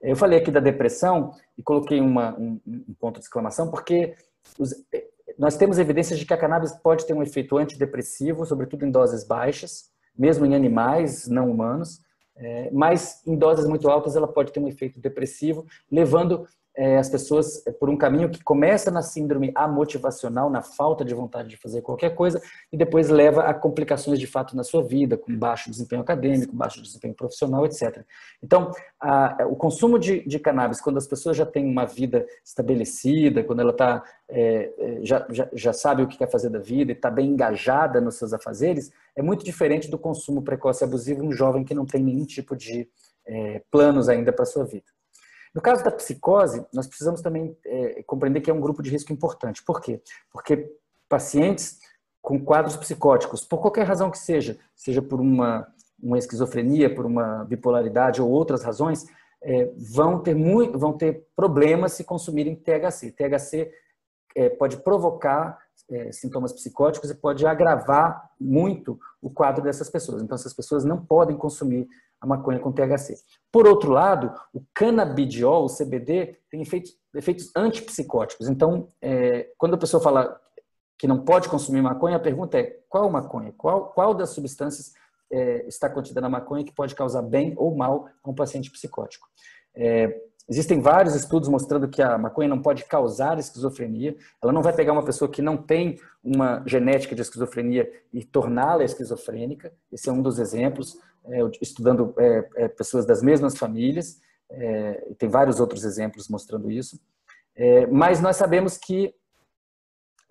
Eu 0.00 0.16
falei 0.16 0.38
aqui 0.38 0.50
da 0.50 0.60
depressão 0.60 1.32
e 1.56 1.62
coloquei 1.62 2.00
uma, 2.00 2.38
um, 2.38 2.60
um, 2.66 2.94
ponto 2.98 3.18
de 3.18 3.24
exclamação, 3.24 3.70
porque 3.70 4.14
os, 4.58 4.74
nós 5.38 5.56
temos 5.56 5.78
evidências 5.78 6.18
de 6.18 6.26
que 6.26 6.34
a 6.34 6.36
cannabis 6.36 6.72
pode 6.72 7.06
ter 7.06 7.14
um 7.14 7.22
efeito 7.22 7.56
antidepressivo, 7.56 8.44
sobretudo 8.44 8.84
em 8.84 8.90
doses 8.90 9.24
baixas, 9.24 9.90
mesmo 10.16 10.44
em 10.44 10.54
animais 10.54 11.28
não 11.28 11.50
humanos, 11.50 12.00
é, 12.36 12.70
mas 12.70 13.22
em 13.26 13.36
doses 13.36 13.66
muito 13.66 13.88
altas 13.88 14.14
ela 14.14 14.28
pode 14.28 14.52
ter 14.52 14.60
um 14.60 14.68
efeito 14.68 15.00
depressivo, 15.00 15.66
levando 15.90 16.46
é, 16.76 16.98
as 16.98 17.08
pessoas 17.08 17.66
é, 17.66 17.72
por 17.72 17.88
um 17.88 17.96
caminho 17.96 18.28
que 18.28 18.44
começa 18.44 18.90
na 18.90 19.00
síndrome 19.00 19.50
amotivacional, 19.54 20.50
na 20.50 20.60
falta 20.60 21.04
de 21.04 21.14
vontade 21.14 21.48
de 21.48 21.56
fazer 21.56 21.80
qualquer 21.80 22.14
coisa, 22.14 22.40
e 22.70 22.76
depois 22.76 23.08
leva 23.08 23.44
a 23.44 23.54
complicações 23.54 24.18
de 24.20 24.26
fato 24.26 24.54
na 24.54 24.62
sua 24.62 24.82
vida, 24.82 25.16
com 25.16 25.34
baixo 25.34 25.70
desempenho 25.70 26.02
acadêmico, 26.02 26.54
baixo 26.54 26.82
desempenho 26.82 27.14
profissional, 27.14 27.64
etc. 27.64 28.04
Então, 28.42 28.70
a, 29.00 29.46
o 29.48 29.56
consumo 29.56 29.98
de, 29.98 30.20
de, 30.28 30.38
cannabis, 30.38 30.80
quando 30.80 30.98
as 30.98 31.06
pessoas 31.06 31.36
já 31.36 31.46
têm 31.46 31.64
uma 31.64 31.86
vida 31.86 32.26
estabelecida, 32.44 33.42
quando 33.42 33.60
ela 33.60 33.72
tá, 33.72 34.04
é, 34.28 34.72
é, 34.78 34.98
já, 35.02 35.26
já, 35.30 35.48
já 35.52 35.72
sabe 35.72 36.02
o 36.02 36.06
que 36.06 36.18
quer 36.18 36.30
fazer 36.30 36.50
da 36.50 36.58
vida 36.58 36.92
e 36.92 36.94
está 36.94 37.10
bem 37.10 37.30
engajada 37.30 38.02
nos 38.02 38.16
seus 38.16 38.34
afazeres, 38.34 38.92
é 39.16 39.22
muito 39.22 39.44
diferente 39.44 39.90
do 39.90 39.98
consumo 39.98 40.42
precoce 40.42 40.84
e 40.84 40.86
abusivo 40.86 41.24
em 41.24 41.28
um 41.28 41.32
jovem 41.32 41.64
que 41.64 41.74
não 41.74 41.86
tem 41.86 42.02
nenhum 42.02 42.26
tipo 42.26 42.54
de 42.54 42.86
é, 43.26 43.62
planos 43.70 44.10
ainda 44.10 44.30
para 44.30 44.44
sua 44.44 44.64
vida. 44.64 44.95
No 45.56 45.62
caso 45.62 45.82
da 45.82 45.90
psicose, 45.90 46.66
nós 46.70 46.86
precisamos 46.86 47.22
também 47.22 47.56
é, 47.64 48.02
compreender 48.02 48.42
que 48.42 48.50
é 48.50 48.52
um 48.52 48.60
grupo 48.60 48.82
de 48.82 48.90
risco 48.90 49.10
importante. 49.10 49.64
Por 49.64 49.80
quê? 49.80 50.02
Porque 50.30 50.70
pacientes 51.08 51.78
com 52.20 52.38
quadros 52.38 52.76
psicóticos, 52.76 53.42
por 53.42 53.62
qualquer 53.62 53.86
razão 53.86 54.10
que 54.10 54.18
seja, 54.18 54.58
seja 54.74 55.00
por 55.00 55.18
uma, 55.18 55.66
uma 55.98 56.18
esquizofrenia, 56.18 56.94
por 56.94 57.06
uma 57.06 57.42
bipolaridade 57.44 58.20
ou 58.20 58.28
outras 58.28 58.62
razões, 58.62 59.06
é, 59.42 59.72
vão, 59.94 60.18
ter 60.18 60.34
muito, 60.34 60.78
vão 60.78 60.92
ter 60.92 61.26
problemas 61.34 61.92
se 61.92 62.04
consumirem 62.04 62.54
THC. 62.54 63.12
THC 63.12 63.72
é, 64.34 64.50
pode 64.50 64.76
provocar 64.76 65.58
é, 65.90 66.12
sintomas 66.12 66.52
psicóticos 66.52 67.10
e 67.10 67.14
pode 67.14 67.46
agravar 67.46 68.30
muito 68.38 69.00
o 69.22 69.30
quadro 69.30 69.64
dessas 69.64 69.88
pessoas. 69.88 70.22
Então, 70.22 70.34
essas 70.34 70.52
pessoas 70.52 70.84
não 70.84 71.02
podem 71.02 71.34
consumir 71.34 71.88
a 72.20 72.26
maconha 72.26 72.58
com 72.58 72.72
THC. 72.72 73.14
Por 73.52 73.66
outro 73.66 73.90
lado, 73.90 74.32
o 74.52 74.62
canabidiol, 74.74 75.64
o 75.64 75.74
CBD, 75.74 76.38
tem 76.50 76.62
efeitos, 76.62 76.92
efeitos 77.14 77.50
antipsicóticos. 77.54 78.48
Então, 78.48 78.88
é, 79.00 79.50
quando 79.58 79.74
a 79.74 79.78
pessoa 79.78 80.02
fala 80.02 80.40
que 80.98 81.06
não 81.06 81.24
pode 81.24 81.48
consumir 81.48 81.82
maconha, 81.82 82.16
a 82.16 82.20
pergunta 82.20 82.58
é 82.58 82.78
qual 82.88 83.10
maconha? 83.10 83.52
Qual, 83.56 83.88
qual 83.88 84.14
das 84.14 84.30
substâncias 84.30 84.92
é, 85.30 85.66
está 85.66 85.90
contida 85.90 86.20
na 86.20 86.28
maconha 86.28 86.64
que 86.64 86.72
pode 86.72 86.94
causar 86.94 87.22
bem 87.22 87.54
ou 87.56 87.74
mal 87.76 88.08
a 88.22 88.30
um 88.30 88.34
paciente 88.34 88.70
psicótico? 88.70 89.28
É, 89.74 90.22
existem 90.48 90.80
vários 90.80 91.14
estudos 91.14 91.48
mostrando 91.48 91.88
que 91.88 92.00
a 92.00 92.16
maconha 92.16 92.48
não 92.48 92.62
pode 92.62 92.84
causar 92.84 93.38
esquizofrenia. 93.38 94.16
Ela 94.42 94.52
não 94.52 94.62
vai 94.62 94.72
pegar 94.72 94.92
uma 94.92 95.04
pessoa 95.04 95.30
que 95.30 95.42
não 95.42 95.56
tem 95.56 95.98
uma 96.24 96.62
genética 96.66 97.14
de 97.14 97.22
esquizofrenia 97.22 97.90
e 98.12 98.24
torná-la 98.24 98.84
esquizofrênica. 98.84 99.72
Esse 99.92 100.08
é 100.08 100.12
um 100.12 100.22
dos 100.22 100.38
exemplos, 100.38 100.98
estudando 101.60 102.14
é, 102.18 102.48
é, 102.56 102.68
pessoas 102.68 103.06
das 103.06 103.22
mesmas 103.22 103.56
famílias. 103.56 104.20
É, 104.50 105.14
tem 105.18 105.28
vários 105.28 105.60
outros 105.60 105.84
exemplos 105.84 106.28
mostrando 106.28 106.70
isso. 106.70 107.00
É, 107.54 107.86
mas 107.86 108.20
nós 108.20 108.36
sabemos 108.36 108.76
que 108.76 109.14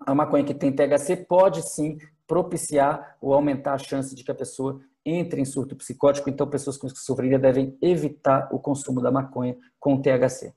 a 0.00 0.14
maconha 0.14 0.44
que 0.44 0.54
tem 0.54 0.72
THC 0.72 1.16
pode 1.28 1.62
sim 1.62 1.98
propiciar 2.26 3.16
ou 3.20 3.32
aumentar 3.32 3.74
a 3.74 3.78
chance 3.78 4.14
de 4.14 4.22
que 4.22 4.30
a 4.30 4.34
pessoa 4.34 4.80
entre 5.04 5.40
em 5.40 5.44
surto 5.44 5.76
psicótico. 5.76 6.28
Então, 6.28 6.48
pessoas 6.48 6.76
com 6.76 6.86
esquizofrenia 6.86 7.38
devem 7.38 7.78
evitar 7.80 8.48
o 8.52 8.58
consumo 8.58 9.00
da 9.00 9.10
maconha 9.10 9.56
com 9.78 10.00
THC. 10.00 10.52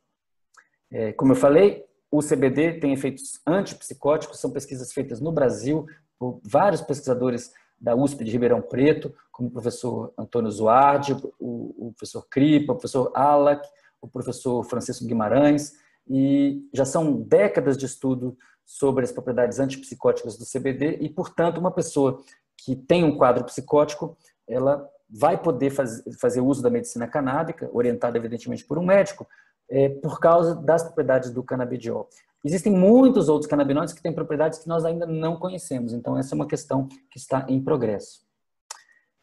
É, 0.91 1.13
como 1.13 1.33
eu 1.33 1.35
falei, 1.35 1.85
o 2.11 2.19
CBD 2.19 2.79
tem 2.79 2.91
efeitos 2.91 3.39
antipsicóticos, 3.45 4.39
são 4.39 4.49
pesquisas 4.49 4.91
feitas 4.91 5.21
no 5.21 5.31
Brasil 5.31 5.85
por 6.17 6.41
vários 6.43 6.81
pesquisadores 6.81 7.51
da 7.79 7.95
USP 7.95 8.23
de 8.23 8.31
Ribeirão 8.31 8.61
Preto, 8.61 9.13
como 9.31 9.49
o 9.49 9.51
professor 9.51 10.13
Antônio 10.17 10.51
Zuardi, 10.51 11.15
o, 11.39 11.93
professor 11.95 12.27
Cripa, 12.29 12.73
o 12.73 12.75
professor 12.75 13.11
Alac, 13.15 13.67
o 14.01 14.07
professor 14.07 14.63
Francisco 14.63 15.05
Guimarães, 15.05 15.73
e 16.07 16.67
já 16.73 16.85
são 16.85 17.21
décadas 17.21 17.77
de 17.77 17.85
estudo 17.85 18.37
sobre 18.65 19.03
as 19.03 19.11
propriedades 19.11 19.59
antipsicóticas 19.59 20.37
do 20.37 20.45
CBD 20.45 20.97
e, 21.01 21.09
portanto, 21.09 21.57
uma 21.57 21.71
pessoa 21.71 22.21
que 22.57 22.75
tem 22.75 23.03
um 23.03 23.17
quadro 23.17 23.43
psicótico, 23.45 24.17
ela 24.47 24.87
vai 25.09 25.41
poder 25.41 25.71
faz, 25.71 26.03
fazer 26.19 26.41
uso 26.41 26.61
da 26.61 26.69
medicina 26.69 27.07
canábica, 27.07 27.69
orientada 27.73 28.17
evidentemente 28.17 28.65
por 28.65 28.77
um 28.77 28.85
médico, 28.85 29.27
é, 29.69 29.89
por 29.89 30.19
causa 30.19 30.55
das 30.55 30.83
propriedades 30.83 31.31
do 31.31 31.43
canabidiol. 31.43 32.09
Existem 32.43 32.71
muitos 32.71 33.27
outros 33.27 33.49
canabinoides 33.49 33.93
que 33.93 34.01
têm 34.01 34.13
propriedades 34.13 34.59
que 34.59 34.67
nós 34.67 34.85
ainda 34.85 35.05
não 35.05 35.37
conhecemos, 35.37 35.93
então 35.93 36.17
essa 36.17 36.33
é 36.33 36.35
uma 36.35 36.47
questão 36.47 36.87
que 37.09 37.17
está 37.17 37.45
em 37.49 37.61
progresso. 37.61 38.27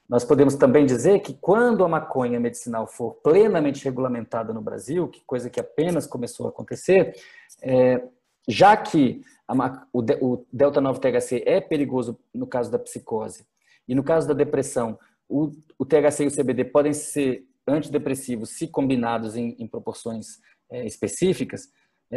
Nós 0.09 0.25
podemos 0.25 0.55
também 0.55 0.87
dizer 0.87 1.21
que 1.21 1.35
quando 1.35 1.85
a 1.85 1.89
maconha 1.89 2.39
medicinal 2.39 2.87
for 2.87 3.15
plenamente 3.23 3.85
regulamentada 3.85 4.53
no 4.53 4.61
Brasil, 4.61 5.09
que 5.09 5.21
coisa 5.25 5.51
que 5.51 5.59
apenas 5.59 6.07
começou 6.07 6.47
a 6.47 6.51
acontecer, 6.51 7.17
é, 7.61 8.03
já 8.47 8.77
que 8.77 9.23
a, 9.49 9.87
o, 9.93 10.01
o 10.21 10.47
delta 10.53 10.81
9 10.81 11.01
THC 11.01 11.43
é 11.45 11.61
perigoso 11.61 12.19
no 12.33 12.47
caso 12.47 12.71
da 12.71 12.79
psicose 12.79 13.45
e 13.89 13.95
no 13.95 14.05
caso 14.05 14.29
da 14.29 14.35
depressão, 14.35 14.99
o, 15.29 15.51
o 15.79 15.85
THC 15.85 16.25
e 16.25 16.27
o 16.27 16.37
CBD 16.37 16.65
podem 16.67 16.93
ser 16.93 17.45
antidepressivos 17.67 18.51
se 18.51 18.69
combinados 18.69 19.37
em, 19.37 19.57
em 19.59 19.67
proporções 19.67 20.41
é, 20.71 20.85
específicas, 20.85 21.69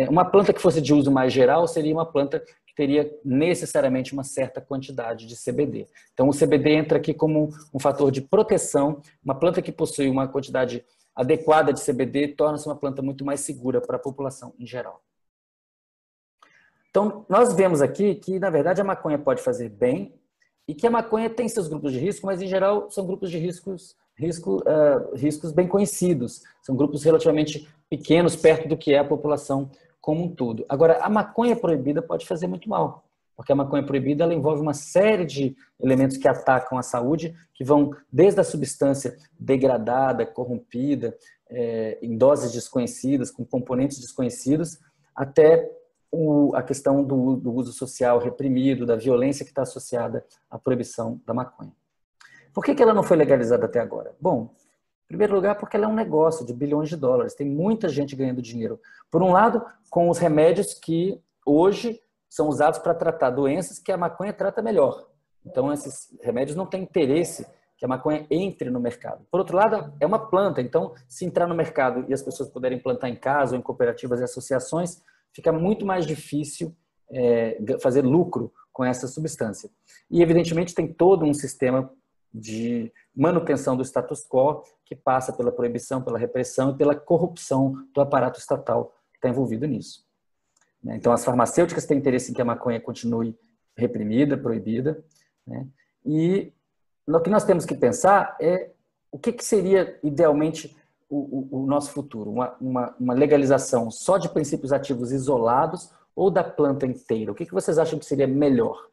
uma 0.10 0.24
planta 0.26 0.54
que 0.54 0.62
fosse 0.62 0.82
de 0.82 0.94
uso 0.94 1.12
mais 1.12 1.34
geral 1.34 1.68
seria 1.68 1.94
uma 1.94 2.06
planta 2.06 2.40
que 2.40 2.76
teria 2.76 3.12
necessariamente 3.26 4.14
uma 4.14 4.24
certa 4.24 4.62
quantidade 4.62 5.26
de 5.26 5.36
CBD. 5.36 5.88
Então, 6.14 6.30
o 6.30 6.34
CBD 6.34 6.72
entra 6.72 6.98
aqui 6.98 7.14
como 7.14 7.50
um 7.74 7.80
fator 7.80 8.12
de 8.12 8.22
proteção. 8.22 9.02
Uma 9.24 9.36
planta 9.36 9.62
que 9.62 9.72
possui 9.72 10.08
uma 10.10 10.28
quantidade 10.28 10.86
adequada 11.16 11.74
de 11.74 11.84
CBD 11.84 12.30
torna-se 12.30 12.68
uma 12.68 12.76
planta 12.76 13.02
muito 13.02 13.26
mais 13.26 13.42
segura 13.42 13.82
para 13.82 13.98
a 13.98 14.00
população 14.00 14.54
em 14.60 14.66
geral. 14.66 15.02
Então, 16.90 17.26
nós 17.28 17.54
vemos 17.54 17.82
aqui 17.82 18.16
que, 18.16 18.40
na 18.40 18.50
verdade, 18.50 18.82
a 18.82 18.84
maconha 18.84 19.20
pode 19.20 19.42
fazer 19.42 19.70
bem 19.70 20.16
e 20.68 20.74
que 20.74 20.88
a 20.88 20.92
maconha 20.92 21.30
tem 21.30 21.48
seus 21.50 21.68
grupos 21.68 21.92
de 21.92 22.00
risco, 22.00 22.26
mas, 22.26 22.42
em 22.42 22.48
geral, 22.48 22.90
são 22.90 23.06
grupos 23.06 23.30
de 23.30 23.38
riscos, 23.38 23.96
risco, 24.20 24.58
uh, 24.58 25.16
riscos 25.16 25.52
bem 25.52 25.68
conhecidos. 25.68 26.44
São 26.62 26.76
grupos 26.76 27.04
relativamente 27.04 27.68
pequenos, 27.90 28.36
perto 28.36 28.68
do 28.68 28.78
que 28.78 28.94
é 28.94 29.00
a 29.00 29.06
população 29.06 29.72
como 30.02 30.26
um 30.26 30.30
todo. 30.36 30.66
Agora, 30.68 31.00
a 31.02 31.10
maconha 31.10 31.56
proibida 31.56 32.02
pode 32.02 32.26
fazer 32.26 32.48
muito 32.48 32.70
mal, 32.70 33.06
porque 33.36 33.52
a 33.52 33.56
maconha 33.56 33.86
proibida 33.86 34.24
ela 34.24 34.34
envolve 34.34 34.62
uma 34.62 34.74
série 34.74 35.26
de 35.26 35.56
elementos 35.82 36.18
que 36.18 36.28
atacam 36.28 36.78
a 36.78 36.84
saúde, 36.84 37.34
que 37.54 37.64
vão 37.64 37.92
desde 38.12 38.42
a 38.42 38.44
substância 38.44 39.16
degradada, 39.40 40.26
corrompida, 40.26 41.18
é, 41.50 41.98
em 42.02 42.18
doses 42.18 42.52
desconhecidas, 42.52 43.32
com 43.32 43.46
componentes 43.46 44.00
desconhecidos, 44.00 44.80
até 45.16 45.70
o, 46.12 46.56
a 46.56 46.64
questão 46.64 47.04
do, 47.04 47.36
do, 47.36 47.54
uso 47.54 47.72
social 47.72 48.20
reprimido, 48.20 48.86
da 48.86 48.96
violência 48.96 49.46
que 49.46 49.52
está 49.52 49.62
associada 49.62 50.26
à 50.50 50.58
proibição 50.58 51.22
da 51.26 51.34
maconha. 51.34 51.72
Por 52.54 52.64
que, 52.64 52.76
que 52.76 52.82
ela 52.82 52.94
não 52.94 53.04
foi 53.04 53.18
legalizada 53.18 53.66
até 53.66 53.80
agora? 53.80 54.16
Bom, 54.20 54.54
em 55.06 55.08
primeiro 55.08 55.34
lugar, 55.34 55.56
porque 55.56 55.76
ela 55.76 55.86
é 55.86 55.88
um 55.88 55.96
negócio 55.96 56.46
de 56.46 56.54
bilhões 56.54 56.90
de 56.90 56.96
dólares, 56.96 57.34
tem 57.34 57.48
muita 57.48 57.90
gente 57.90 58.16
ganhando 58.16 58.42
dinheiro. 58.42 58.80
Por 59.10 59.24
um 59.24 59.32
lado, 59.32 59.66
com 59.90 60.10
os 60.10 60.18
remédios 60.18 60.74
que 60.74 61.20
hoje 61.46 62.00
são 62.30 62.48
usados 62.48 62.80
para 62.80 62.94
tratar 62.94 63.32
doenças 63.32 63.80
que 63.80 63.92
a 63.92 63.98
maconha 63.98 64.32
trata 64.32 64.62
melhor. 64.62 65.08
Então, 65.44 65.74
esses 65.74 66.16
remédios 66.22 66.56
não 66.56 66.66
têm 66.66 66.84
interesse 66.84 67.46
que 67.76 67.86
a 67.86 67.88
maconha 67.88 68.28
entre 68.30 68.70
no 68.70 68.80
mercado. 68.80 69.26
Por 69.32 69.40
outro 69.40 69.56
lado, 69.56 69.94
é 70.00 70.06
uma 70.06 70.20
planta, 70.30 70.62
então, 70.62 70.94
se 71.08 71.26
entrar 71.26 71.48
no 71.48 71.56
mercado 71.56 72.06
e 72.08 72.14
as 72.14 72.22
pessoas 72.22 72.50
puderem 72.50 72.78
plantar 72.78 73.10
em 73.10 73.16
casa 73.16 73.56
ou 73.56 73.60
em 73.60 73.64
cooperativas 73.64 74.20
e 74.20 74.26
associações, 74.26 75.02
fica 75.34 75.52
muito 75.52 75.86
mais 75.86 76.06
difícil 76.06 76.76
é, 77.10 77.58
fazer 77.82 78.02
lucro 78.02 78.54
com 78.72 78.84
essa 78.84 79.08
substância. 79.08 79.70
E, 80.12 80.22
evidentemente, 80.22 80.76
tem 80.76 80.88
todo 80.92 81.26
um 81.26 81.34
sistema 81.34 81.92
de 82.34 82.92
manutenção 83.16 83.76
do 83.76 83.84
status 83.84 84.26
quo 84.28 84.64
que 84.86 84.96
passa 84.96 85.34
pela 85.34 85.52
proibição, 85.52 86.02
pela 86.02 86.18
repressão 86.18 86.72
e 86.72 86.78
pela 86.78 86.96
corrupção 86.96 87.76
do 87.94 88.02
aparato 88.02 88.40
estatal 88.40 88.94
que 89.12 89.18
está 89.18 89.30
envolvido 89.30 89.68
nisso. 89.68 90.06
Né? 90.84 90.96
Então, 90.96 91.12
as 91.12 91.24
farmacêuticas 91.24 91.86
têm 91.86 91.98
interesse 91.98 92.32
em 92.32 92.34
que 92.34 92.42
a 92.42 92.46
maconha 92.46 92.80
continue 92.80 93.38
reprimida, 93.76 94.38
proibida. 94.38 95.04
Né? 95.46 95.68
E 96.06 96.54
o 97.08 97.20
que 97.20 97.30
nós 97.30 97.44
temos 97.44 97.66
que 97.66 97.76
pensar 97.76 98.36
é 98.40 98.72
o 99.12 99.18
que, 99.18 99.32
que 99.32 99.44
seria 99.44 100.00
idealmente 100.04 100.76
o, 101.10 101.58
o, 101.58 101.64
o 101.64 101.66
nosso 101.66 101.92
futuro? 101.92 102.32
Uma, 102.32 102.56
uma, 102.62 102.96
uma, 103.00 103.14
legalização 103.14 103.90
só 103.90 104.18
de 104.18 104.30
princípios 104.30 104.72
ativos 104.72 105.12
isolados 105.12 105.92
ou 106.16 106.30
da 106.30 106.44
planta 106.44 106.86
inteira? 106.86 107.32
O 107.32 107.36
que, 107.36 107.46
que 107.46 107.54
vocês 107.54 107.80
acham 107.80 107.98
que 107.98 108.06
seria 108.06 108.28
melhor? 108.28 108.88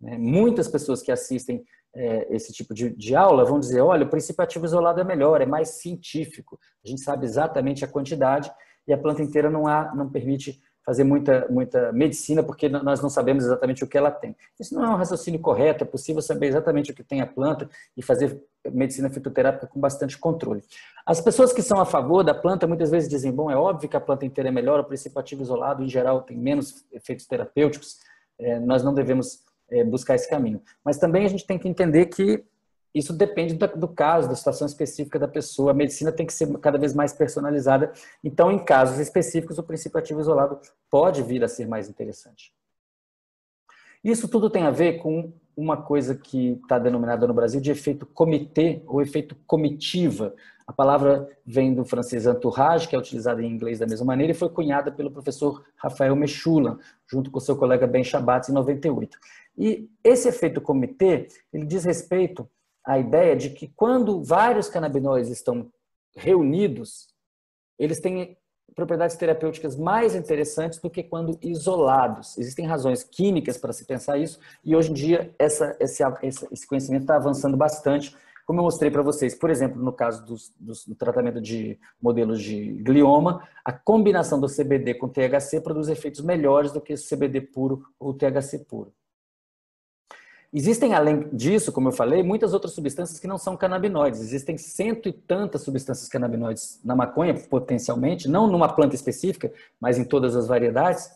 Né? 0.00 0.18
Muitas 0.18 0.68
pessoas 0.68 1.02
que 1.02 1.12
assistem 1.12 1.64
é, 1.96 2.26
esse 2.34 2.52
tipo 2.52 2.74
de, 2.74 2.90
de, 2.90 3.16
aula 3.16 3.44
vão 3.44 3.58
dizer: 3.58 3.80
olha, 3.80 4.04
o 4.04 4.08
princípio 4.08 4.44
ativo 4.44 4.66
isolado 4.66 5.00
é 5.00 5.04
melhor, 5.04 5.40
é 5.40 5.46
mais 5.46 5.70
científico, 5.80 6.58
a 6.84 6.88
gente 6.88 7.00
sabe 7.00 7.24
exatamente 7.24 7.84
a 7.84 7.88
quantidade 7.88 8.52
e 8.86 8.92
a 8.92 8.98
planta 8.98 9.22
inteira 9.22 9.50
não, 9.50 9.66
há, 9.66 9.94
não 9.94 10.08
permite 10.10 10.60
fazer 10.84 11.02
muita, 11.02 11.48
muita 11.50 11.92
medicina 11.92 12.44
porque 12.44 12.68
nós 12.68 13.00
não 13.00 13.10
sabemos 13.10 13.44
exatamente 13.44 13.82
o 13.82 13.88
que 13.88 13.98
ela 13.98 14.10
tem. 14.10 14.36
Isso 14.60 14.72
não 14.72 14.84
é 14.84 14.88
um 14.88 14.94
raciocínio 14.94 15.40
correto, 15.40 15.82
é 15.82 15.86
possível 15.86 16.22
saber 16.22 16.46
exatamente 16.46 16.92
o 16.92 16.94
que 16.94 17.02
tem 17.02 17.20
a 17.20 17.26
planta 17.26 17.68
e 17.96 18.02
fazer 18.02 18.40
medicina 18.70 19.10
fitoterápica 19.10 19.66
com 19.66 19.80
bastante 19.80 20.16
controle. 20.16 20.62
As 21.04 21.20
pessoas 21.20 21.52
que 21.52 21.60
são 21.60 21.80
a 21.80 21.84
favor 21.84 22.22
da 22.22 22.34
planta 22.34 22.68
muitas 22.68 22.90
vezes 22.90 23.08
dizem, 23.08 23.32
bom, 23.32 23.50
é 23.50 23.56
óbvio 23.56 23.88
que 23.88 23.96
a 23.96 24.00
planta 24.00 24.24
inteira 24.24 24.48
é 24.48 24.52
melhor, 24.52 24.78
o 24.78 24.84
princípio 24.84 25.18
ativo 25.18 25.42
isolado 25.42 25.82
em 25.82 25.88
geral 25.88 26.22
tem 26.22 26.36
menos 26.36 26.84
efeitos 26.92 27.26
terapêuticos, 27.26 27.98
é, 28.38 28.60
nós 28.60 28.84
não 28.84 28.94
devemos 28.94 29.40
é, 29.70 29.84
buscar 29.84 30.14
esse 30.14 30.28
caminho. 30.28 30.62
Mas 30.84 30.98
também 30.98 31.24
a 31.24 31.28
gente 31.28 31.46
tem 31.46 31.58
que 31.58 31.68
entender 31.68 32.06
que 32.06 32.44
isso 32.94 33.12
depende 33.12 33.54
do 33.54 33.88
caso, 33.88 34.26
da 34.26 34.34
situação 34.34 34.66
específica 34.66 35.18
da 35.18 35.28
pessoa. 35.28 35.70
A 35.70 35.74
medicina 35.74 36.10
tem 36.10 36.24
que 36.24 36.32
ser 36.32 36.50
cada 36.58 36.78
vez 36.78 36.94
mais 36.94 37.12
personalizada. 37.12 37.92
Então, 38.24 38.50
em 38.50 38.58
casos 38.58 38.98
específicos, 38.98 39.58
o 39.58 39.62
princípio 39.62 39.98
ativo 39.98 40.20
isolado 40.20 40.58
pode 40.90 41.22
vir 41.22 41.44
a 41.44 41.48
ser 41.48 41.68
mais 41.68 41.90
interessante. 41.90 42.54
Isso 44.02 44.28
tudo 44.28 44.48
tem 44.48 44.62
a 44.62 44.70
ver 44.70 44.94
com 44.98 45.30
uma 45.54 45.76
coisa 45.76 46.14
que 46.14 46.52
está 46.62 46.78
denominada 46.78 47.26
no 47.26 47.34
Brasil 47.34 47.60
de 47.60 47.70
efeito 47.70 48.06
comitê 48.06 48.82
ou 48.86 49.02
efeito 49.02 49.34
comitiva. 49.46 50.34
A 50.66 50.72
palavra 50.72 51.28
vem 51.44 51.74
do 51.74 51.84
francês 51.84 52.26
entourage, 52.26 52.88
que 52.88 52.96
é 52.96 52.98
utilizada 52.98 53.42
em 53.42 53.50
inglês 53.50 53.78
da 53.78 53.86
mesma 53.86 54.06
maneira, 54.06 54.32
e 54.32 54.34
foi 54.34 54.48
cunhada 54.48 54.90
pelo 54.90 55.10
professor 55.10 55.64
Rafael 55.76 56.16
Mechula, 56.16 56.78
junto 57.06 57.30
com 57.30 57.38
seu 57.38 57.56
colega 57.56 57.86
Ben 57.86 58.02
Shabat, 58.02 58.50
em 58.50 58.54
98. 58.54 59.16
E 59.56 59.88
esse 60.02 60.28
efeito 60.28 60.60
comitê, 60.60 61.28
ele 61.52 61.64
diz 61.64 61.84
respeito 61.84 62.48
a 62.84 62.98
ideia 62.98 63.36
de 63.36 63.50
que 63.50 63.68
quando 63.76 64.22
vários 64.22 64.68
canabinoides 64.68 65.30
estão 65.30 65.70
reunidos 66.16 67.14
eles 67.78 68.00
têm 68.00 68.36
propriedades 68.74 69.16
terapêuticas 69.16 69.76
mais 69.76 70.14
interessantes 70.14 70.78
do 70.78 70.90
que 70.90 71.02
quando 71.02 71.38
isolados. 71.42 72.36
Existem 72.36 72.66
razões 72.66 73.02
químicas 73.02 73.56
para 73.56 73.72
se 73.72 73.84
pensar 73.84 74.18
isso, 74.18 74.38
e 74.64 74.76
hoje 74.76 74.90
em 74.90 74.94
dia 74.94 75.34
essa, 75.38 75.76
esse, 75.80 76.02
esse 76.50 76.66
conhecimento 76.66 77.02
está 77.02 77.16
avançando 77.16 77.56
bastante, 77.56 78.14
como 78.46 78.60
eu 78.60 78.64
mostrei 78.64 78.90
para 78.90 79.02
vocês. 79.02 79.34
Por 79.34 79.50
exemplo, 79.50 79.82
no 79.82 79.92
caso 79.92 80.24
dos, 80.24 80.52
dos, 80.58 80.86
do 80.86 80.94
tratamento 80.94 81.40
de 81.40 81.78
modelos 82.00 82.40
de 82.40 82.74
glioma, 82.82 83.46
a 83.64 83.72
combinação 83.72 84.40
do 84.40 84.46
CBD 84.46 84.94
com 84.94 85.08
THC 85.08 85.60
produz 85.60 85.88
efeitos 85.88 86.20
melhores 86.20 86.72
do 86.72 86.80
que 86.80 86.94
o 86.94 86.96
CBD 86.96 87.40
puro 87.40 87.84
ou 87.98 88.14
THC 88.14 88.60
puro. 88.60 88.92
Existem, 90.52 90.94
além 90.94 91.28
disso, 91.32 91.72
como 91.72 91.88
eu 91.88 91.92
falei, 91.92 92.22
muitas 92.22 92.54
outras 92.54 92.72
substâncias 92.72 93.18
que 93.18 93.26
não 93.26 93.36
são 93.36 93.56
canabinoides. 93.56 94.20
Existem 94.20 94.56
cento 94.56 95.08
e 95.08 95.12
tantas 95.12 95.62
substâncias 95.62 96.08
canabinoides 96.08 96.80
na 96.84 96.94
maconha, 96.94 97.34
potencialmente, 97.34 98.28
não 98.28 98.46
numa 98.46 98.72
planta 98.72 98.94
específica, 98.94 99.52
mas 99.80 99.98
em 99.98 100.04
todas 100.04 100.36
as 100.36 100.46
variedades. 100.46 101.10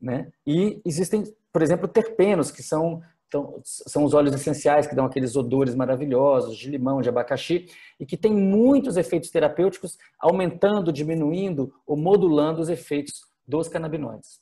Né? 0.00 0.30
E 0.46 0.80
existem, 0.84 1.24
por 1.50 1.62
exemplo, 1.62 1.88
terpenos, 1.88 2.50
que 2.50 2.62
são, 2.62 3.02
então, 3.30 3.60
são 3.64 4.02
os 4.02 4.12
óleos 4.12 4.34
essenciais, 4.34 4.88
que 4.88 4.94
dão 4.94 5.04
aqueles 5.04 5.36
odores 5.36 5.76
maravilhosos 5.76 6.56
de 6.56 6.68
limão, 6.68 7.00
de 7.00 7.08
abacaxi, 7.08 7.66
e 8.00 8.04
que 8.04 8.16
têm 8.16 8.34
muitos 8.34 8.96
efeitos 8.96 9.30
terapêuticos, 9.30 9.96
aumentando, 10.18 10.92
diminuindo 10.92 11.72
ou 11.86 11.96
modulando 11.96 12.60
os 12.60 12.68
efeitos 12.68 13.20
dos 13.46 13.68
canabinoides. 13.68 14.40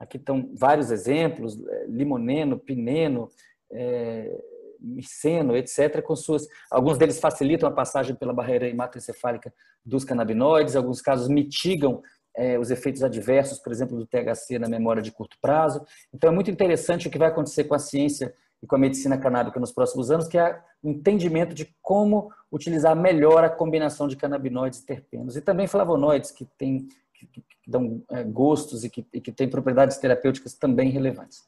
Aqui 0.00 0.16
estão 0.16 0.50
vários 0.52 0.90
exemplos, 0.90 1.56
é, 1.64 1.86
limoneno, 1.86 2.58
pineno, 2.58 3.28
é, 3.70 4.36
miceno, 4.80 5.56
etc., 5.56 6.02
com 6.02 6.16
suas, 6.16 6.48
alguns 6.68 6.98
deles 6.98 7.20
facilitam 7.20 7.68
a 7.68 7.72
passagem 7.72 8.16
pela 8.16 8.32
barreira 8.32 8.68
hematoencefálica 8.68 9.54
dos 9.84 10.04
canabinoides, 10.04 10.74
alguns 10.74 11.00
casos 11.00 11.28
mitigam 11.28 12.02
é, 12.36 12.58
os 12.58 12.70
efeitos 12.70 13.02
adversos, 13.02 13.58
por 13.58 13.72
exemplo, 13.72 13.96
do 13.96 14.06
THC 14.06 14.58
na 14.58 14.68
memória 14.68 15.02
de 15.02 15.12
curto 15.12 15.36
prazo. 15.40 15.84
Então, 16.12 16.30
é 16.30 16.32
muito 16.32 16.50
interessante 16.50 17.08
o 17.08 17.10
que 17.10 17.18
vai 17.18 17.28
acontecer 17.28 17.64
com 17.64 17.74
a 17.74 17.78
ciência 17.78 18.34
e 18.62 18.66
com 18.66 18.76
a 18.76 18.78
medicina 18.78 19.18
canábica 19.18 19.60
nos 19.60 19.72
próximos 19.72 20.10
anos, 20.10 20.26
que 20.26 20.38
é 20.38 20.58
o 20.82 20.90
entendimento 20.90 21.54
de 21.54 21.74
como 21.82 22.32
utilizar 22.50 22.96
melhor 22.96 23.44
a 23.44 23.50
combinação 23.50 24.08
de 24.08 24.16
canabinoides 24.16 24.80
e 24.80 24.86
terpenos. 24.86 25.36
E 25.36 25.40
também 25.40 25.66
flavonoides, 25.66 26.30
que, 26.30 26.46
tem, 26.58 26.88
que, 27.14 27.26
que 27.26 27.44
dão 27.66 28.02
é, 28.10 28.24
gostos 28.24 28.84
e 28.84 28.90
que, 28.90 29.06
e 29.12 29.20
que 29.20 29.30
têm 29.30 29.48
propriedades 29.48 29.98
terapêuticas 29.98 30.54
também 30.54 30.90
relevantes. 30.90 31.42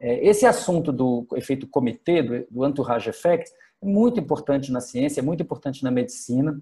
É, 0.00 0.26
esse 0.26 0.46
assunto 0.46 0.90
do 0.90 1.26
efeito 1.34 1.66
comitê, 1.66 2.22
do, 2.22 2.46
do 2.50 2.66
entourage 2.66 3.08
effect, 3.08 3.50
é 3.82 3.86
muito 3.86 4.18
importante 4.18 4.72
na 4.72 4.80
ciência, 4.80 5.20
é 5.20 5.22
muito 5.22 5.42
importante 5.42 5.84
na 5.84 5.90
medicina. 5.90 6.60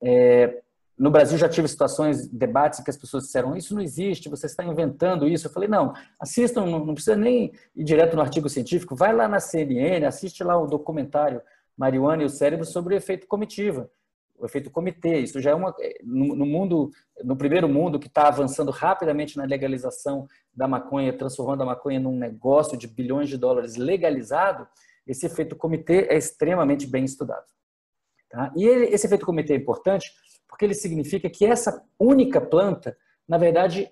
É, 0.00 0.62
no 1.00 1.10
Brasil 1.10 1.38
já 1.38 1.48
tive 1.48 1.66
situações, 1.66 2.28
debates 2.28 2.78
em 2.78 2.84
que 2.84 2.90
as 2.90 2.96
pessoas 2.98 3.24
disseram 3.24 3.56
isso 3.56 3.74
não 3.74 3.80
existe, 3.80 4.28
você 4.28 4.44
está 4.44 4.62
inventando 4.62 5.26
isso. 5.26 5.46
Eu 5.46 5.50
falei, 5.50 5.66
não, 5.66 5.94
assistam, 6.20 6.66
não 6.66 6.92
precisa 6.92 7.16
nem 7.16 7.52
ir 7.74 7.84
direto 7.84 8.14
no 8.14 8.20
artigo 8.20 8.50
científico, 8.50 8.94
vai 8.94 9.14
lá 9.14 9.26
na 9.26 9.40
CNN, 9.40 10.04
assiste 10.04 10.44
lá 10.44 10.60
o 10.60 10.66
documentário 10.66 11.40
Marihuana 11.74 12.22
e 12.22 12.26
o 12.26 12.28
Cérebro 12.28 12.66
sobre 12.66 12.94
o 12.94 12.98
efeito 12.98 13.26
comitiva 13.26 13.90
o 14.38 14.46
efeito 14.46 14.70
comitê. 14.70 15.18
Isso 15.18 15.40
já 15.40 15.50
é 15.50 15.54
uma 15.54 15.74
no, 16.02 16.46
mundo, 16.46 16.90
no 17.22 17.36
primeiro 17.36 17.68
mundo 17.68 17.98
que 17.98 18.08
está 18.08 18.28
avançando 18.28 18.70
rapidamente 18.70 19.36
na 19.36 19.44
legalização 19.44 20.26
da 20.54 20.66
maconha, 20.66 21.12
transformando 21.12 21.62
a 21.62 21.66
maconha 21.66 22.00
num 22.00 22.16
negócio 22.16 22.76
de 22.76 22.88
bilhões 22.88 23.28
de 23.28 23.36
dólares 23.36 23.76
legalizado. 23.76 24.66
Esse 25.06 25.26
efeito 25.26 25.54
comitê 25.54 26.06
é 26.08 26.16
extremamente 26.16 26.86
bem 26.86 27.04
estudado. 27.04 27.44
Tá? 28.30 28.50
E 28.56 28.64
ele, 28.64 28.86
esse 28.86 29.06
efeito 29.06 29.26
comitê 29.26 29.52
é 29.52 29.56
importante 29.56 30.10
porque 30.50 30.64
ele 30.64 30.74
significa 30.74 31.30
que 31.30 31.46
essa 31.46 31.82
única 31.98 32.40
planta, 32.40 32.96
na 33.26 33.38
verdade, 33.38 33.90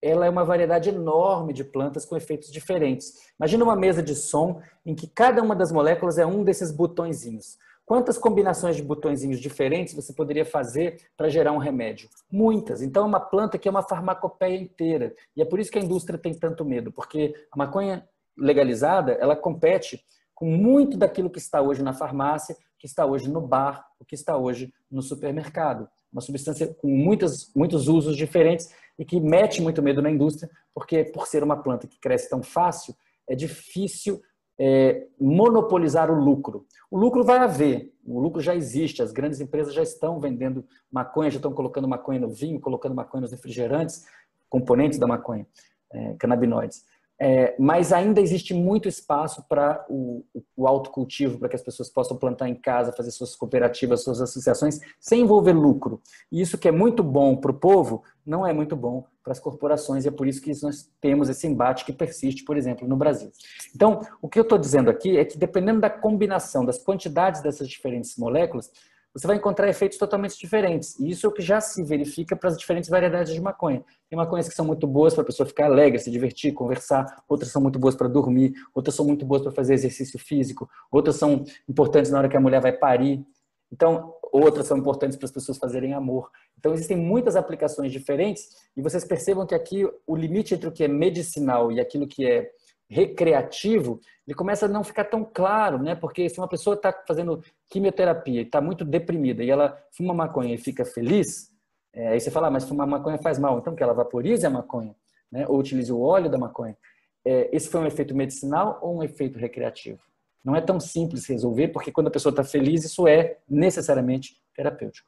ela 0.00 0.24
é 0.24 0.30
uma 0.30 0.44
variedade 0.44 0.88
enorme 0.88 1.52
de 1.52 1.64
plantas 1.64 2.06
com 2.06 2.16
efeitos 2.16 2.50
diferentes. 2.50 3.12
Imagina 3.38 3.64
uma 3.64 3.76
mesa 3.76 4.02
de 4.02 4.14
som 4.14 4.62
em 4.86 4.94
que 4.94 5.06
cada 5.06 5.42
uma 5.42 5.54
das 5.54 5.70
moléculas 5.70 6.16
é 6.16 6.24
um 6.24 6.42
desses 6.42 6.70
botõezinhos. 6.70 7.58
Quantas 7.84 8.16
combinações 8.16 8.76
de 8.76 8.84
botõezinhos 8.84 9.40
diferentes 9.40 9.94
você 9.94 10.12
poderia 10.12 10.44
fazer 10.44 10.96
para 11.16 11.28
gerar 11.28 11.52
um 11.52 11.58
remédio? 11.58 12.08
Muitas. 12.30 12.82
Então, 12.82 13.02
é 13.02 13.06
uma 13.06 13.20
planta 13.20 13.58
que 13.58 13.66
é 13.66 13.70
uma 13.70 13.82
farmacopeia 13.82 14.56
inteira. 14.56 15.12
E 15.36 15.42
é 15.42 15.44
por 15.44 15.58
isso 15.58 15.72
que 15.72 15.78
a 15.78 15.82
indústria 15.82 16.16
tem 16.16 16.32
tanto 16.32 16.64
medo, 16.64 16.92
porque 16.92 17.34
a 17.50 17.58
maconha 17.58 18.08
legalizada, 18.38 19.12
ela 19.14 19.34
compete 19.34 20.02
com 20.40 20.46
muito 20.46 20.96
daquilo 20.96 21.28
que 21.28 21.38
está 21.38 21.60
hoje 21.60 21.82
na 21.82 21.92
farmácia, 21.92 22.56
que 22.78 22.86
está 22.86 23.04
hoje 23.04 23.28
no 23.28 23.42
bar, 23.42 23.86
o 24.00 24.06
que 24.06 24.14
está 24.14 24.38
hoje 24.38 24.72
no 24.90 25.02
supermercado. 25.02 25.86
Uma 26.10 26.22
substância 26.22 26.66
com 26.66 26.88
muitas, 26.88 27.52
muitos 27.54 27.88
usos 27.88 28.16
diferentes 28.16 28.70
e 28.98 29.04
que 29.04 29.20
mete 29.20 29.60
muito 29.60 29.82
medo 29.82 30.00
na 30.00 30.10
indústria, 30.10 30.50
porque 30.72 31.04
por 31.04 31.26
ser 31.26 31.44
uma 31.44 31.62
planta 31.62 31.86
que 31.86 32.00
cresce 32.00 32.30
tão 32.30 32.42
fácil, 32.42 32.96
é 33.28 33.34
difícil 33.36 34.22
é, 34.58 35.06
monopolizar 35.20 36.10
o 36.10 36.14
lucro. 36.14 36.66
O 36.90 36.98
lucro 36.98 37.22
vai 37.22 37.36
haver, 37.36 37.92
o 38.02 38.18
lucro 38.18 38.40
já 38.40 38.56
existe, 38.56 39.02
as 39.02 39.12
grandes 39.12 39.42
empresas 39.42 39.74
já 39.74 39.82
estão 39.82 40.18
vendendo 40.18 40.64
maconha, 40.90 41.30
já 41.30 41.36
estão 41.36 41.52
colocando 41.52 41.86
maconha 41.86 42.18
no 42.18 42.30
vinho, 42.30 42.58
colocando 42.58 42.94
maconha 42.94 43.20
nos 43.20 43.30
refrigerantes, 43.30 44.06
componentes 44.48 44.98
da 44.98 45.06
maconha, 45.06 45.46
é, 45.92 46.14
canabinoides. 46.14 46.82
É, 47.22 47.54
mas 47.58 47.92
ainda 47.92 48.18
existe 48.18 48.54
muito 48.54 48.88
espaço 48.88 49.44
para 49.46 49.84
o, 49.90 50.24
o 50.56 50.66
autocultivo, 50.66 51.38
para 51.38 51.50
que 51.50 51.56
as 51.56 51.62
pessoas 51.62 51.90
possam 51.90 52.16
plantar 52.16 52.48
em 52.48 52.54
casa, 52.54 52.92
fazer 52.92 53.10
suas 53.10 53.36
cooperativas, 53.36 54.02
suas 54.02 54.22
associações, 54.22 54.80
sem 54.98 55.20
envolver 55.20 55.52
lucro. 55.52 56.00
E 56.32 56.40
isso 56.40 56.56
que 56.56 56.66
é 56.66 56.72
muito 56.72 57.02
bom 57.02 57.36
para 57.36 57.50
o 57.50 57.54
povo, 57.54 58.02
não 58.24 58.46
é 58.46 58.54
muito 58.54 58.74
bom 58.74 59.04
para 59.22 59.32
as 59.32 59.38
corporações, 59.38 60.06
e 60.06 60.08
é 60.08 60.10
por 60.10 60.26
isso 60.26 60.40
que 60.40 60.50
nós 60.62 60.90
temos 60.98 61.28
esse 61.28 61.46
embate 61.46 61.84
que 61.84 61.92
persiste, 61.92 62.42
por 62.42 62.56
exemplo, 62.56 62.88
no 62.88 62.96
Brasil. 62.96 63.30
Então, 63.74 64.00
o 64.22 64.28
que 64.28 64.38
eu 64.38 64.42
estou 64.42 64.56
dizendo 64.56 64.88
aqui 64.88 65.18
é 65.18 65.24
que, 65.26 65.36
dependendo 65.36 65.78
da 65.80 65.90
combinação 65.90 66.64
das 66.64 66.78
quantidades 66.78 67.42
dessas 67.42 67.68
diferentes 67.68 68.16
moléculas, 68.16 68.70
você 69.14 69.26
vai 69.26 69.36
encontrar 69.36 69.68
efeitos 69.68 69.98
totalmente 69.98 70.38
diferentes. 70.38 70.98
E 70.98 71.10
isso 71.10 71.26
é 71.26 71.28
o 71.28 71.32
que 71.32 71.42
já 71.42 71.60
se 71.60 71.82
verifica 71.82 72.36
para 72.36 72.48
as 72.48 72.56
diferentes 72.56 72.88
variedades 72.88 73.32
de 73.32 73.40
maconha. 73.40 73.84
Tem 74.08 74.16
maconhas 74.16 74.48
que 74.48 74.54
são 74.54 74.64
muito 74.64 74.86
boas 74.86 75.14
para 75.14 75.22
a 75.22 75.26
pessoa 75.26 75.46
ficar 75.46 75.66
alegre, 75.66 75.98
se 75.98 76.10
divertir, 76.10 76.52
conversar, 76.52 77.22
outras 77.28 77.50
são 77.50 77.60
muito 77.60 77.78
boas 77.78 77.94
para 77.94 78.08
dormir, 78.08 78.52
outras 78.74 78.94
são 78.94 79.04
muito 79.04 79.24
boas 79.26 79.42
para 79.42 79.52
fazer 79.52 79.74
exercício 79.74 80.18
físico, 80.18 80.68
outras 80.90 81.16
são 81.16 81.44
importantes 81.68 82.10
na 82.10 82.18
hora 82.18 82.28
que 82.28 82.36
a 82.36 82.40
mulher 82.40 82.60
vai 82.60 82.72
parir. 82.72 83.24
Então, 83.72 84.14
outras 84.32 84.66
são 84.66 84.76
importantes 84.76 85.16
para 85.16 85.26
as 85.26 85.32
pessoas 85.32 85.58
fazerem 85.58 85.92
amor. 85.92 86.30
Então, 86.58 86.72
existem 86.72 86.96
muitas 86.96 87.36
aplicações 87.36 87.90
diferentes 87.90 88.48
e 88.76 88.82
vocês 88.82 89.04
percebam 89.04 89.46
que 89.46 89.54
aqui 89.54 89.88
o 90.06 90.16
limite 90.16 90.54
entre 90.54 90.68
o 90.68 90.72
que 90.72 90.84
é 90.84 90.88
medicinal 90.88 91.72
e 91.72 91.80
aquilo 91.80 92.06
que 92.06 92.26
é 92.26 92.50
recreativo, 92.90 94.00
ele 94.26 94.34
começa 94.34 94.66
a 94.66 94.68
não 94.68 94.82
ficar 94.82 95.04
tão 95.04 95.24
claro, 95.24 95.78
né? 95.78 95.94
Porque 95.94 96.28
se 96.28 96.38
uma 96.38 96.48
pessoa 96.48 96.74
está 96.74 96.92
fazendo 97.06 97.42
quimioterapia 97.68 98.40
e 98.40 98.44
está 98.44 98.60
muito 98.60 98.84
deprimida 98.84 99.44
e 99.44 99.50
ela 99.50 99.80
fuma 99.92 100.12
maconha 100.12 100.52
e 100.52 100.58
fica 100.58 100.84
feliz, 100.84 101.50
é, 101.92 102.08
aí 102.08 102.20
você 102.20 102.30
fala, 102.30 102.48
ah, 102.48 102.50
mas 102.50 102.64
fumar 102.64 102.86
maconha 102.86 103.18
faz 103.18 103.38
mal, 103.38 103.58
então 103.58 103.74
que 103.74 103.82
ela 103.82 103.94
vaporize 103.94 104.44
a 104.44 104.50
maconha, 104.50 104.94
né? 105.30 105.46
Ou 105.48 105.58
utilize 105.58 105.92
o 105.92 106.00
óleo 106.00 106.28
da 106.28 106.36
maconha. 106.36 106.76
É, 107.24 107.48
esse 107.54 107.68
foi 107.68 107.80
um 107.80 107.86
efeito 107.86 108.14
medicinal 108.14 108.78
ou 108.82 108.98
um 108.98 109.02
efeito 109.04 109.38
recreativo? 109.38 110.00
Não 110.44 110.56
é 110.56 110.60
tão 110.60 110.80
simples 110.80 111.26
resolver, 111.26 111.68
porque 111.68 111.92
quando 111.92 112.08
a 112.08 112.10
pessoa 112.10 112.30
está 112.30 112.42
feliz, 112.42 112.84
isso 112.84 113.06
é 113.06 113.38
necessariamente 113.48 114.40
terapêutico. 114.54 115.06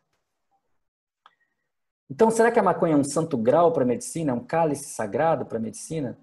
Então, 2.08 2.30
será 2.30 2.52
que 2.52 2.58
a 2.58 2.62
maconha 2.62 2.94
é 2.94 2.96
um 2.96 3.04
santo 3.04 3.38
grau 3.38 3.72
para 3.72 3.82
a 3.82 3.86
medicina? 3.86 4.32
É 4.32 4.34
um 4.34 4.44
cálice 4.44 4.90
sagrado 4.90 5.46
para 5.46 5.56
a 5.56 5.60
medicina? 5.60 6.18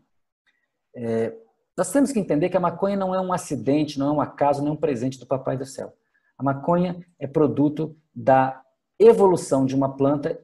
É, 0.96 1.34
nós 1.80 1.94
temos 1.94 2.12
que 2.12 2.20
entender 2.20 2.50
que 2.50 2.58
a 2.58 2.60
maconha 2.60 2.98
não 2.98 3.16
é 3.16 3.22
um 3.22 3.32
acidente, 3.32 3.98
não 3.98 4.10
é 4.10 4.12
um 4.12 4.20
acaso, 4.20 4.62
nem 4.62 4.70
um 4.70 4.76
presente 4.76 5.18
do 5.18 5.26
Papai 5.26 5.58
do 5.58 5.66
Céu. 5.66 5.94
A 6.38 6.44
maconha 6.44 7.00
é 7.18 7.26
produto 7.26 7.96
da 8.14 8.62
evolução 9.00 9.66
de 9.66 9.74
uma 9.74 9.96
planta 9.96 10.38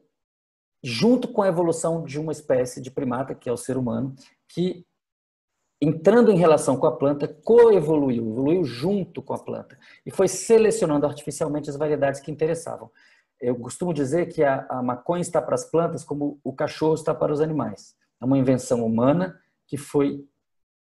junto 0.82 1.28
com 1.28 1.42
a 1.42 1.50
evolução 1.50 2.06
de 2.06 2.18
uma 2.18 2.32
espécie 2.32 2.80
de 2.80 2.90
primata, 2.90 3.36
que 3.36 3.50
é 3.50 3.52
o 3.52 3.58
ser 3.58 3.76
humano, 3.76 4.16
que 4.48 4.86
entrando 5.82 6.32
em 6.32 6.38
relação 6.38 6.78
com 6.78 6.88
a 6.88 6.96
planta, 6.96 7.28
coevoluiu, 7.28 8.30
evoluiu 8.30 8.64
junto 8.64 9.22
com 9.22 9.34
a 9.34 9.38
planta 9.38 9.78
e 10.06 10.12
foi 10.12 10.30
selecionando 10.30 11.06
artificialmente 11.06 11.70
as 11.70 11.76
variedades 11.76 12.22
que 12.22 12.32
interessavam. 12.32 12.90
Eu 13.42 13.60
costumo 13.60 13.94
dizer 13.94 14.28
que 14.28 14.42
a, 14.42 14.66
a 14.70 14.82
maconha 14.82 15.22
está 15.22 15.42
para 15.42 15.56
as 15.56 15.66
plantas 15.66 16.06
como 16.06 16.40
o 16.46 16.54
cachorro 16.54 16.94
está 16.94 17.14
para 17.14 17.34
os 17.34 17.42
animais. 17.42 17.94
É 18.22 18.26
uma 18.26 18.38
invenção 18.38 18.86
humana 18.86 19.38
que 19.68 19.76
foi 19.76 20.26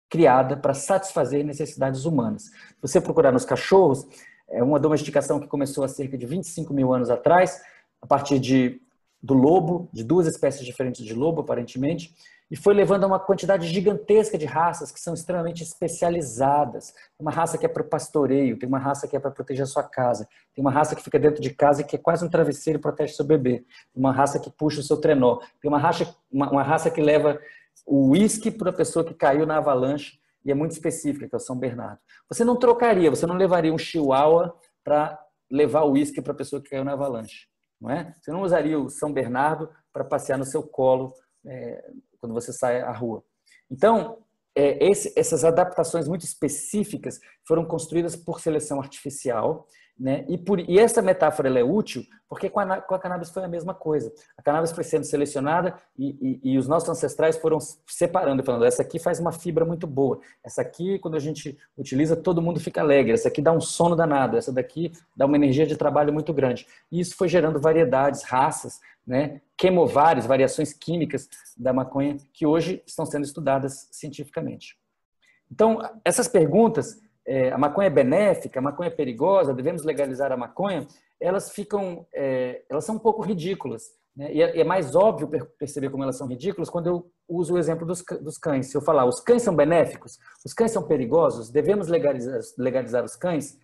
criada 0.09 0.57
para 0.57 0.75
satisfazer 0.75 1.45
necessidades 1.45 2.05
humanas. 2.05 2.45
Se 2.45 2.77
você 2.81 3.01
procurar 3.01 3.33
nos 3.33 3.45
cachorros, 3.45 4.07
é 4.49 4.63
uma 4.63 4.79
domesticação 4.79 5.41
que 5.41 5.49
começou 5.49 5.85
há 5.85 5.89
cerca 5.89 6.17
de 6.17 6.27
25 6.27 6.73
mil 6.73 6.93
anos 6.93 7.11
atrás, 7.11 7.61
a 8.01 8.07
partir 8.07 8.39
de, 8.39 8.81
do 9.23 9.35
lobo, 9.35 9.89
de 9.93 10.05
duas 10.05 10.27
espécies 10.27 10.65
diferentes 10.65 11.05
de 11.05 11.15
lobo, 11.15 11.41
aparentemente, 11.41 12.15
e 12.49 12.55
foi 12.55 12.75
levando 12.75 13.03
a 13.03 13.07
uma 13.09 13.19
quantidade 13.19 13.67
gigantesca 13.67 14.39
de 14.39 14.47
raças 14.47 14.93
que 14.93 15.01
são 15.01 15.15
extremamente 15.15 15.65
especializadas. 15.65 16.95
Uma 17.19 17.33
raça 17.33 17.59
que 17.59 17.67
é 17.67 17.69
para 17.69 17.83
pastoreio, 17.83 18.57
tem 18.57 18.69
uma 18.69 18.79
raça 18.79 19.09
que 19.09 19.17
é 19.17 19.19
para 19.19 19.33
proteger 19.33 19.65
a 19.65 19.67
sua 19.67 19.83
casa, 19.83 20.29
tem 20.55 20.63
uma 20.63 20.71
raça 20.71 20.95
que 20.95 21.03
fica 21.03 21.19
dentro 21.19 21.43
de 21.43 21.51
casa 21.51 21.81
e 21.81 21.85
que 21.85 21.97
é 21.97 21.99
quase 21.99 22.25
um 22.25 22.29
travesseiro 22.29 22.79
e 22.79 22.83
protege 22.83 23.15
seu 23.15 23.25
bebê, 23.25 23.65
uma 23.95 24.13
raça 24.13 24.39
que 24.39 24.49
puxa 24.49 24.79
o 24.79 24.83
seu 24.83 24.97
trenó, 24.97 25.41
tem 25.61 25.69
uma 25.69 25.79
raça, 25.79 26.15
uma, 26.31 26.49
uma 26.51 26.63
raça 26.63 26.89
que 26.89 27.01
leva 27.01 27.37
o 27.85 28.11
uísque 28.11 28.51
para 28.51 28.71
a 28.71 28.73
pessoa 28.73 29.05
que 29.05 29.15
caiu 29.15 29.47
na 29.47 29.59
avalanche 29.59 30.19
e 30.45 30.51
é 30.51 30.55
muito 30.55 30.73
específica, 30.73 31.29
que 31.29 31.35
é 31.35 31.39
o 31.39 31.41
São 31.41 31.59
Bernardo. 31.59 31.99
Você 32.29 32.45
não 32.45 32.57
trocaria, 32.57 33.11
você 33.11 33.27
não 33.27 33.37
levaria 33.37 33.73
um 33.73 33.79
chihuahua 33.79 34.57
para 34.85 35.21
levar 35.51 35.83
o 35.83 35.93
uísque 35.93 36.23
para 36.23 36.33
a 36.33 36.37
pessoa 36.37 36.63
que 36.63 36.71
caiu 36.71 36.85
na 36.85 36.93
avalanche, 36.93 37.49
não 37.81 37.91
é? 37.91 38.15
Você 38.21 38.31
não 38.31 38.43
usaria 38.43 38.79
o 38.79 38.89
São 38.89 39.13
Bernardo 39.13 39.69
para 39.93 40.05
passear 40.05 40.39
no 40.39 40.45
seu 40.45 40.63
colo 40.63 41.13
é, 41.45 41.91
quando 42.21 42.33
você 42.33 42.53
sai 42.53 42.81
à 42.81 42.93
rua. 42.93 43.25
Então, 43.71 44.19
é, 44.55 44.85
esse, 44.89 45.13
essas 45.17 45.45
adaptações 45.45 46.09
muito 46.09 46.25
específicas 46.25 47.21
foram 47.47 47.65
construídas 47.65 48.17
por 48.17 48.41
seleção 48.41 48.81
artificial 48.81 49.67
né? 49.99 50.25
E, 50.29 50.37
por, 50.37 50.61
e 50.61 50.79
essa 50.79 51.01
metáfora 51.01 51.49
é 51.59 51.65
útil 51.65 52.05
porque 52.29 52.51
com 52.51 52.59
a, 52.59 52.81
com 52.81 52.95
a, 52.95 52.99
cannabis 52.99 53.31
foi 53.31 53.45
a 53.45 53.49
mesma 53.49 53.73
coisa. 53.73 54.13
A 54.37 54.43
cannabis 54.43 54.73
foi 54.73 54.83
sendo 54.83 55.05
selecionada 55.05 55.77
e, 55.97 56.41
e, 56.43 56.53
e, 56.53 56.59
os 56.59 56.67
nossos 56.67 56.89
ancestrais 56.89 57.37
foram 57.37 57.59
separando, 57.87 58.43
falando: 58.43 58.65
essa 58.65 58.83
aqui 58.83 58.99
faz 58.99 59.21
uma 59.21 59.33
fibra 59.33 59.65
muito 59.65 59.87
boa, 59.87 60.21
essa 60.45 60.61
aqui, 60.61 60.99
quando 60.99 61.17
a 61.17 61.21
gente 61.21 61.57
utiliza, 61.77 62.17
todo 62.17 62.43
mundo 62.43 62.59
fica 62.59 62.81
alegre, 62.81 63.13
essa 63.13 63.29
aqui 63.29 63.41
dá 63.41 63.53
um 63.53 63.61
sono 63.61 63.95
danado, 63.95 64.37
essa 64.37 64.53
daqui 64.53 64.93
dá 65.17 65.25
uma 65.25 65.37
energia 65.37 65.67
de 65.67 65.77
trabalho 65.77 66.13
muito 66.13 66.33
grande. 66.33 66.67
E 66.91 67.01
isso 67.01 67.17
foi 67.17 67.29
gerando 67.29 67.61
variedades, 67.61 68.23
raças, 68.25 68.81
né? 69.07 69.41
quemovares, 69.57 70.27
variações 70.27 70.73
químicas 70.73 71.29
da 71.57 71.73
maconha 71.73 72.17
que 72.33 72.45
hoje 72.45 72.83
estão 72.87 73.07
sendo 73.07 73.25
estudadas 73.25 73.89
cientificamente. 73.93 74.77
Então, 75.51 75.79
essas 76.05 76.27
perguntas 76.27 77.01
é, 77.27 77.51
a 77.51 77.59
maconha 77.59 77.89
é 77.89 77.91
benéfica, 77.91 78.59
a 78.59 78.63
maconha 78.63 78.89
é 78.89 78.95
perigosa, 78.95 79.53
devemos 79.53 79.83
legalizar 79.83 80.31
a 80.31 80.37
maconha, 80.37 80.87
elas 81.21 81.51
ficam, 81.51 82.07
é, 82.15 82.63
elas 82.69 82.85
são 82.85 82.97
um 82.97 83.01
pouco 83.01 83.23
ridículas. 83.23 83.83
Né? 84.17 84.33
E 84.33 84.43
é, 84.43 84.61
é, 84.61 84.65
mais 84.65 84.95
óbvio 84.95 85.29
perceber 85.59 85.91
como 85.91 86.03
elas 86.03 86.17
são 86.17 86.27
ridículas 86.27 86.71
quando 86.71 86.87
eu 86.87 87.11
uso 87.29 87.55
o 87.55 87.59
exemplo 87.59 87.87
dos, 87.87 88.03
dos 88.23 88.39
cães. 88.39 88.71
Se 88.71 88.77
eu 88.77 88.81
falar, 88.81 89.05
os 89.05 89.21
cães 89.21 89.43
são 89.43 89.55
benéficos, 89.55 90.19
os 90.45 90.53
cães 90.53 90.71
são 90.71 90.87
perigosos, 90.87 91.51
devemos 91.51 91.89
legalizar, 91.89 92.41
legalizar 92.59 93.05
os 93.05 93.17
cães, 93.17 93.59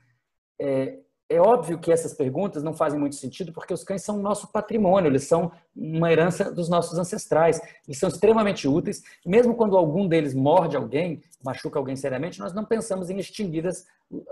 é, 1.34 1.40
óbvio 1.40 1.78
que 1.78 1.92
essas 1.92 2.14
perguntas 2.14 2.62
não 2.62 2.74
fazem 2.74 2.98
muito 2.98 3.16
sentido 3.16 3.52
porque 3.52 3.72
os 3.72 3.84
cães 3.84 4.02
são 4.02 4.18
nosso 4.18 4.50
patrimônio, 4.52 5.08
eles 5.08 5.24
são 5.24 5.52
uma 5.74 6.10
herança 6.12 6.50
dos 6.50 6.68
nossos 6.68 6.98
ancestrais, 6.98 7.60
eles 7.86 7.98
são 7.98 8.08
extremamente 8.08 8.68
úteis. 8.68 9.02
Mesmo 9.24 9.54
quando 9.54 9.76
algum 9.76 10.06
deles 10.06 10.34
morde 10.34 10.76
alguém, 10.76 11.22
machuca 11.42 11.78
alguém 11.78 11.96
seriamente, 11.96 12.40
nós 12.40 12.52
não 12.52 12.64
pensamos 12.64 13.10
em 13.10 13.18
extinguir 13.18 13.66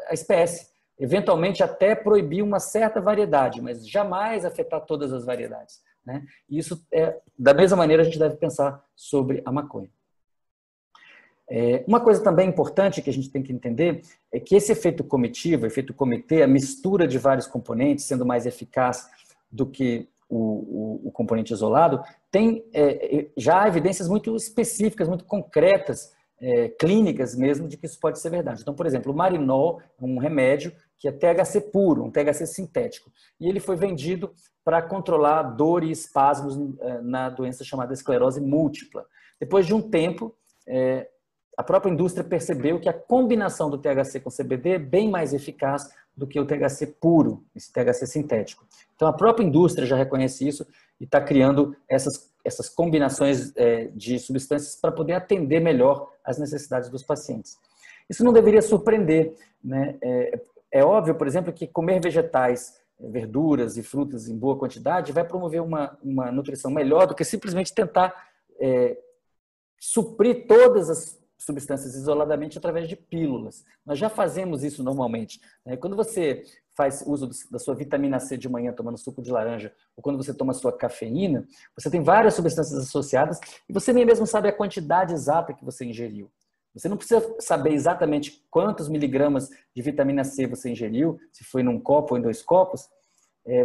a 0.08 0.14
espécie. 0.14 0.68
Eventualmente 0.98 1.62
até 1.62 1.94
proibir 1.94 2.42
uma 2.42 2.60
certa 2.60 3.00
variedade, 3.00 3.60
mas 3.62 3.88
jamais 3.88 4.44
afetar 4.44 4.84
todas 4.84 5.12
as 5.12 5.24
variedades. 5.24 5.80
Né? 6.04 6.24
E 6.48 6.58
isso 6.58 6.84
é 6.92 7.18
da 7.38 7.54
mesma 7.54 7.76
maneira 7.76 8.02
a 8.02 8.04
gente 8.04 8.18
deve 8.18 8.36
pensar 8.36 8.82
sobre 8.94 9.42
a 9.44 9.52
maconha. 9.52 9.90
É, 11.52 11.82
uma 11.84 12.00
coisa 12.00 12.22
também 12.22 12.48
importante 12.48 13.02
que 13.02 13.10
a 13.10 13.12
gente 13.12 13.28
tem 13.28 13.42
que 13.42 13.52
entender 13.52 14.02
é 14.32 14.38
que 14.38 14.54
esse 14.54 14.70
efeito 14.70 15.02
comitivo, 15.02 15.66
efeito 15.66 15.92
comitê, 15.92 16.42
a 16.42 16.46
mistura 16.46 17.08
de 17.08 17.18
vários 17.18 17.48
componentes, 17.48 18.04
sendo 18.04 18.24
mais 18.24 18.46
eficaz 18.46 19.10
do 19.50 19.66
que 19.66 20.08
o, 20.28 20.36
o, 20.38 21.08
o 21.08 21.10
componente 21.10 21.52
isolado, 21.52 22.00
tem 22.30 22.64
é, 22.72 23.18
é 23.18 23.30
já 23.36 23.66
evidências 23.66 24.08
muito 24.08 24.36
específicas, 24.36 25.08
muito 25.08 25.24
concretas, 25.24 26.12
é, 26.40 26.68
clínicas 26.68 27.34
mesmo, 27.34 27.66
de 27.66 27.76
que 27.76 27.84
isso 27.84 27.98
pode 27.98 28.20
ser 28.20 28.30
verdade. 28.30 28.62
Então, 28.62 28.72
por 28.72 28.86
exemplo, 28.86 29.12
o 29.12 29.16
marinol 29.16 29.80
é 30.00 30.04
um 30.04 30.18
remédio 30.18 30.72
que 30.98 31.08
é 31.08 31.12
THC 31.12 31.60
puro, 31.72 32.04
um 32.04 32.10
THC 32.10 32.46
sintético, 32.46 33.10
e 33.40 33.48
ele 33.48 33.58
foi 33.58 33.74
vendido 33.74 34.32
para 34.64 34.80
controlar 34.82 35.42
dor 35.42 35.82
e 35.82 35.90
espasmos 35.90 36.56
é, 36.80 37.00
na 37.00 37.28
doença 37.28 37.64
chamada 37.64 37.92
esclerose 37.92 38.40
múltipla. 38.40 39.04
Depois 39.40 39.66
de 39.66 39.74
um 39.74 39.82
tempo, 39.82 40.34
é, 40.68 41.08
a 41.60 41.62
própria 41.62 41.92
indústria 41.92 42.24
percebeu 42.24 42.80
que 42.80 42.88
a 42.88 42.92
combinação 42.92 43.68
do 43.68 43.76
THC 43.76 44.18
com 44.20 44.30
CBD 44.30 44.70
é 44.70 44.78
bem 44.78 45.10
mais 45.10 45.34
eficaz 45.34 45.90
do 46.16 46.26
que 46.26 46.40
o 46.40 46.46
THC 46.46 46.86
puro, 46.86 47.44
esse 47.54 47.70
THC 47.70 48.06
sintético. 48.06 48.64
Então, 48.96 49.06
a 49.06 49.12
própria 49.12 49.44
indústria 49.44 49.86
já 49.86 49.94
reconhece 49.94 50.48
isso 50.48 50.66
e 50.98 51.04
está 51.04 51.20
criando 51.20 51.76
essas, 51.86 52.32
essas 52.42 52.70
combinações 52.70 53.54
é, 53.56 53.90
de 53.94 54.18
substâncias 54.18 54.74
para 54.74 54.90
poder 54.90 55.12
atender 55.12 55.60
melhor 55.60 56.10
as 56.24 56.38
necessidades 56.38 56.88
dos 56.88 57.02
pacientes. 57.02 57.58
Isso 58.08 58.24
não 58.24 58.32
deveria 58.32 58.62
surpreender. 58.62 59.34
Né? 59.62 59.98
É, 60.02 60.40
é 60.72 60.82
óbvio, 60.82 61.14
por 61.14 61.26
exemplo, 61.26 61.52
que 61.52 61.66
comer 61.66 62.00
vegetais, 62.00 62.80
verduras 62.98 63.76
e 63.76 63.82
frutas 63.82 64.28
em 64.28 64.36
boa 64.38 64.56
quantidade 64.56 65.12
vai 65.12 65.24
promover 65.24 65.60
uma, 65.60 65.98
uma 66.02 66.32
nutrição 66.32 66.70
melhor 66.70 67.06
do 67.06 67.14
que 67.14 67.22
simplesmente 67.22 67.74
tentar 67.74 68.14
é, 68.58 68.96
suprir 69.78 70.46
todas 70.46 70.88
as 70.88 71.19
substâncias 71.40 71.94
isoladamente 71.94 72.58
através 72.58 72.86
de 72.86 72.94
pílulas. 72.94 73.64
Nós 73.84 73.98
já 73.98 74.10
fazemos 74.10 74.62
isso 74.62 74.82
normalmente. 74.84 75.40
Né? 75.64 75.76
Quando 75.76 75.96
você 75.96 76.44
faz 76.76 77.02
uso 77.06 77.30
da 77.50 77.58
sua 77.58 77.74
vitamina 77.74 78.20
C 78.20 78.36
de 78.36 78.48
manhã 78.48 78.72
tomando 78.72 78.98
suco 78.98 79.22
de 79.22 79.32
laranja, 79.32 79.72
ou 79.96 80.02
quando 80.02 80.16
você 80.16 80.34
toma 80.34 80.52
sua 80.52 80.76
cafeína, 80.76 81.46
você 81.76 81.90
tem 81.90 82.02
várias 82.02 82.34
substâncias 82.34 82.78
associadas 82.78 83.40
e 83.68 83.72
você 83.72 83.92
nem 83.92 84.04
mesmo 84.04 84.26
sabe 84.26 84.48
a 84.48 84.52
quantidade 84.52 85.14
exata 85.14 85.54
que 85.54 85.64
você 85.64 85.84
ingeriu. 85.84 86.30
Você 86.74 86.88
não 86.88 86.96
precisa 86.96 87.34
saber 87.40 87.72
exatamente 87.72 88.46
quantos 88.50 88.88
miligramas 88.88 89.48
de 89.74 89.82
vitamina 89.82 90.22
C 90.22 90.46
você 90.46 90.70
ingeriu, 90.70 91.18
se 91.32 91.42
foi 91.42 91.62
num 91.62 91.80
copo 91.80 92.14
ou 92.14 92.18
em 92.18 92.22
dois 92.22 92.42
copos, 92.42 92.88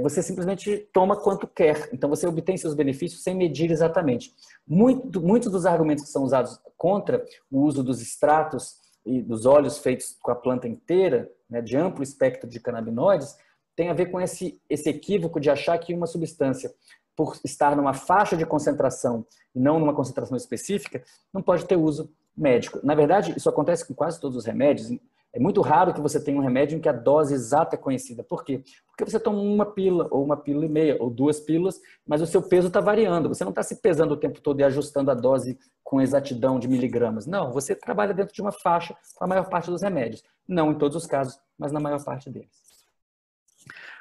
você 0.01 0.23
simplesmente 0.23 0.77
toma 0.91 1.15
quanto 1.15 1.47
quer. 1.47 1.89
Então 1.93 2.09
você 2.09 2.25
obtém 2.25 2.57
seus 2.57 2.73
benefícios 2.73 3.21
sem 3.21 3.35
medir 3.35 3.71
exatamente. 3.71 4.33
Muito, 4.67 5.21
muitos 5.21 5.51
dos 5.51 5.65
argumentos 5.65 6.05
que 6.05 6.09
são 6.09 6.23
usados 6.23 6.59
contra 6.77 7.23
o 7.51 7.61
uso 7.61 7.83
dos 7.83 8.01
extratos 8.01 8.77
e 9.05 9.21
dos 9.21 9.45
óleos 9.45 9.77
feitos 9.77 10.17
com 10.21 10.31
a 10.31 10.35
planta 10.35 10.67
inteira, 10.67 11.29
né, 11.49 11.61
de 11.61 11.77
amplo 11.77 12.01
espectro 12.01 12.49
de 12.49 12.59
canabinoides, 12.59 13.37
tem 13.75 13.89
a 13.89 13.93
ver 13.93 14.07
com 14.07 14.19
esse, 14.19 14.59
esse 14.69 14.89
equívoco 14.89 15.39
de 15.39 15.49
achar 15.49 15.77
que 15.77 15.93
uma 15.93 16.07
substância, 16.07 16.73
por 17.15 17.37
estar 17.43 17.75
numa 17.75 17.93
faixa 17.93 18.35
de 18.35 18.45
concentração 18.45 19.25
e 19.53 19.59
não 19.59 19.79
numa 19.79 19.93
concentração 19.93 20.35
específica, 20.35 21.03
não 21.33 21.41
pode 21.41 21.65
ter 21.65 21.75
uso 21.75 22.09
médico. 22.35 22.79
Na 22.83 22.95
verdade, 22.95 23.33
isso 23.37 23.49
acontece 23.49 23.85
com 23.87 23.93
quase 23.93 24.19
todos 24.19 24.37
os 24.37 24.45
remédios, 24.45 24.89
é 25.35 25.39
muito 25.39 25.59
raro 25.59 25.93
que 25.93 25.99
você 25.99 26.17
tenha 26.17 26.37
um 26.37 26.41
remédio 26.41 26.77
em 26.77 26.79
que 26.79 26.87
a 26.87 26.93
dose 26.93 27.33
exata 27.33 27.75
é 27.75 27.77
conhecida. 27.77 28.23
Por 28.23 28.45
quê? 28.45 28.63
Porque 28.87 29.03
você 29.03 29.19
toma 29.19 29.37
uma 29.37 29.65
pílula, 29.65 30.07
ou 30.09 30.23
uma 30.23 30.37
pílula 30.37 30.65
e 30.65 30.69
meia, 30.69 30.95
ou 30.97 31.09
duas 31.09 31.41
pílulas, 31.41 31.77
mas 32.07 32.21
o 32.21 32.25
seu 32.25 32.41
peso 32.41 32.69
está 32.69 32.79
variando. 32.79 33.27
Você 33.27 33.43
não 33.43 33.49
está 33.49 33.61
se 33.61 33.81
pesando 33.81 34.13
o 34.13 34.17
tempo 34.17 34.39
todo 34.39 34.61
e 34.61 34.63
ajustando 34.63 35.11
a 35.11 35.13
dose 35.13 35.59
com 35.83 35.99
exatidão 35.99 36.57
de 36.57 36.69
miligramas. 36.69 37.25
Não, 37.25 37.51
você 37.51 37.75
trabalha 37.75 38.13
dentro 38.13 38.33
de 38.33 38.41
uma 38.41 38.53
faixa 38.53 38.95
com 39.13 39.25
a 39.25 39.27
maior 39.27 39.49
parte 39.49 39.69
dos 39.69 39.81
remédios. 39.81 40.23
Não 40.47 40.71
em 40.71 40.77
todos 40.77 40.95
os 40.95 41.05
casos, 41.05 41.37
mas 41.59 41.69
na 41.73 41.81
maior 41.81 42.01
parte 42.01 42.29
deles. 42.29 42.63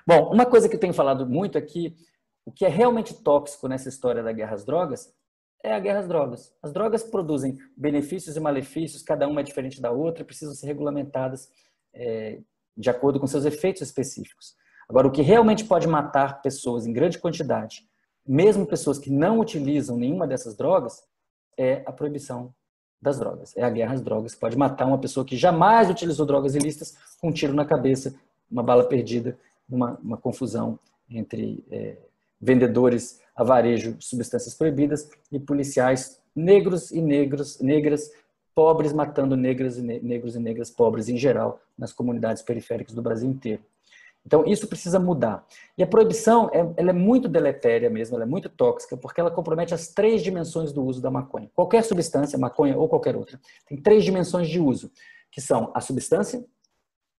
Bom, 0.06 0.32
uma 0.32 0.46
coisa 0.46 0.68
que 0.68 0.76
eu 0.76 0.80
tenho 0.80 0.94
falado 0.94 1.26
muito 1.26 1.58
aqui, 1.58 1.96
o 2.46 2.52
que 2.52 2.64
é 2.64 2.68
realmente 2.68 3.12
tóxico 3.12 3.66
nessa 3.66 3.88
história 3.88 4.22
da 4.22 4.30
guerra 4.30 4.54
às 4.54 4.64
drogas 4.64 5.12
é 5.64 5.72
a 5.72 5.80
guerra 5.80 6.00
às 6.00 6.06
drogas. 6.06 6.52
As 6.62 6.72
drogas 6.72 7.02
produzem 7.02 7.58
benefícios 7.74 8.36
e 8.36 8.40
malefícios, 8.40 9.02
cada 9.02 9.26
uma 9.26 9.40
é 9.40 9.42
diferente 9.42 9.80
da 9.80 9.90
outra 9.90 10.22
e 10.22 10.26
precisam 10.26 10.54
ser 10.54 10.66
regulamentadas 10.66 11.48
é, 11.94 12.38
de 12.76 12.90
acordo 12.90 13.18
com 13.18 13.26
seus 13.26 13.46
efeitos 13.46 13.80
específicos. 13.80 14.54
Agora, 14.86 15.08
o 15.08 15.10
que 15.10 15.22
realmente 15.22 15.64
pode 15.64 15.88
matar 15.88 16.42
pessoas 16.42 16.86
em 16.86 16.92
grande 16.92 17.18
quantidade, 17.18 17.88
mesmo 18.26 18.66
pessoas 18.66 18.98
que 18.98 19.10
não 19.10 19.40
utilizam 19.40 19.96
nenhuma 19.96 20.26
dessas 20.26 20.54
drogas, 20.54 21.02
é 21.56 21.82
a 21.86 21.92
proibição 21.92 22.54
das 23.00 23.18
drogas. 23.18 23.56
É 23.56 23.62
a 23.62 23.70
guerra 23.70 23.94
às 23.94 24.02
drogas. 24.02 24.34
Pode 24.34 24.58
matar 24.58 24.86
uma 24.86 24.98
pessoa 24.98 25.24
que 25.24 25.36
jamais 25.36 25.88
utilizou 25.88 26.26
drogas 26.26 26.54
ilícitas 26.54 26.94
com 27.18 27.28
um 27.28 27.32
tiro 27.32 27.54
na 27.54 27.64
cabeça, 27.64 28.14
uma 28.50 28.62
bala 28.62 28.84
perdida, 28.84 29.38
uma, 29.68 29.98
uma 30.02 30.16
confusão 30.18 30.78
entre 31.08 31.64
é, 31.70 31.96
vendedores 32.38 33.23
a 33.34 33.42
varejo 33.42 33.94
de 33.94 34.04
substâncias 34.04 34.54
proibidas 34.54 35.08
e 35.30 35.38
policiais 35.38 36.20
negros 36.34 36.90
e 36.90 37.00
negros, 37.00 37.60
negras, 37.60 38.10
pobres 38.54 38.92
matando 38.92 39.36
negras 39.36 39.78
e 39.78 39.82
negros 39.82 40.36
e 40.36 40.38
negras 40.38 40.70
pobres 40.70 41.08
em 41.08 41.16
geral 41.16 41.60
nas 41.76 41.92
comunidades 41.92 42.42
periféricas 42.42 42.94
do 42.94 43.02
Brasil 43.02 43.28
inteiro. 43.28 43.62
Então, 44.26 44.42
isso 44.46 44.66
precisa 44.66 44.98
mudar. 44.98 45.44
E 45.76 45.82
a 45.82 45.86
proibição 45.86 46.48
é, 46.50 46.66
ela 46.78 46.90
é 46.90 46.94
muito 46.94 47.28
deletéria 47.28 47.90
mesmo, 47.90 48.16
ela 48.16 48.24
é 48.24 48.26
muito 48.26 48.48
tóxica, 48.48 48.96
porque 48.96 49.20
ela 49.20 49.30
compromete 49.30 49.74
as 49.74 49.88
três 49.88 50.22
dimensões 50.22 50.72
do 50.72 50.82
uso 50.82 51.02
da 51.02 51.10
maconha. 51.10 51.50
Qualquer 51.54 51.84
substância, 51.84 52.38
maconha 52.38 52.76
ou 52.76 52.88
qualquer 52.88 53.16
outra, 53.16 53.38
tem 53.68 53.76
três 53.76 54.02
dimensões 54.02 54.48
de 54.48 54.58
uso, 54.58 54.90
que 55.30 55.42
são 55.42 55.70
a 55.74 55.80
substância, 55.80 56.42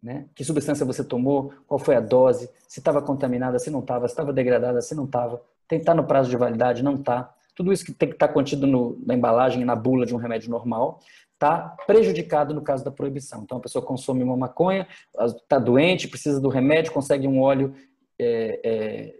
né? 0.06 0.28
que 0.36 0.43
substância 0.43 0.86
você 0.86 1.03
tomou, 1.03 1.51
qual 1.66 1.80
foi 1.80 1.95
a 1.95 1.99
dose, 1.99 2.47
se 2.68 2.80
estava 2.80 3.01
contaminada, 3.01 3.58
se 3.58 3.72
não 3.72 3.80
estava, 3.80 4.08
se 4.08 4.14
estava 4.14 4.32
degradada, 4.32 4.80
se 4.80 4.93
não 4.93 5.06
estava, 5.06 5.41
tem 5.68 5.80
que 5.80 5.84
estar 5.84 5.95
no 5.95 6.03
prazo 6.03 6.30
de 6.30 6.38
validade, 6.38 6.84
não 6.84 6.93
está. 6.93 7.34
tudo 7.56 7.74
isso 7.74 7.84
que 7.84 7.91
tem 7.91 8.10
que 8.10 8.16
estar 8.16 8.28
contido 8.28 8.68
no, 8.68 9.01
na 9.03 9.16
embalagem 9.16 9.64
e 9.64 9.66
na 9.66 9.76
bula 9.76 10.06
de 10.06 10.14
um 10.14 10.20
remédio 10.20 10.51
normal, 10.51 10.99
está 11.34 11.76
prejudicado 11.88 12.53
no 12.53 12.62
caso 12.62 12.86
da 12.86 12.91
proibição. 12.91 13.41
Então, 13.41 13.58
a 13.58 13.62
pessoa 13.62 13.84
consome 13.84 14.22
uma 14.22 14.38
maconha, 14.38 14.88
está 15.20 15.58
doente, 15.58 16.08
precisa 16.08 16.39
do 16.39 16.49
remédio, 16.49 16.93
consegue 16.93 17.28
um 17.28 17.41
óleo 17.41 17.74
é, 18.20 18.60
é, 18.64 19.16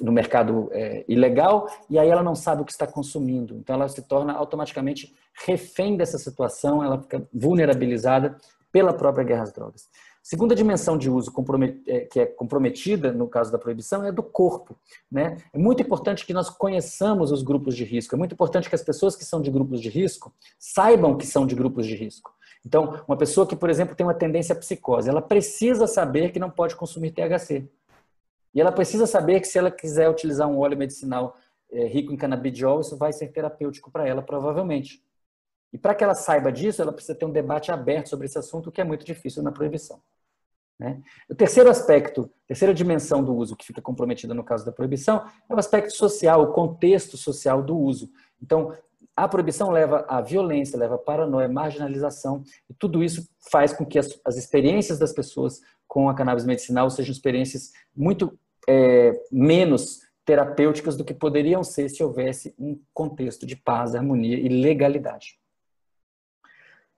no 0.00 0.10
mercado 0.10 0.68
é, 0.72 1.04
ilegal 1.06 1.68
e 1.88 2.00
aí 2.00 2.08
ela 2.08 2.22
não 2.22 2.34
sabe 2.34 2.62
o 2.62 2.64
que 2.64 2.72
está 2.72 2.86
consumindo. 2.86 3.54
Então, 3.54 3.76
ela 3.76 3.88
se 3.88 4.02
torna 4.02 4.32
automaticamente 4.32 5.14
refém 5.46 5.96
dessa 5.96 6.18
situação, 6.18 6.82
ela 6.82 7.00
fica 7.00 7.22
vulnerabilizada 7.32 8.36
pela 8.72 8.92
própria 8.92 9.24
guerra 9.24 9.42
às 9.42 9.52
drogas. 9.52 9.88
Segunda 10.22 10.54
dimensão 10.54 10.98
de 10.98 11.10
uso 11.10 11.32
é, 11.86 12.00
que 12.00 12.20
é 12.20 12.26
comprometida 12.26 13.12
no 13.12 13.26
caso 13.26 13.50
da 13.50 13.58
proibição 13.58 14.04
é 14.04 14.12
do 14.12 14.22
corpo. 14.22 14.76
Né? 15.10 15.38
É 15.54 15.58
muito 15.58 15.82
importante 15.82 16.26
que 16.26 16.34
nós 16.34 16.50
conheçamos 16.50 17.32
os 17.32 17.42
grupos 17.42 17.74
de 17.74 17.84
risco. 17.84 18.14
É 18.14 18.18
muito 18.18 18.34
importante 18.34 18.68
que 18.68 18.74
as 18.74 18.82
pessoas 18.82 19.16
que 19.16 19.24
são 19.24 19.40
de 19.40 19.50
grupos 19.50 19.80
de 19.80 19.88
risco 19.88 20.34
saibam 20.58 21.16
que 21.16 21.26
são 21.26 21.46
de 21.46 21.54
grupos 21.54 21.86
de 21.86 21.94
risco. 21.94 22.34
Então, 22.64 23.02
uma 23.08 23.16
pessoa 23.16 23.46
que, 23.46 23.56
por 23.56 23.70
exemplo, 23.70 23.94
tem 23.94 24.04
uma 24.04 24.12
tendência 24.12 24.54
à 24.54 24.58
psicose, 24.58 25.08
ela 25.08 25.22
precisa 25.22 25.86
saber 25.86 26.30
que 26.30 26.38
não 26.38 26.50
pode 26.50 26.76
consumir 26.76 27.12
THC. 27.12 27.66
E 28.54 28.60
ela 28.60 28.72
precisa 28.72 29.06
saber 29.06 29.40
que 29.40 29.46
se 29.46 29.58
ela 29.58 29.70
quiser 29.70 30.10
utilizar 30.10 30.48
um 30.48 30.58
óleo 30.58 30.76
medicinal 30.76 31.36
é, 31.70 31.86
rico 31.86 32.12
em 32.12 32.16
canabidiol, 32.16 32.80
isso 32.80 32.96
vai 32.96 33.12
ser 33.12 33.28
terapêutico 33.28 33.90
para 33.90 34.06
ela, 34.06 34.20
provavelmente. 34.20 35.02
E 35.72 35.78
para 35.78 35.94
que 35.94 36.02
ela 36.02 36.14
saiba 36.14 36.50
disso, 36.50 36.80
ela 36.80 36.92
precisa 36.92 37.14
ter 37.14 37.24
um 37.24 37.30
debate 37.30 37.70
aberto 37.70 38.08
sobre 38.08 38.26
esse 38.26 38.38
assunto, 38.38 38.72
que 38.72 38.80
é 38.80 38.84
muito 38.84 39.04
difícil 39.04 39.42
na 39.42 39.52
proibição. 39.52 40.00
Né? 40.78 41.00
O 41.28 41.34
terceiro 41.34 41.68
aspecto, 41.68 42.30
terceira 42.46 42.72
dimensão 42.72 43.22
do 43.22 43.34
uso 43.34 43.56
que 43.56 43.66
fica 43.66 43.82
comprometida 43.82 44.32
no 44.32 44.44
caso 44.44 44.64
da 44.64 44.72
proibição 44.72 45.24
é 45.48 45.54
o 45.54 45.58
aspecto 45.58 45.92
social, 45.92 46.42
o 46.42 46.52
contexto 46.52 47.16
social 47.16 47.62
do 47.62 47.76
uso. 47.76 48.10
Então, 48.40 48.72
a 49.16 49.26
proibição 49.26 49.70
leva 49.70 50.06
à 50.08 50.20
violência, 50.20 50.78
leva 50.78 50.94
à 50.94 50.98
paranoia, 50.98 51.48
marginalização, 51.48 52.44
e 52.70 52.74
tudo 52.74 53.02
isso 53.02 53.28
faz 53.50 53.72
com 53.72 53.84
que 53.84 53.98
as, 53.98 54.18
as 54.24 54.36
experiências 54.36 54.98
das 54.98 55.12
pessoas 55.12 55.60
com 55.88 56.08
a 56.08 56.14
cannabis 56.14 56.44
medicinal 56.44 56.88
sejam 56.88 57.10
experiências 57.10 57.72
muito 57.96 58.38
é, 58.68 59.12
menos 59.32 60.02
terapêuticas 60.24 60.96
do 60.96 61.04
que 61.04 61.14
poderiam 61.14 61.64
ser 61.64 61.88
se 61.88 62.04
houvesse 62.04 62.54
um 62.58 62.78
contexto 62.94 63.44
de 63.44 63.56
paz, 63.56 63.94
harmonia 63.94 64.38
e 64.38 64.48
legalidade. 64.48 65.38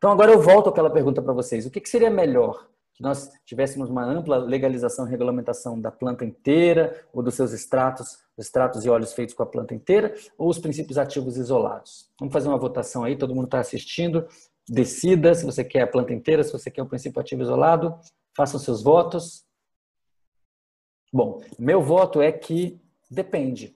Então, 0.01 0.11
agora 0.11 0.33
eu 0.33 0.41
volto 0.41 0.71
àquela 0.71 0.89
pergunta 0.89 1.21
para 1.21 1.35
vocês: 1.35 1.67
o 1.67 1.71
que, 1.71 1.79
que 1.79 1.89
seria 1.89 2.09
melhor? 2.09 2.67
que 3.01 3.03
nós 3.03 3.31
tivéssemos 3.47 3.89
uma 3.89 4.05
ampla 4.05 4.37
legalização 4.37 5.07
e 5.07 5.11
regulamentação 5.11 5.81
da 5.81 5.91
planta 5.91 6.23
inteira, 6.23 7.03
ou 7.15 7.23
dos 7.23 7.35
seus 7.35 7.51
extratos, 7.53 8.19
extratos 8.37 8.85
e 8.85 8.91
óleos 8.91 9.15
feitos 9.15 9.35
com 9.35 9.43
a 9.43 9.47
planta 9.47 9.75
inteira, 9.75 10.15
ou 10.37 10.51
os 10.51 10.59
princípios 10.59 10.99
ativos 10.99 11.39
isolados. 11.39 12.11
Vamos 12.19 12.31
fazer 12.31 12.49
uma 12.49 12.59
votação 12.59 13.03
aí, 13.03 13.17
todo 13.17 13.35
mundo 13.35 13.47
está 13.47 13.59
assistindo. 13.59 14.29
Decida 14.69 15.35
se 15.35 15.47
você 15.47 15.65
quer 15.65 15.81
a 15.81 15.87
planta 15.87 16.13
inteira, 16.13 16.45
se 16.45 16.53
você 16.53 16.71
quer 16.71 16.83
o 16.83 16.87
princípio 16.87 17.19
ativo 17.19 17.41
isolado. 17.41 17.99
Façam 18.37 18.61
seus 18.61 18.83
votos. 18.83 19.47
Bom, 21.11 21.43
meu 21.59 21.83
voto 21.83 22.21
é 22.21 22.31
que 22.31 22.79
depende. 23.11 23.75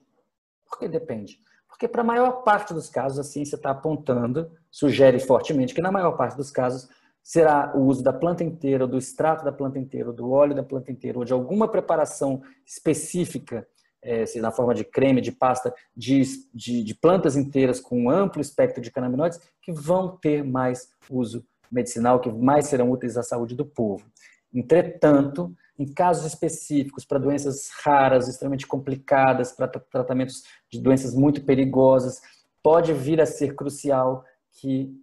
Por 0.69 0.77
que 0.77 0.87
depende? 0.87 1.39
Porque 1.67 1.87
para 1.87 2.01
a 2.01 2.05
maior 2.05 2.43
parte 2.43 2.75
dos 2.75 2.89
casos 2.89 3.17
a 3.17 3.23
ciência 3.23 3.55
está 3.55 3.71
apontando, 3.71 4.51
sugere 4.75 5.19
fortemente 5.19 5.73
que 5.73 5.79
na 5.79 5.89
maior 5.89 6.17
parte 6.17 6.35
dos 6.35 6.51
casos 6.51 6.89
será 7.23 7.71
o 7.77 7.85
uso 7.85 8.03
da 8.03 8.11
planta 8.11 8.43
inteira, 8.43 8.85
do 8.85 8.97
extrato 8.97 9.45
da 9.45 9.51
planta 9.51 9.79
inteira, 9.79 10.11
do 10.11 10.29
óleo 10.29 10.53
da 10.53 10.63
planta 10.63 10.91
inteira, 10.91 11.17
ou 11.17 11.23
de 11.23 11.31
alguma 11.31 11.65
preparação 11.65 12.41
específica, 12.65 13.65
é, 14.01 14.25
seja 14.25 14.41
na 14.41 14.51
forma 14.51 14.75
de 14.75 14.83
creme, 14.83 15.21
de 15.21 15.31
pasta, 15.31 15.73
de, 15.95 16.21
de, 16.53 16.83
de, 16.83 16.93
plantas 16.93 17.37
inteiras 17.37 17.79
com 17.79 17.97
um 17.97 18.09
amplo 18.09 18.41
espectro 18.41 18.81
de 18.81 18.91
canabinoides, 18.91 19.39
que 19.61 19.71
vão 19.71 20.17
ter 20.17 20.43
mais 20.43 20.89
uso 21.09 21.45
medicinal, 21.71 22.19
que 22.19 22.29
mais 22.29 22.67
serão 22.67 22.91
úteis 22.91 23.15
à 23.15 23.23
saúde 23.23 23.55
do 23.55 23.65
povo. 23.65 24.05
Entretanto, 24.53 25.55
em 25.79 25.85
casos 25.85 26.25
específicos, 26.25 27.05
para 27.05 27.17
doenças 27.17 27.69
raras, 27.81 28.27
extremamente 28.27 28.67
complicadas, 28.67 29.53
para 29.53 29.69
tratamentos 29.69 30.43
de 30.69 30.81
doenças 30.81 31.15
muito 31.15 31.45
perigosas, 31.45 32.19
pode 32.61 32.91
vir 32.91 33.21
a 33.21 33.25
ser 33.25 33.55
crucial 33.55 34.25
que 34.55 34.93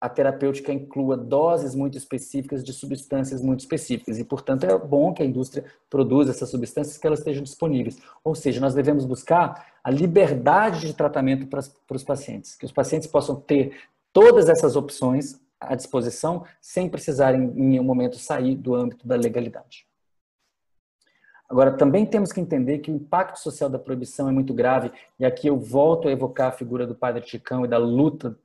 a 0.00 0.08
terapêutica 0.08 0.72
inclua 0.72 1.16
doses 1.16 1.74
muito 1.74 1.96
específicas 1.96 2.62
de 2.62 2.72
substâncias 2.72 3.40
muito 3.40 3.60
específicas. 3.60 4.18
E, 4.18 4.24
portanto, 4.24 4.64
é 4.64 4.78
bom 4.78 5.12
que 5.12 5.22
a 5.22 5.26
indústria 5.26 5.64
produza 5.88 6.30
essas 6.30 6.50
substâncias 6.50 6.98
que 6.98 7.06
elas 7.06 7.20
estejam 7.20 7.42
disponíveis. 7.42 7.98
Ou 8.22 8.34
seja, 8.34 8.60
nós 8.60 8.74
devemos 8.74 9.04
buscar 9.04 9.72
a 9.82 9.90
liberdade 9.90 10.86
de 10.86 10.94
tratamento 10.94 11.46
para, 11.46 11.62
para 11.86 11.96
os 11.96 12.04
pacientes, 12.04 12.54
que 12.54 12.66
os 12.66 12.72
pacientes 12.72 13.08
possam 13.08 13.36
ter 13.36 13.76
todas 14.12 14.48
essas 14.48 14.76
opções 14.76 15.40
à 15.58 15.74
disposição 15.74 16.44
sem 16.60 16.88
precisarem, 16.88 17.44
em 17.44 17.68
nenhum 17.68 17.84
momento, 17.84 18.18
sair 18.18 18.54
do 18.54 18.74
âmbito 18.74 19.08
da 19.08 19.16
legalidade. 19.16 19.86
Agora, 21.48 21.72
também 21.72 22.04
temos 22.04 22.32
que 22.32 22.40
entender 22.40 22.78
que 22.78 22.90
o 22.90 22.94
impacto 22.94 23.38
social 23.38 23.70
da 23.70 23.78
proibição 23.78 24.28
é 24.28 24.32
muito 24.32 24.52
grave, 24.52 24.92
e 25.18 25.24
aqui 25.24 25.46
eu 25.46 25.58
volto 25.58 26.08
a 26.08 26.12
evocar 26.12 26.48
a 26.48 26.52
figura 26.52 26.86
do 26.86 26.94
Padre 26.94 27.26
Chicão 27.26 27.64
e 27.64 27.68
da 27.68 27.78
luta 27.78 28.36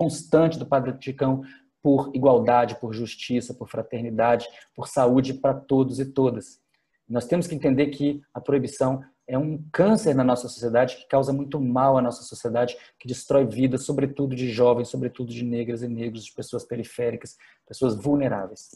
constante 0.00 0.58
do 0.58 0.64
Padre 0.64 0.94
Ticão 0.94 1.42
por 1.82 2.10
igualdade, 2.14 2.80
por 2.80 2.94
justiça, 2.94 3.52
por 3.52 3.68
fraternidade, 3.68 4.48
por 4.74 4.88
saúde 4.88 5.34
para 5.34 5.52
todos 5.52 6.00
e 6.00 6.06
todas. 6.06 6.58
Nós 7.06 7.26
temos 7.26 7.46
que 7.46 7.54
entender 7.54 7.88
que 7.88 8.22
a 8.32 8.40
proibição 8.40 9.04
é 9.26 9.36
um 9.36 9.62
câncer 9.70 10.14
na 10.14 10.24
nossa 10.24 10.48
sociedade 10.48 10.96
que 10.96 11.06
causa 11.06 11.34
muito 11.34 11.60
mal 11.60 11.98
à 11.98 12.02
nossa 12.02 12.22
sociedade, 12.22 12.76
que 12.98 13.06
destrói 13.06 13.44
vidas, 13.44 13.84
sobretudo 13.84 14.34
de 14.34 14.50
jovens, 14.50 14.88
sobretudo 14.88 15.30
de 15.30 15.44
negras 15.44 15.82
e 15.82 15.88
negros, 15.88 16.24
de 16.24 16.32
pessoas 16.32 16.64
periféricas, 16.64 17.36
pessoas 17.66 17.94
vulneráveis. 17.94 18.70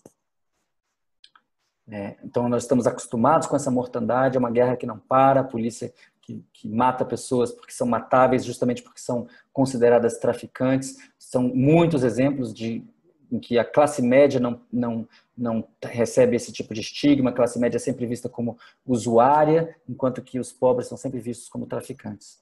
É, 1.89 2.17
então, 2.23 2.49
nós 2.49 2.65
estamos 2.65 2.87
acostumados 2.87 3.47
com 3.47 3.57
essa 3.57 3.71
mortandade, 3.71 4.37
é 4.37 4.41
uma 4.41 4.51
guerra 4.51 4.77
que 4.77 4.87
não 4.87 4.99
para, 4.99 5.41
a 5.41 5.45
polícia 5.45 5.93
que, 6.25 6.45
que, 6.53 6.69
mata 6.69 7.05
pessoas 7.05 7.53
porque 7.53 7.73
são 7.73 7.87
matáveis, 7.87 8.45
justamente 8.45 8.83
porque 8.83 9.01
são 9.01 9.27
consideradas 9.53 10.19
traficantes. 10.19 10.97
São 11.19 11.43
muitos 11.43 12.03
exemplos 12.03 12.53
de 12.53 12.85
em 13.31 13.39
que 13.39 13.59
a 13.59 13.65
classe 13.65 14.01
média 14.01 14.39
não, 14.39 14.61
não, 14.73 15.09
não 15.37 15.67
recebe 15.83 16.37
esse 16.37 16.53
tipo 16.53 16.73
de 16.73 16.81
estigma, 16.81 17.31
a 17.31 17.33
classe 17.33 17.59
média 17.59 17.79
é 17.79 17.81
sempre 17.81 18.07
vista 18.07 18.29
como 18.29 18.57
usuária, 18.87 19.75
enquanto 19.89 20.23
que 20.23 20.39
os 20.39 20.53
pobres 20.53 20.87
são 20.87 20.97
sempre 20.97 21.19
vistos 21.19 21.49
como 21.49 21.67
traficantes. 21.67 22.39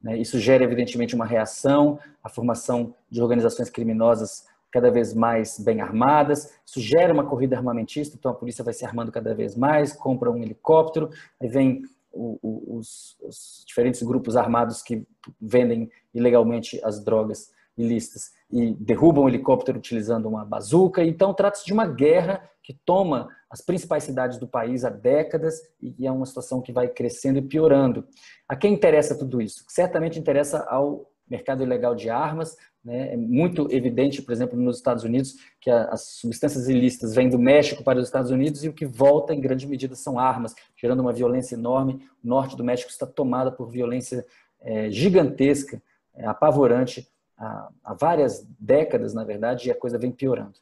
Né? 0.00 0.16
Isso 0.18 0.38
gera, 0.38 0.62
evidentemente, 0.62 1.16
uma 1.16 1.26
reação, 1.26 1.98
a 2.22 2.28
formação 2.28 2.94
de 3.10 3.20
organizações 3.20 3.70
criminosas 3.70 4.46
cada 4.70 4.90
vez 4.90 5.14
mais 5.14 5.58
bem 5.58 5.80
armadas, 5.80 6.54
isso 6.64 6.80
gera 6.80 7.12
uma 7.12 7.24
corrida 7.24 7.56
armamentista, 7.56 8.14
então 8.16 8.30
a 8.30 8.34
polícia 8.34 8.62
vai 8.62 8.74
se 8.74 8.84
armando 8.84 9.10
cada 9.10 9.34
vez 9.34 9.56
mais, 9.56 9.92
compra 9.92 10.30
um 10.30 10.42
helicóptero, 10.42 11.10
aí 11.40 11.48
vem 11.48 11.82
os, 12.16 13.16
os, 13.20 13.64
diferentes 13.66 14.02
grupos 14.02 14.36
armados 14.36 14.82
que 14.82 15.06
vendem 15.40 15.90
ilegalmente 16.14 16.80
as 16.82 17.02
drogas 17.04 17.50
ilícitas 17.76 18.30
e 18.50 18.74
derrubam 18.74 19.24
o 19.24 19.28
helicóptero 19.28 19.78
utilizando 19.78 20.26
uma 20.28 20.44
bazuca. 20.44 21.04
Então, 21.04 21.34
trata-se 21.34 21.66
de 21.66 21.72
uma 21.72 21.86
guerra 21.86 22.48
que 22.62 22.72
toma 22.84 23.28
as 23.50 23.60
principais 23.60 24.04
cidades 24.04 24.38
do 24.38 24.48
país 24.48 24.84
há 24.84 24.90
décadas 24.90 25.60
e 25.80 26.06
é 26.06 26.10
uma 26.10 26.26
situação 26.26 26.60
que 26.60 26.72
vai 26.72 26.88
crescendo 26.88 27.38
e 27.38 27.42
piorando. 27.42 28.06
A 28.48 28.56
quem 28.56 28.72
interessa 28.72 29.16
tudo 29.16 29.40
isso? 29.40 29.64
Certamente 29.68 30.18
interessa 30.18 30.64
ao 30.68 31.10
mercado 31.28 31.62
ilegal 31.62 31.94
de 31.94 32.08
armas, 32.08 32.56
né? 32.86 33.14
É 33.14 33.16
muito 33.16 33.66
evidente, 33.72 34.22
por 34.22 34.30
exemplo, 34.30 34.56
nos 34.56 34.76
Estados 34.76 35.02
Unidos, 35.02 35.34
que 35.60 35.68
as 35.68 36.02
substâncias 36.02 36.68
ilícitas 36.68 37.16
vêm 37.16 37.28
do 37.28 37.36
México 37.36 37.82
para 37.82 37.98
os 37.98 38.06
Estados 38.06 38.30
Unidos 38.30 38.62
e 38.62 38.68
o 38.68 38.72
que 38.72 38.86
volta, 38.86 39.34
em 39.34 39.40
grande 39.40 39.66
medida, 39.66 39.96
são 39.96 40.20
armas, 40.20 40.54
gerando 40.76 41.00
uma 41.00 41.12
violência 41.12 41.56
enorme. 41.56 42.08
O 42.24 42.28
norte 42.28 42.56
do 42.56 42.62
México 42.62 42.88
está 42.88 43.04
tomada 43.04 43.50
por 43.50 43.68
violência 43.68 44.24
é, 44.60 44.88
gigantesca, 44.88 45.82
é, 46.14 46.26
apavorante, 46.26 47.08
há, 47.36 47.68
há 47.82 47.92
várias 47.92 48.46
décadas, 48.58 49.12
na 49.12 49.24
verdade, 49.24 49.68
e 49.68 49.72
a 49.72 49.74
coisa 49.74 49.98
vem 49.98 50.12
piorando. 50.12 50.54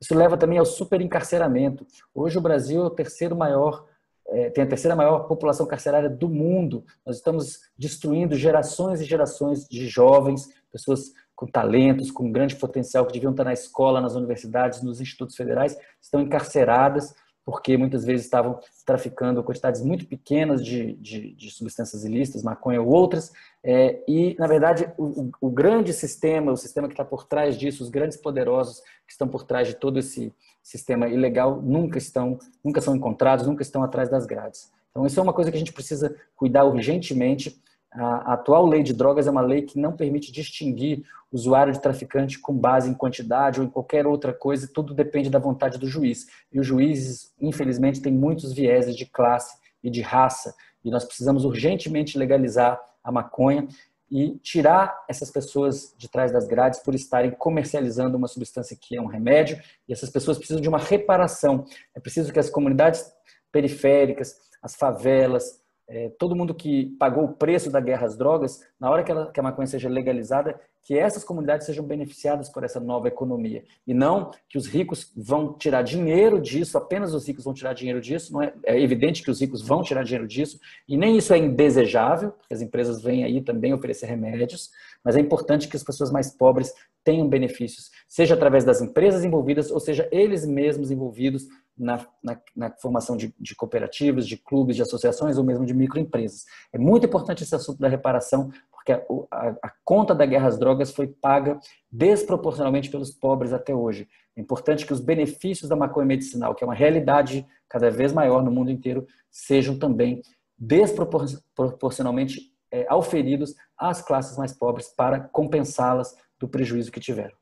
Isso 0.00 0.14
leva 0.14 0.36
também 0.36 0.58
ao 0.58 0.64
superencarceramento. 0.64 1.84
Hoje 2.14 2.38
o 2.38 2.40
Brasil 2.40 2.84
é 2.84 2.86
o 2.86 2.90
terceiro 2.90 3.34
maior 3.34 3.84
é, 4.30 4.50
tem 4.50 4.62
a 4.62 4.66
terceira 4.66 4.94
maior 4.94 5.20
população 5.20 5.66
carcerária 5.66 6.08
do 6.08 6.28
mundo. 6.28 6.84
Nós 7.04 7.16
estamos 7.16 7.60
destruindo 7.78 8.36
gerações 8.36 9.00
e 9.00 9.04
gerações 9.04 9.66
de 9.66 9.88
jovens, 9.88 10.50
pessoas 10.70 11.12
com 11.34 11.46
talentos, 11.46 12.10
com 12.10 12.32
grande 12.32 12.56
potencial, 12.56 13.06
que 13.06 13.12
deviam 13.12 13.30
estar 13.30 13.44
na 13.44 13.52
escola, 13.52 14.00
nas 14.00 14.14
universidades, 14.14 14.82
nos 14.82 15.00
institutos 15.00 15.36
federais, 15.36 15.76
estão 16.00 16.20
encarceradas 16.20 17.14
porque 17.48 17.78
muitas 17.78 18.04
vezes 18.04 18.26
estavam 18.26 18.60
traficando 18.84 19.42
quantidades 19.42 19.80
muito 19.80 20.04
pequenas 20.06 20.62
de, 20.62 20.92
de, 20.96 21.32
de 21.32 21.50
substâncias 21.50 22.04
ilícitas, 22.04 22.42
maconha 22.42 22.78
ou 22.82 22.86
outras, 22.86 23.32
é, 23.64 24.04
e, 24.06 24.36
na 24.38 24.46
verdade, 24.46 24.92
o, 24.98 25.30
o, 25.40 25.50
grande 25.50 25.94
sistema, 25.94 26.52
o 26.52 26.58
sistema 26.58 26.88
que 26.88 26.92
está 26.92 27.06
por 27.06 27.24
trás 27.24 27.56
disso, 27.56 27.82
os 27.82 27.88
grandes 27.88 28.18
poderosos 28.18 28.80
que 29.06 29.12
estão 29.12 29.26
por 29.26 29.44
trás 29.44 29.66
de 29.66 29.72
todo 29.72 29.98
esse 29.98 30.30
sistema 30.62 31.08
ilegal, 31.08 31.62
nunca 31.62 31.96
estão, 31.96 32.38
nunca 32.62 32.82
são 32.82 32.94
encontrados, 32.94 33.46
nunca 33.46 33.62
estão 33.62 33.82
atrás 33.82 34.10
das 34.10 34.26
grades. 34.26 34.70
Então, 34.90 35.06
isso 35.06 35.18
é 35.18 35.22
uma 35.22 35.32
coisa 35.32 35.50
que 35.50 35.56
a 35.56 35.60
gente 35.60 35.72
precisa 35.72 36.14
cuidar 36.36 36.64
urgentemente, 36.64 37.58
A 37.90 38.34
atual 38.34 38.66
lei 38.66 38.82
de 38.82 38.92
drogas 38.92 39.26
é 39.26 39.30
uma 39.30 39.40
lei 39.40 39.62
que 39.62 39.78
não 39.78 39.96
permite 39.96 40.30
distinguir 40.30 41.04
usuário 41.32 41.72
de 41.72 41.80
traficante 41.80 42.38
com 42.38 42.54
base 42.54 42.88
em 42.88 42.94
quantidade 42.94 43.60
ou 43.60 43.66
em 43.66 43.70
qualquer 43.70 44.06
outra 44.06 44.32
coisa, 44.32 44.70
tudo 44.72 44.94
depende 44.94 45.30
da 45.30 45.38
vontade 45.38 45.78
do 45.78 45.86
juiz. 45.86 46.26
E 46.52 46.60
os 46.60 46.66
juízes, 46.66 47.32
infelizmente, 47.40 48.00
têm 48.00 48.12
muitos 48.12 48.52
vieses 48.52 48.96
de 48.96 49.06
classe 49.06 49.56
e 49.82 49.90
de 49.90 50.00
raça, 50.00 50.54
e 50.84 50.90
nós 50.90 51.04
precisamos 51.04 51.44
urgentemente 51.44 52.18
legalizar 52.18 52.80
a 53.02 53.12
maconha 53.12 53.66
e 54.10 54.38
tirar 54.38 55.04
essas 55.06 55.30
pessoas 55.30 55.94
de 55.98 56.08
trás 56.08 56.32
das 56.32 56.46
grades 56.46 56.80
por 56.80 56.94
estarem 56.94 57.30
comercializando 57.30 58.16
uma 58.16 58.26
substância 58.26 58.76
que 58.80 58.96
é 58.96 59.00
um 59.00 59.06
remédio, 59.06 59.60
e 59.86 59.92
essas 59.92 60.10
pessoas 60.10 60.38
precisam 60.38 60.62
de 60.62 60.68
uma 60.68 60.78
reparação. 60.78 61.64
É 61.94 62.00
preciso 62.00 62.32
que 62.32 62.38
as 62.38 62.48
comunidades 62.48 63.12
periféricas, 63.52 64.36
as 64.62 64.74
favelas, 64.74 65.60
é, 65.88 66.10
todo 66.18 66.36
mundo 66.36 66.54
que 66.54 66.94
pagou 66.98 67.24
o 67.24 67.32
preço 67.32 67.70
da 67.70 67.80
guerra 67.80 68.06
às 68.06 68.16
drogas, 68.16 68.60
na 68.78 68.90
hora 68.90 69.02
que, 69.02 69.10
ela, 69.10 69.32
que 69.32 69.40
a 69.40 69.42
maconha 69.42 69.66
seja 69.66 69.88
legalizada, 69.88 70.60
que 70.82 70.96
essas 70.96 71.24
comunidades 71.24 71.66
sejam 71.66 71.84
beneficiadas 71.84 72.48
por 72.48 72.64
essa 72.64 72.78
nova 72.78 73.08
economia. 73.08 73.64
E 73.86 73.92
não 73.92 74.30
que 74.48 74.56
os 74.56 74.66
ricos 74.66 75.12
vão 75.16 75.52
tirar 75.52 75.82
dinheiro 75.82 76.40
disso, 76.40 76.78
apenas 76.78 77.12
os 77.12 77.26
ricos 77.26 77.44
vão 77.44 77.52
tirar 77.52 77.74
dinheiro 77.74 78.00
disso. 78.00 78.32
Não 78.32 78.42
é, 78.42 78.52
é 78.64 78.80
evidente 78.80 79.22
que 79.22 79.30
os 79.30 79.40
ricos 79.40 79.60
vão 79.60 79.82
tirar 79.82 80.02
dinheiro 80.02 80.28
disso, 80.28 80.58
e 80.86 80.96
nem 80.96 81.16
isso 81.16 81.32
é 81.32 81.38
indesejável, 81.38 82.32
porque 82.32 82.54
as 82.54 82.62
empresas 82.62 83.02
vêm 83.02 83.24
aí 83.24 83.40
também 83.40 83.72
oferecer 83.72 84.06
remédios, 84.06 84.70
mas 85.04 85.16
é 85.16 85.20
importante 85.20 85.68
que 85.68 85.76
as 85.76 85.84
pessoas 85.84 86.10
mais 86.10 86.30
pobres 86.30 86.72
tenham 87.04 87.28
benefícios, 87.28 87.90
seja 88.06 88.34
através 88.34 88.64
das 88.64 88.82
empresas 88.82 89.24
envolvidas, 89.24 89.70
ou 89.70 89.80
seja, 89.80 90.08
eles 90.12 90.44
mesmos 90.44 90.90
envolvidos 90.90 91.46
na, 91.78 92.04
na, 92.22 92.40
na 92.56 92.70
formação 92.80 93.16
de, 93.16 93.34
de, 93.38 93.54
cooperativas, 93.54 94.26
de 94.26 94.36
clubes, 94.36 94.76
de 94.76 94.82
associações 94.82 95.38
ou 95.38 95.44
mesmo 95.44 95.64
de 95.64 95.74
microempresas. 95.74 96.44
É 96.72 96.78
muito 96.78 97.06
importante 97.06 97.42
esse 97.42 97.54
assunto 97.54 97.78
da 97.78 97.88
reparação, 97.88 98.50
porque 98.70 98.92
a, 98.92 99.02
a, 99.30 99.48
a, 99.62 99.72
conta 99.84 100.14
da 100.14 100.26
guerra 100.26 100.48
às 100.48 100.58
drogas 100.58 100.92
foi 100.92 101.06
paga 101.06 101.58
desproporcionalmente 101.90 102.90
pelos 102.90 103.10
pobres 103.10 103.52
até 103.52 103.74
hoje. 103.74 104.08
É 104.36 104.40
importante 104.40 104.86
que 104.86 104.92
os 104.92 105.00
benefícios 105.00 105.68
da 105.68 105.76
maconha 105.76 106.06
medicinal, 106.06 106.54
que 106.54 106.64
é 106.64 106.66
uma 106.66 106.74
realidade 106.74 107.46
cada 107.68 107.90
vez 107.90 108.12
maior 108.12 108.42
no 108.42 108.50
mundo 108.50 108.70
inteiro, 108.70 109.06
sejam 109.30 109.78
também 109.78 110.22
desproporcionalmente 110.58 112.52
é, 112.70 112.86
auferidos 112.88 113.54
às 113.76 114.02
classes 114.02 114.36
mais 114.36 114.52
pobres 114.52 114.88
para 114.88 115.20
compensá-las 115.20 116.14
do 116.38 116.48
prejuízo 116.48 116.90
que 116.90 117.00
tiveram. 117.00 117.37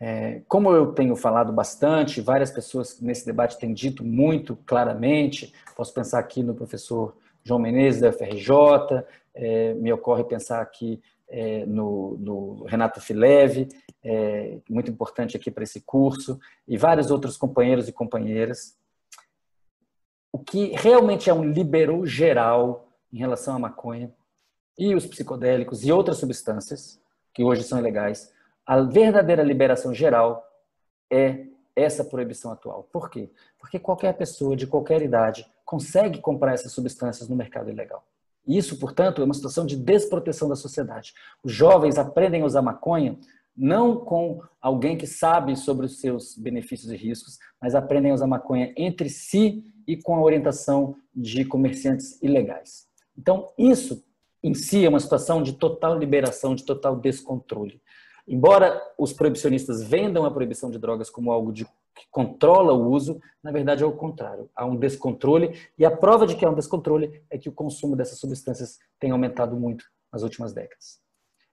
É, 0.00 0.42
como 0.46 0.70
eu 0.70 0.92
tenho 0.92 1.16
falado 1.16 1.52
bastante, 1.52 2.20
várias 2.20 2.50
pessoas 2.50 3.00
nesse 3.00 3.26
debate 3.26 3.58
têm 3.58 3.74
dito 3.74 4.04
muito 4.04 4.56
claramente, 4.64 5.52
posso 5.76 5.92
pensar 5.92 6.20
aqui 6.20 6.42
no 6.42 6.54
professor 6.54 7.16
João 7.42 7.58
Menezes 7.58 8.00
da 8.00 8.12
FRJ, 8.12 9.04
é, 9.34 9.74
me 9.74 9.92
ocorre 9.92 10.22
pensar 10.24 10.60
aqui 10.60 11.02
é, 11.28 11.66
no, 11.66 12.16
no, 12.18 12.64
Renato 12.64 13.00
Fileve, 13.00 13.68
é, 14.02 14.58
muito 14.68 14.90
importante 14.90 15.36
aqui 15.36 15.50
para 15.50 15.64
esse 15.64 15.80
curso, 15.80 16.38
e 16.66 16.76
vários 16.76 17.10
outros 17.10 17.36
companheiros 17.36 17.88
e 17.88 17.92
companheiras. 17.92 18.76
O 20.32 20.38
que 20.38 20.72
realmente 20.76 21.28
é 21.28 21.34
um 21.34 21.44
liberou 21.44 22.06
geral 22.06 22.88
em 23.12 23.18
relação 23.18 23.56
à 23.56 23.58
maconha 23.58 24.12
e 24.78 24.94
os 24.94 25.06
psicodélicos 25.06 25.84
e 25.84 25.90
outras 25.90 26.18
substâncias, 26.18 27.00
que 27.34 27.42
hoje 27.42 27.62
são 27.62 27.78
ilegais, 27.78 28.32
a 28.68 28.82
verdadeira 28.82 29.42
liberação 29.42 29.94
geral 29.94 30.46
é 31.10 31.46
essa 31.74 32.04
proibição 32.04 32.52
atual. 32.52 32.86
Por 32.92 33.08
quê? 33.08 33.30
Porque 33.58 33.78
qualquer 33.78 34.12
pessoa 34.12 34.54
de 34.54 34.66
qualquer 34.66 35.00
idade 35.00 35.46
consegue 35.64 36.20
comprar 36.20 36.52
essas 36.52 36.72
substâncias 36.72 37.30
no 37.30 37.34
mercado 37.34 37.70
ilegal. 37.70 38.04
Isso, 38.46 38.78
portanto, 38.78 39.22
é 39.22 39.24
uma 39.24 39.32
situação 39.32 39.64
de 39.64 39.74
desproteção 39.74 40.50
da 40.50 40.54
sociedade. 40.54 41.14
Os 41.42 41.50
jovens 41.50 41.96
aprendem 41.96 42.42
a 42.42 42.44
usar 42.44 42.60
maconha 42.60 43.18
não 43.56 43.96
com 43.96 44.42
alguém 44.60 44.98
que 44.98 45.06
sabe 45.06 45.56
sobre 45.56 45.86
os 45.86 45.98
seus 45.98 46.36
benefícios 46.36 46.92
e 46.92 46.96
riscos, 46.96 47.38
mas 47.60 47.74
aprendem 47.74 48.10
a 48.10 48.14
usar 48.14 48.26
maconha 48.26 48.74
entre 48.76 49.08
si 49.08 49.64
e 49.86 49.96
com 49.96 50.14
a 50.14 50.22
orientação 50.22 50.94
de 51.14 51.42
comerciantes 51.42 52.22
ilegais. 52.22 52.86
Então, 53.16 53.50
isso 53.56 54.04
em 54.42 54.52
si 54.52 54.84
é 54.84 54.88
uma 54.88 55.00
situação 55.00 55.42
de 55.42 55.54
total 55.54 55.98
liberação, 55.98 56.54
de 56.54 56.64
total 56.64 56.96
descontrole. 56.96 57.80
Embora 58.28 58.80
os 58.98 59.12
proibicionistas 59.12 59.82
vendam 59.82 60.26
a 60.26 60.30
proibição 60.30 60.70
de 60.70 60.78
drogas 60.78 61.08
como 61.08 61.32
algo 61.32 61.50
de, 61.50 61.64
que 61.64 62.06
controla 62.10 62.74
o 62.74 62.90
uso, 62.90 63.20
na 63.42 63.50
verdade 63.50 63.82
é 63.82 63.86
o 63.86 63.92
contrário. 63.92 64.50
Há 64.54 64.66
um 64.66 64.76
descontrole 64.76 65.58
e 65.78 65.84
a 65.84 65.90
prova 65.90 66.26
de 66.26 66.36
que 66.36 66.44
há 66.44 66.50
um 66.50 66.54
descontrole 66.54 67.22
é 67.30 67.38
que 67.38 67.48
o 67.48 67.52
consumo 67.52 67.96
dessas 67.96 68.18
substâncias 68.18 68.78
tem 69.00 69.10
aumentado 69.10 69.56
muito 69.56 69.86
nas 70.12 70.22
últimas 70.22 70.52
décadas. 70.52 71.00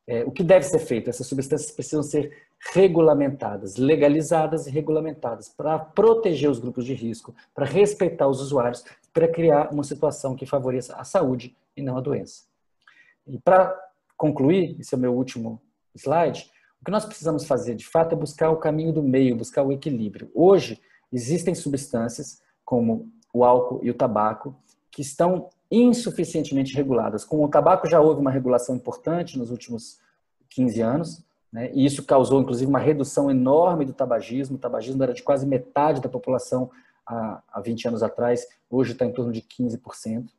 É, 0.06 0.24
o 0.26 0.32
que 0.32 0.44
deve 0.44 0.66
ser 0.66 0.80
feito? 0.80 1.10
Essas 1.10 1.26
substâncias 1.28 1.72
precisam 1.72 2.04
ser 2.04 2.46
regulamentadas, 2.74 3.78
legalizadas 3.78 4.68
e 4.68 4.70
regulamentadas 4.70 5.48
para 5.48 5.80
proteger 5.80 6.50
os 6.50 6.60
grupos 6.60 6.86
de 6.86 6.94
risco, 6.94 7.34
para 7.54 7.66
respeitar 7.66 8.28
os 8.28 8.42
usuários, 8.42 8.84
para 9.14 9.28
criar 9.28 9.72
uma 9.72 9.84
situação 9.84 10.36
que 10.36 10.46
favoreça 10.46 10.96
a 10.96 11.06
saúde 11.06 11.56
e 11.76 11.82
não 11.82 11.98
a 11.98 12.02
doença. 12.02 12.44
E 13.26 13.40
para 13.40 13.76
concluir, 14.18 14.78
esse 14.80 14.94
é 14.94 14.98
o 14.98 15.02
meu 15.02 15.16
último 15.16 15.62
slide, 15.96 16.52
o 16.86 16.92
que 16.92 16.92
nós 16.92 17.04
precisamos 17.04 17.46
fazer, 17.48 17.74
de 17.74 17.88
fato, 17.88 18.14
é 18.14 18.16
buscar 18.16 18.52
o 18.52 18.58
caminho 18.58 18.94
do 18.94 19.02
meio, 19.02 19.36
buscar 19.36 19.64
o 19.64 19.72
equilíbrio. 19.72 20.30
Hoje, 20.36 20.80
existem 21.12 21.56
substâncias, 21.56 22.44
como 22.64 23.12
o 23.34 23.44
álcool 23.44 23.80
e 23.82 23.90
o 23.90 23.94
tabaco, 23.96 24.56
que 24.92 25.02
estão 25.02 25.50
insuficientemente 25.72 26.76
reguladas. 26.76 27.26
Com 27.26 27.44
o 27.44 27.50
tabaco 27.50 27.90
já 27.90 28.00
houve 28.00 28.22
uma 28.22 28.30
regulação 28.30 28.76
importante 28.76 29.36
nos 29.36 29.50
últimos 29.50 29.98
15 30.52 30.82
anos, 30.82 31.26
né? 31.52 31.72
e 31.74 31.84
isso 31.84 32.06
causou, 32.06 32.40
inclusive, 32.40 32.70
uma 32.70 32.78
redução 32.78 33.32
enorme 33.32 33.84
do 33.84 33.92
tabagismo. 33.92 34.56
O 34.56 34.60
tabagismo 34.60 35.02
era 35.02 35.12
de 35.12 35.24
quase 35.24 35.48
metade 35.48 36.00
da 36.00 36.08
população 36.08 36.70
há, 37.04 37.42
há 37.52 37.62
20 37.62 37.88
anos 37.88 38.04
atrás, 38.04 38.46
hoje 38.70 38.92
está 38.92 39.08
em 39.08 39.12
torno 39.12 39.32
de 39.32 39.42
15%. 39.42 40.30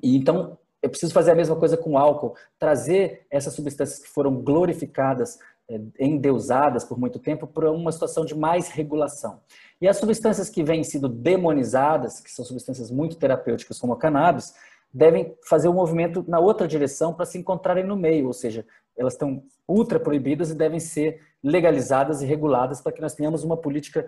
E 0.00 0.16
então, 0.16 0.56
eu 0.82 0.90
preciso 0.90 1.12
fazer 1.12 1.30
a 1.30 1.34
mesma 1.34 1.54
coisa 1.54 1.76
com 1.76 1.96
álcool, 1.96 2.34
trazer 2.58 3.24
essas 3.30 3.54
substâncias 3.54 4.00
que 4.00 4.08
foram 4.08 4.34
glorificadas, 4.34 5.38
é, 5.70 5.80
endeusadas 6.00 6.84
por 6.84 6.98
muito 6.98 7.20
tempo, 7.20 7.46
para 7.46 7.70
uma 7.70 7.92
situação 7.92 8.24
de 8.24 8.34
mais 8.34 8.68
regulação. 8.68 9.40
E 9.80 9.86
as 9.86 9.96
substâncias 9.96 10.50
que 10.50 10.64
vêm 10.64 10.82
sendo 10.82 11.08
demonizadas, 11.08 12.20
que 12.20 12.30
são 12.30 12.44
substâncias 12.44 12.90
muito 12.90 13.16
terapêuticas, 13.16 13.78
como 13.78 13.92
a 13.92 13.98
cannabis, 13.98 14.52
devem 14.92 15.34
fazer 15.48 15.68
o 15.68 15.70
um 15.70 15.74
movimento 15.74 16.24
na 16.26 16.38
outra 16.38 16.66
direção 16.66 17.14
para 17.14 17.24
se 17.24 17.38
encontrarem 17.38 17.84
no 17.84 17.96
meio, 17.96 18.26
ou 18.26 18.32
seja, 18.32 18.66
elas 18.96 19.14
estão 19.14 19.42
ultra 19.66 19.98
proibidas 19.98 20.50
e 20.50 20.54
devem 20.54 20.80
ser 20.80 21.20
legalizadas 21.42 22.22
e 22.22 22.26
reguladas 22.26 22.80
para 22.80 22.92
que 22.92 23.00
nós 23.00 23.14
tenhamos 23.14 23.42
uma 23.42 23.56
política 23.56 24.06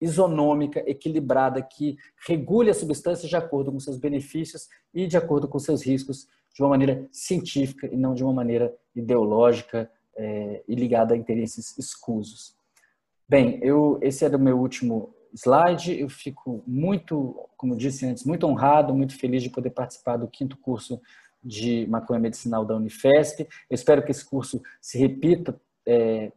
isonômica, 0.00 0.82
equilibrada, 0.86 1.62
que 1.62 1.96
regule 2.26 2.70
as 2.70 2.76
substâncias 2.76 3.28
de 3.28 3.36
acordo 3.36 3.72
com 3.72 3.80
seus 3.80 3.96
benefícios 3.96 4.68
e 4.92 5.06
de 5.06 5.16
acordo 5.16 5.48
com 5.48 5.58
seus 5.58 5.82
riscos, 5.82 6.28
de 6.54 6.62
uma 6.62 6.70
maneira 6.70 7.06
científica 7.10 7.86
e 7.86 7.96
não 7.96 8.14
de 8.14 8.22
uma 8.22 8.32
maneira 8.32 8.74
ideológica 8.94 9.90
é, 10.16 10.62
e 10.68 10.74
ligada 10.74 11.14
a 11.14 11.16
interesses 11.16 11.76
escusos. 11.78 12.54
Bem, 13.28 13.58
eu, 13.62 13.98
esse 14.02 14.24
era 14.24 14.36
o 14.36 14.40
meu 14.40 14.58
último 14.58 15.14
slide. 15.34 15.98
Eu 15.98 16.08
fico 16.08 16.62
muito, 16.66 17.48
como 17.56 17.76
disse 17.76 18.06
antes, 18.06 18.24
muito 18.24 18.46
honrado, 18.46 18.94
muito 18.94 19.18
feliz 19.18 19.42
de 19.42 19.50
poder 19.50 19.70
participar 19.70 20.16
do 20.16 20.28
quinto 20.28 20.56
curso 20.58 21.00
de 21.42 21.86
maconha 21.88 22.20
medicinal 22.20 22.64
da 22.64 22.76
Unifesp. 22.76 23.48
Eu 23.68 23.74
espero 23.74 24.04
que 24.04 24.10
esse 24.10 24.24
curso 24.24 24.62
se 24.80 24.98
repita 24.98 25.60
é, 25.86 26.32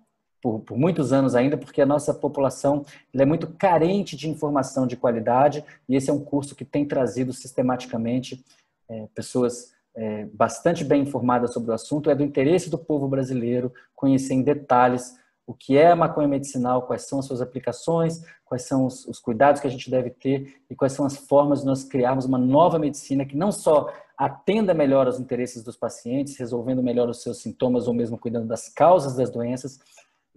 por, 0.48 0.60
por, 0.62 0.78
muitos 0.78 1.12
anos 1.12 1.36
ainda, 1.36 1.58
porque 1.58 1.82
a 1.82 1.86
nossa 1.86 2.14
população 2.14 2.86
é 3.14 3.26
muito 3.26 3.48
carente 3.48 4.16
de 4.16 4.30
informação 4.30 4.88
de 4.88 4.96
qualidade 4.96 5.62
e 5.90 5.96
esse 5.96 6.10
é 6.10 6.14
um 6.14 6.24
curso 6.24 6.56
que 6.56 6.64
tem 6.64 6.86
trazido 6.86 7.34
sistematicamente 7.34 8.46
é, 8.90 9.08
pessoas 9.14 9.74
é, 9.94 10.26
bastante 10.34 10.86
bem 10.86 11.02
informadas 11.02 11.52
sobre 11.52 11.72
o 11.72 11.74
assunto. 11.74 12.10
É 12.10 12.16
do 12.16 12.24
interesse 12.24 12.70
do 12.70 12.78
povo 12.78 13.10
brasileiro 13.10 13.74
conhecer 13.94 14.36
em 14.36 14.42
detalhes 14.42 15.18
o 15.46 15.54
que 15.54 15.78
é 15.78 15.92
a 15.92 15.96
maconha 15.98 16.30
medicinal, 16.30 16.84
quais 16.84 17.02
são 17.02 17.20
as 17.20 17.26
suas 17.26 17.42
aplicações, 17.42 18.22
quais 18.46 18.64
são 18.64 18.86
os, 18.86 19.06
os 19.06 19.20
cuidados 19.20 19.60
que 19.60 19.68
a 19.68 19.72
gente 19.72 19.92
deve 19.92 20.12
ter 20.12 20.62
e 20.70 20.76
quais 20.76 20.94
são 20.94 21.06
as 21.06 21.18
formas 21.18 21.60
de 21.60 21.66
nós 21.66 21.84
criarmos 21.84 22.24
uma 22.24 22.38
nova 22.38 22.80
medicina 22.80 23.26
que 23.26 23.36
não 23.36 23.52
só 23.52 23.92
atenda 24.18 24.74
melhor 24.74 25.08
aos 25.08 25.20
interesses 25.20 25.62
dos 25.62 25.76
pacientes, 25.76 26.38
resolvendo 26.38 26.82
melhor 26.82 27.10
os 27.10 27.22
seus 27.22 27.38
sintomas 27.42 27.86
ou 27.86 27.94
mesmo 27.94 28.18
cuidando 28.18 28.48
das 28.48 28.70
causas 28.70 29.16
das 29.16 29.30
doenças, 29.30 29.80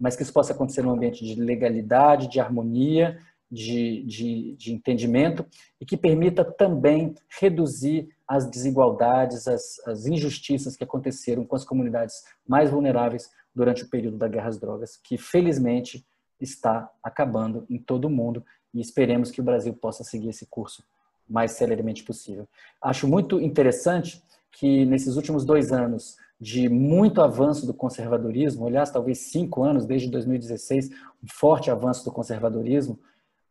mas 0.01 0.17
que 0.17 0.23
isso 0.23 0.33
possa 0.33 0.53
acontecer 0.55 0.83
num 0.83 0.91
ambiente 0.91 1.25
de 1.25 1.41
legalidade, 1.41 2.29
de 2.29 2.41
harmonia, 2.41 3.19
de, 3.51 4.03
de, 4.05 4.57
de 4.57 4.73
entendimento 4.73 5.45
e 5.81 5.85
que 5.85 5.97
permita 5.97 6.45
também 6.45 7.15
reduzir 7.41 8.09
as 8.27 8.49
desigualdades, 8.49 9.49
as, 9.49 9.81
as 9.87 10.07
injustiças 10.07 10.77
que 10.77 10.85
aconteceram 10.85 11.45
com 11.45 11.57
as 11.57 11.65
comunidades 11.65 12.23
mais 12.47 12.71
vulneráveis 12.71 13.31
durante 13.55 13.83
o 13.83 13.91
período 13.91 14.17
da 14.17 14.29
guerra 14.29 14.49
às 14.49 14.59
drogas, 14.59 14.97
que 14.97 15.19
felizmente 15.19 16.07
está 16.41 16.89
acabando 17.03 17.67
em 17.69 17.79
todo 17.79 18.05
o 18.05 18.11
mundo 18.11 18.45
e 18.73 18.81
esperemos 18.81 19.31
que 19.31 19.41
o 19.41 19.45
Brasil 19.45 19.75
possa 19.75 20.05
seguir 20.05 20.29
esse 20.29 20.47
curso 20.47 20.85
mais 21.29 21.53
celeremente 21.53 22.05
possível. 22.05 22.49
Acho 22.81 23.07
muito 23.07 23.41
interessante 23.41 24.23
que 24.53 24.85
nesses 24.87 25.17
últimos 25.17 25.45
dois 25.45 25.73
anos 25.73 26.17
de 26.41 26.69
muito 26.69 27.21
avanço 27.21 27.67
do 27.67 27.75
conservadorismo, 27.75 28.67
aliás, 28.67 28.91
talvez 28.91 29.19
cinco 29.19 29.63
anos, 29.63 29.85
desde 29.85 30.09
2016, 30.09 30.89
um 31.23 31.29
forte 31.29 31.71
avanço 31.71 32.05
do 32.05 32.11
conservadorismo, 32.11 32.99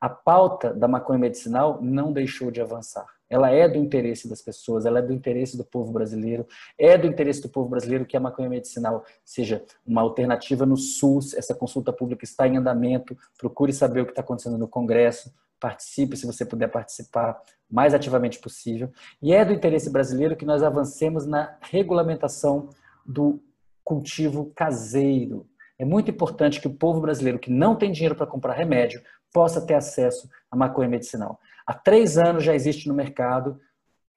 a 0.02 0.10
pauta 0.10 0.74
da 0.74 0.88
maconha 0.88 1.20
medicinal 1.20 1.80
não 1.82 2.12
deixou 2.12 2.50
de 2.50 2.62
avançar. 2.62 3.06
Ela 3.30 3.52
é 3.52 3.68
do 3.70 3.78
interesse 3.78 4.28
das 4.28 4.42
pessoas, 4.42 4.86
ela 4.86 5.00
é 5.00 5.02
do 5.02 5.14
interesse 5.14 5.56
do 5.56 5.64
povo 5.64 5.92
brasileiro, 5.92 6.48
é 6.78 6.98
do 6.98 7.06
interesse 7.06 7.42
do 7.42 7.50
povo 7.50 7.70
brasileiro 7.70 8.06
que 8.06 8.18
a 8.18 8.20
maconha 8.20 8.50
medicinal 8.50 9.06
seja 9.24 9.64
uma 9.86 10.02
alternativa 10.02 10.66
no 10.66 10.76
SUS. 10.76 11.36
Essa 11.36 11.54
consulta 11.54 11.94
pública 11.94 12.24
está 12.24 12.48
em 12.48 12.58
andamento. 12.58 13.16
Procure 13.38 13.72
saber 13.72 14.02
o 14.02 14.06
que 14.06 14.12
está 14.14 14.22
acontecendo 14.22 14.58
no 14.58 14.68
Congresso. 14.68 15.32
Participe, 15.60 16.18
se 16.18 16.26
você 16.26 16.46
puder 16.46 16.70
participar, 16.70 17.42
mais 17.70 17.94
ativamente 17.94 18.40
possível. 18.40 18.92
E 19.22 19.34
é 19.34 19.44
do 19.44 19.54
interesse 19.54 19.90
brasileiro 19.90 20.36
que 20.36 20.46
nós 20.46 20.64
avancemos 20.64 21.26
na 21.26 21.58
regulamentação 21.62 22.70
do 23.06 23.42
cultivo 23.84 24.52
caseiro. 24.56 25.46
É 25.78 25.86
muito 25.86 26.12
importante 26.12 26.60
que 26.60 26.68
o 26.68 26.74
povo 26.74 27.00
brasileiro 27.00 27.40
que 27.40 27.52
não 27.52 27.76
tem 27.76 27.92
dinheiro 27.92 28.16
para 28.16 28.28
comprar 28.28 28.54
remédio 28.54 29.02
possa 29.34 29.62
ter 29.62 29.76
acesso 29.76 30.30
à 30.52 30.56
maconha 30.56 30.90
medicinal. 30.90 31.40
Há 31.66 31.74
três 31.74 32.18
anos 32.18 32.44
já 32.44 32.54
existe 32.54 32.88
no 32.88 32.94
mercado 32.94 33.60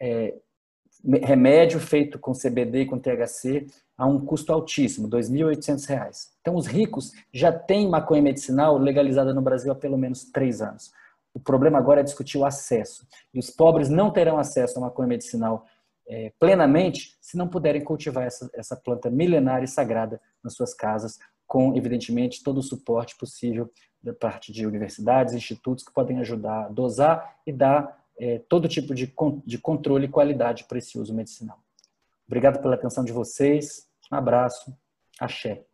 é, 0.01 0.34
remédio 1.22 1.80
feito 1.80 2.18
com 2.18 2.32
CBD 2.32 2.82
e 2.82 2.86
com 2.86 2.99
THC 2.99 3.66
a 3.97 4.07
um 4.07 4.24
custo 4.24 4.53
altíssimo, 4.53 5.07
R$ 5.07 5.20
2.800. 5.20 6.28
Então, 6.40 6.57
os 6.57 6.66
ricos 6.66 7.12
já 7.32 7.53
têm 7.53 7.88
maconha 7.88 8.22
medicinal 8.22 8.78
legalizada 8.78 9.32
no 9.34 9.43
Brasil 9.43 9.70
há 9.70 9.74
pelo 9.74 9.99
menos 9.99 10.24
três 10.24 10.61
anos. 10.61 10.93
O 11.35 11.41
problema 11.41 11.78
agora 11.78 12.01
é 12.01 12.05
discutir 12.05 12.39
o 12.39 12.45
acesso. 12.45 13.07
E 13.33 13.39
os 13.39 13.51
pobres 13.51 13.89
não 13.89 14.11
terão 14.11 14.39
acesso 14.39 14.78
à 14.78 14.83
maconha 14.83 15.09
medicinal 15.09 15.66
é, 16.07 16.33
plenamente 16.39 17.16
se 17.20 17.37
não 17.37 17.49
puderem 17.49 17.83
cultivar 17.83 18.26
essa, 18.26 18.51
essa 18.55 18.76
planta 18.76 19.11
milenária 19.11 19.64
e 19.64 19.68
sagrada 19.68 20.20
nas 20.43 20.55
suas 20.55 20.74
casas, 20.74 21.18
com, 21.47 21.76
evidentemente, 21.76 22.43
todo 22.43 22.59
o 22.59 22.62
suporte 22.62 23.16
possível 23.16 23.70
da 24.03 24.12
parte 24.12 24.53
de 24.53 24.66
universidades, 24.66 25.35
institutos 25.35 25.85
que 25.85 25.93
podem 25.93 26.18
ajudar 26.18 26.66
a 26.66 26.68
dosar 26.68 27.37
e 27.47 27.53
dar 27.53 28.03
é, 28.18 28.41
todo 28.49 28.68
tipo 28.68 28.95
de, 28.95 29.12
de 29.47 29.59
controle 29.59 30.07
e 30.07 30.11
qualidade 30.11 30.64
para 30.64 30.78
esse 30.78 30.99
uso 30.99 31.14
medicinal. 31.14 31.59
Obrigado 32.26 32.61
pela 32.61 32.74
atenção 32.74 33.05
de 33.05 33.12
vocês. 33.12 33.89
Um 34.11 34.16
abraço. 34.16 34.74
Axé. 35.20 35.64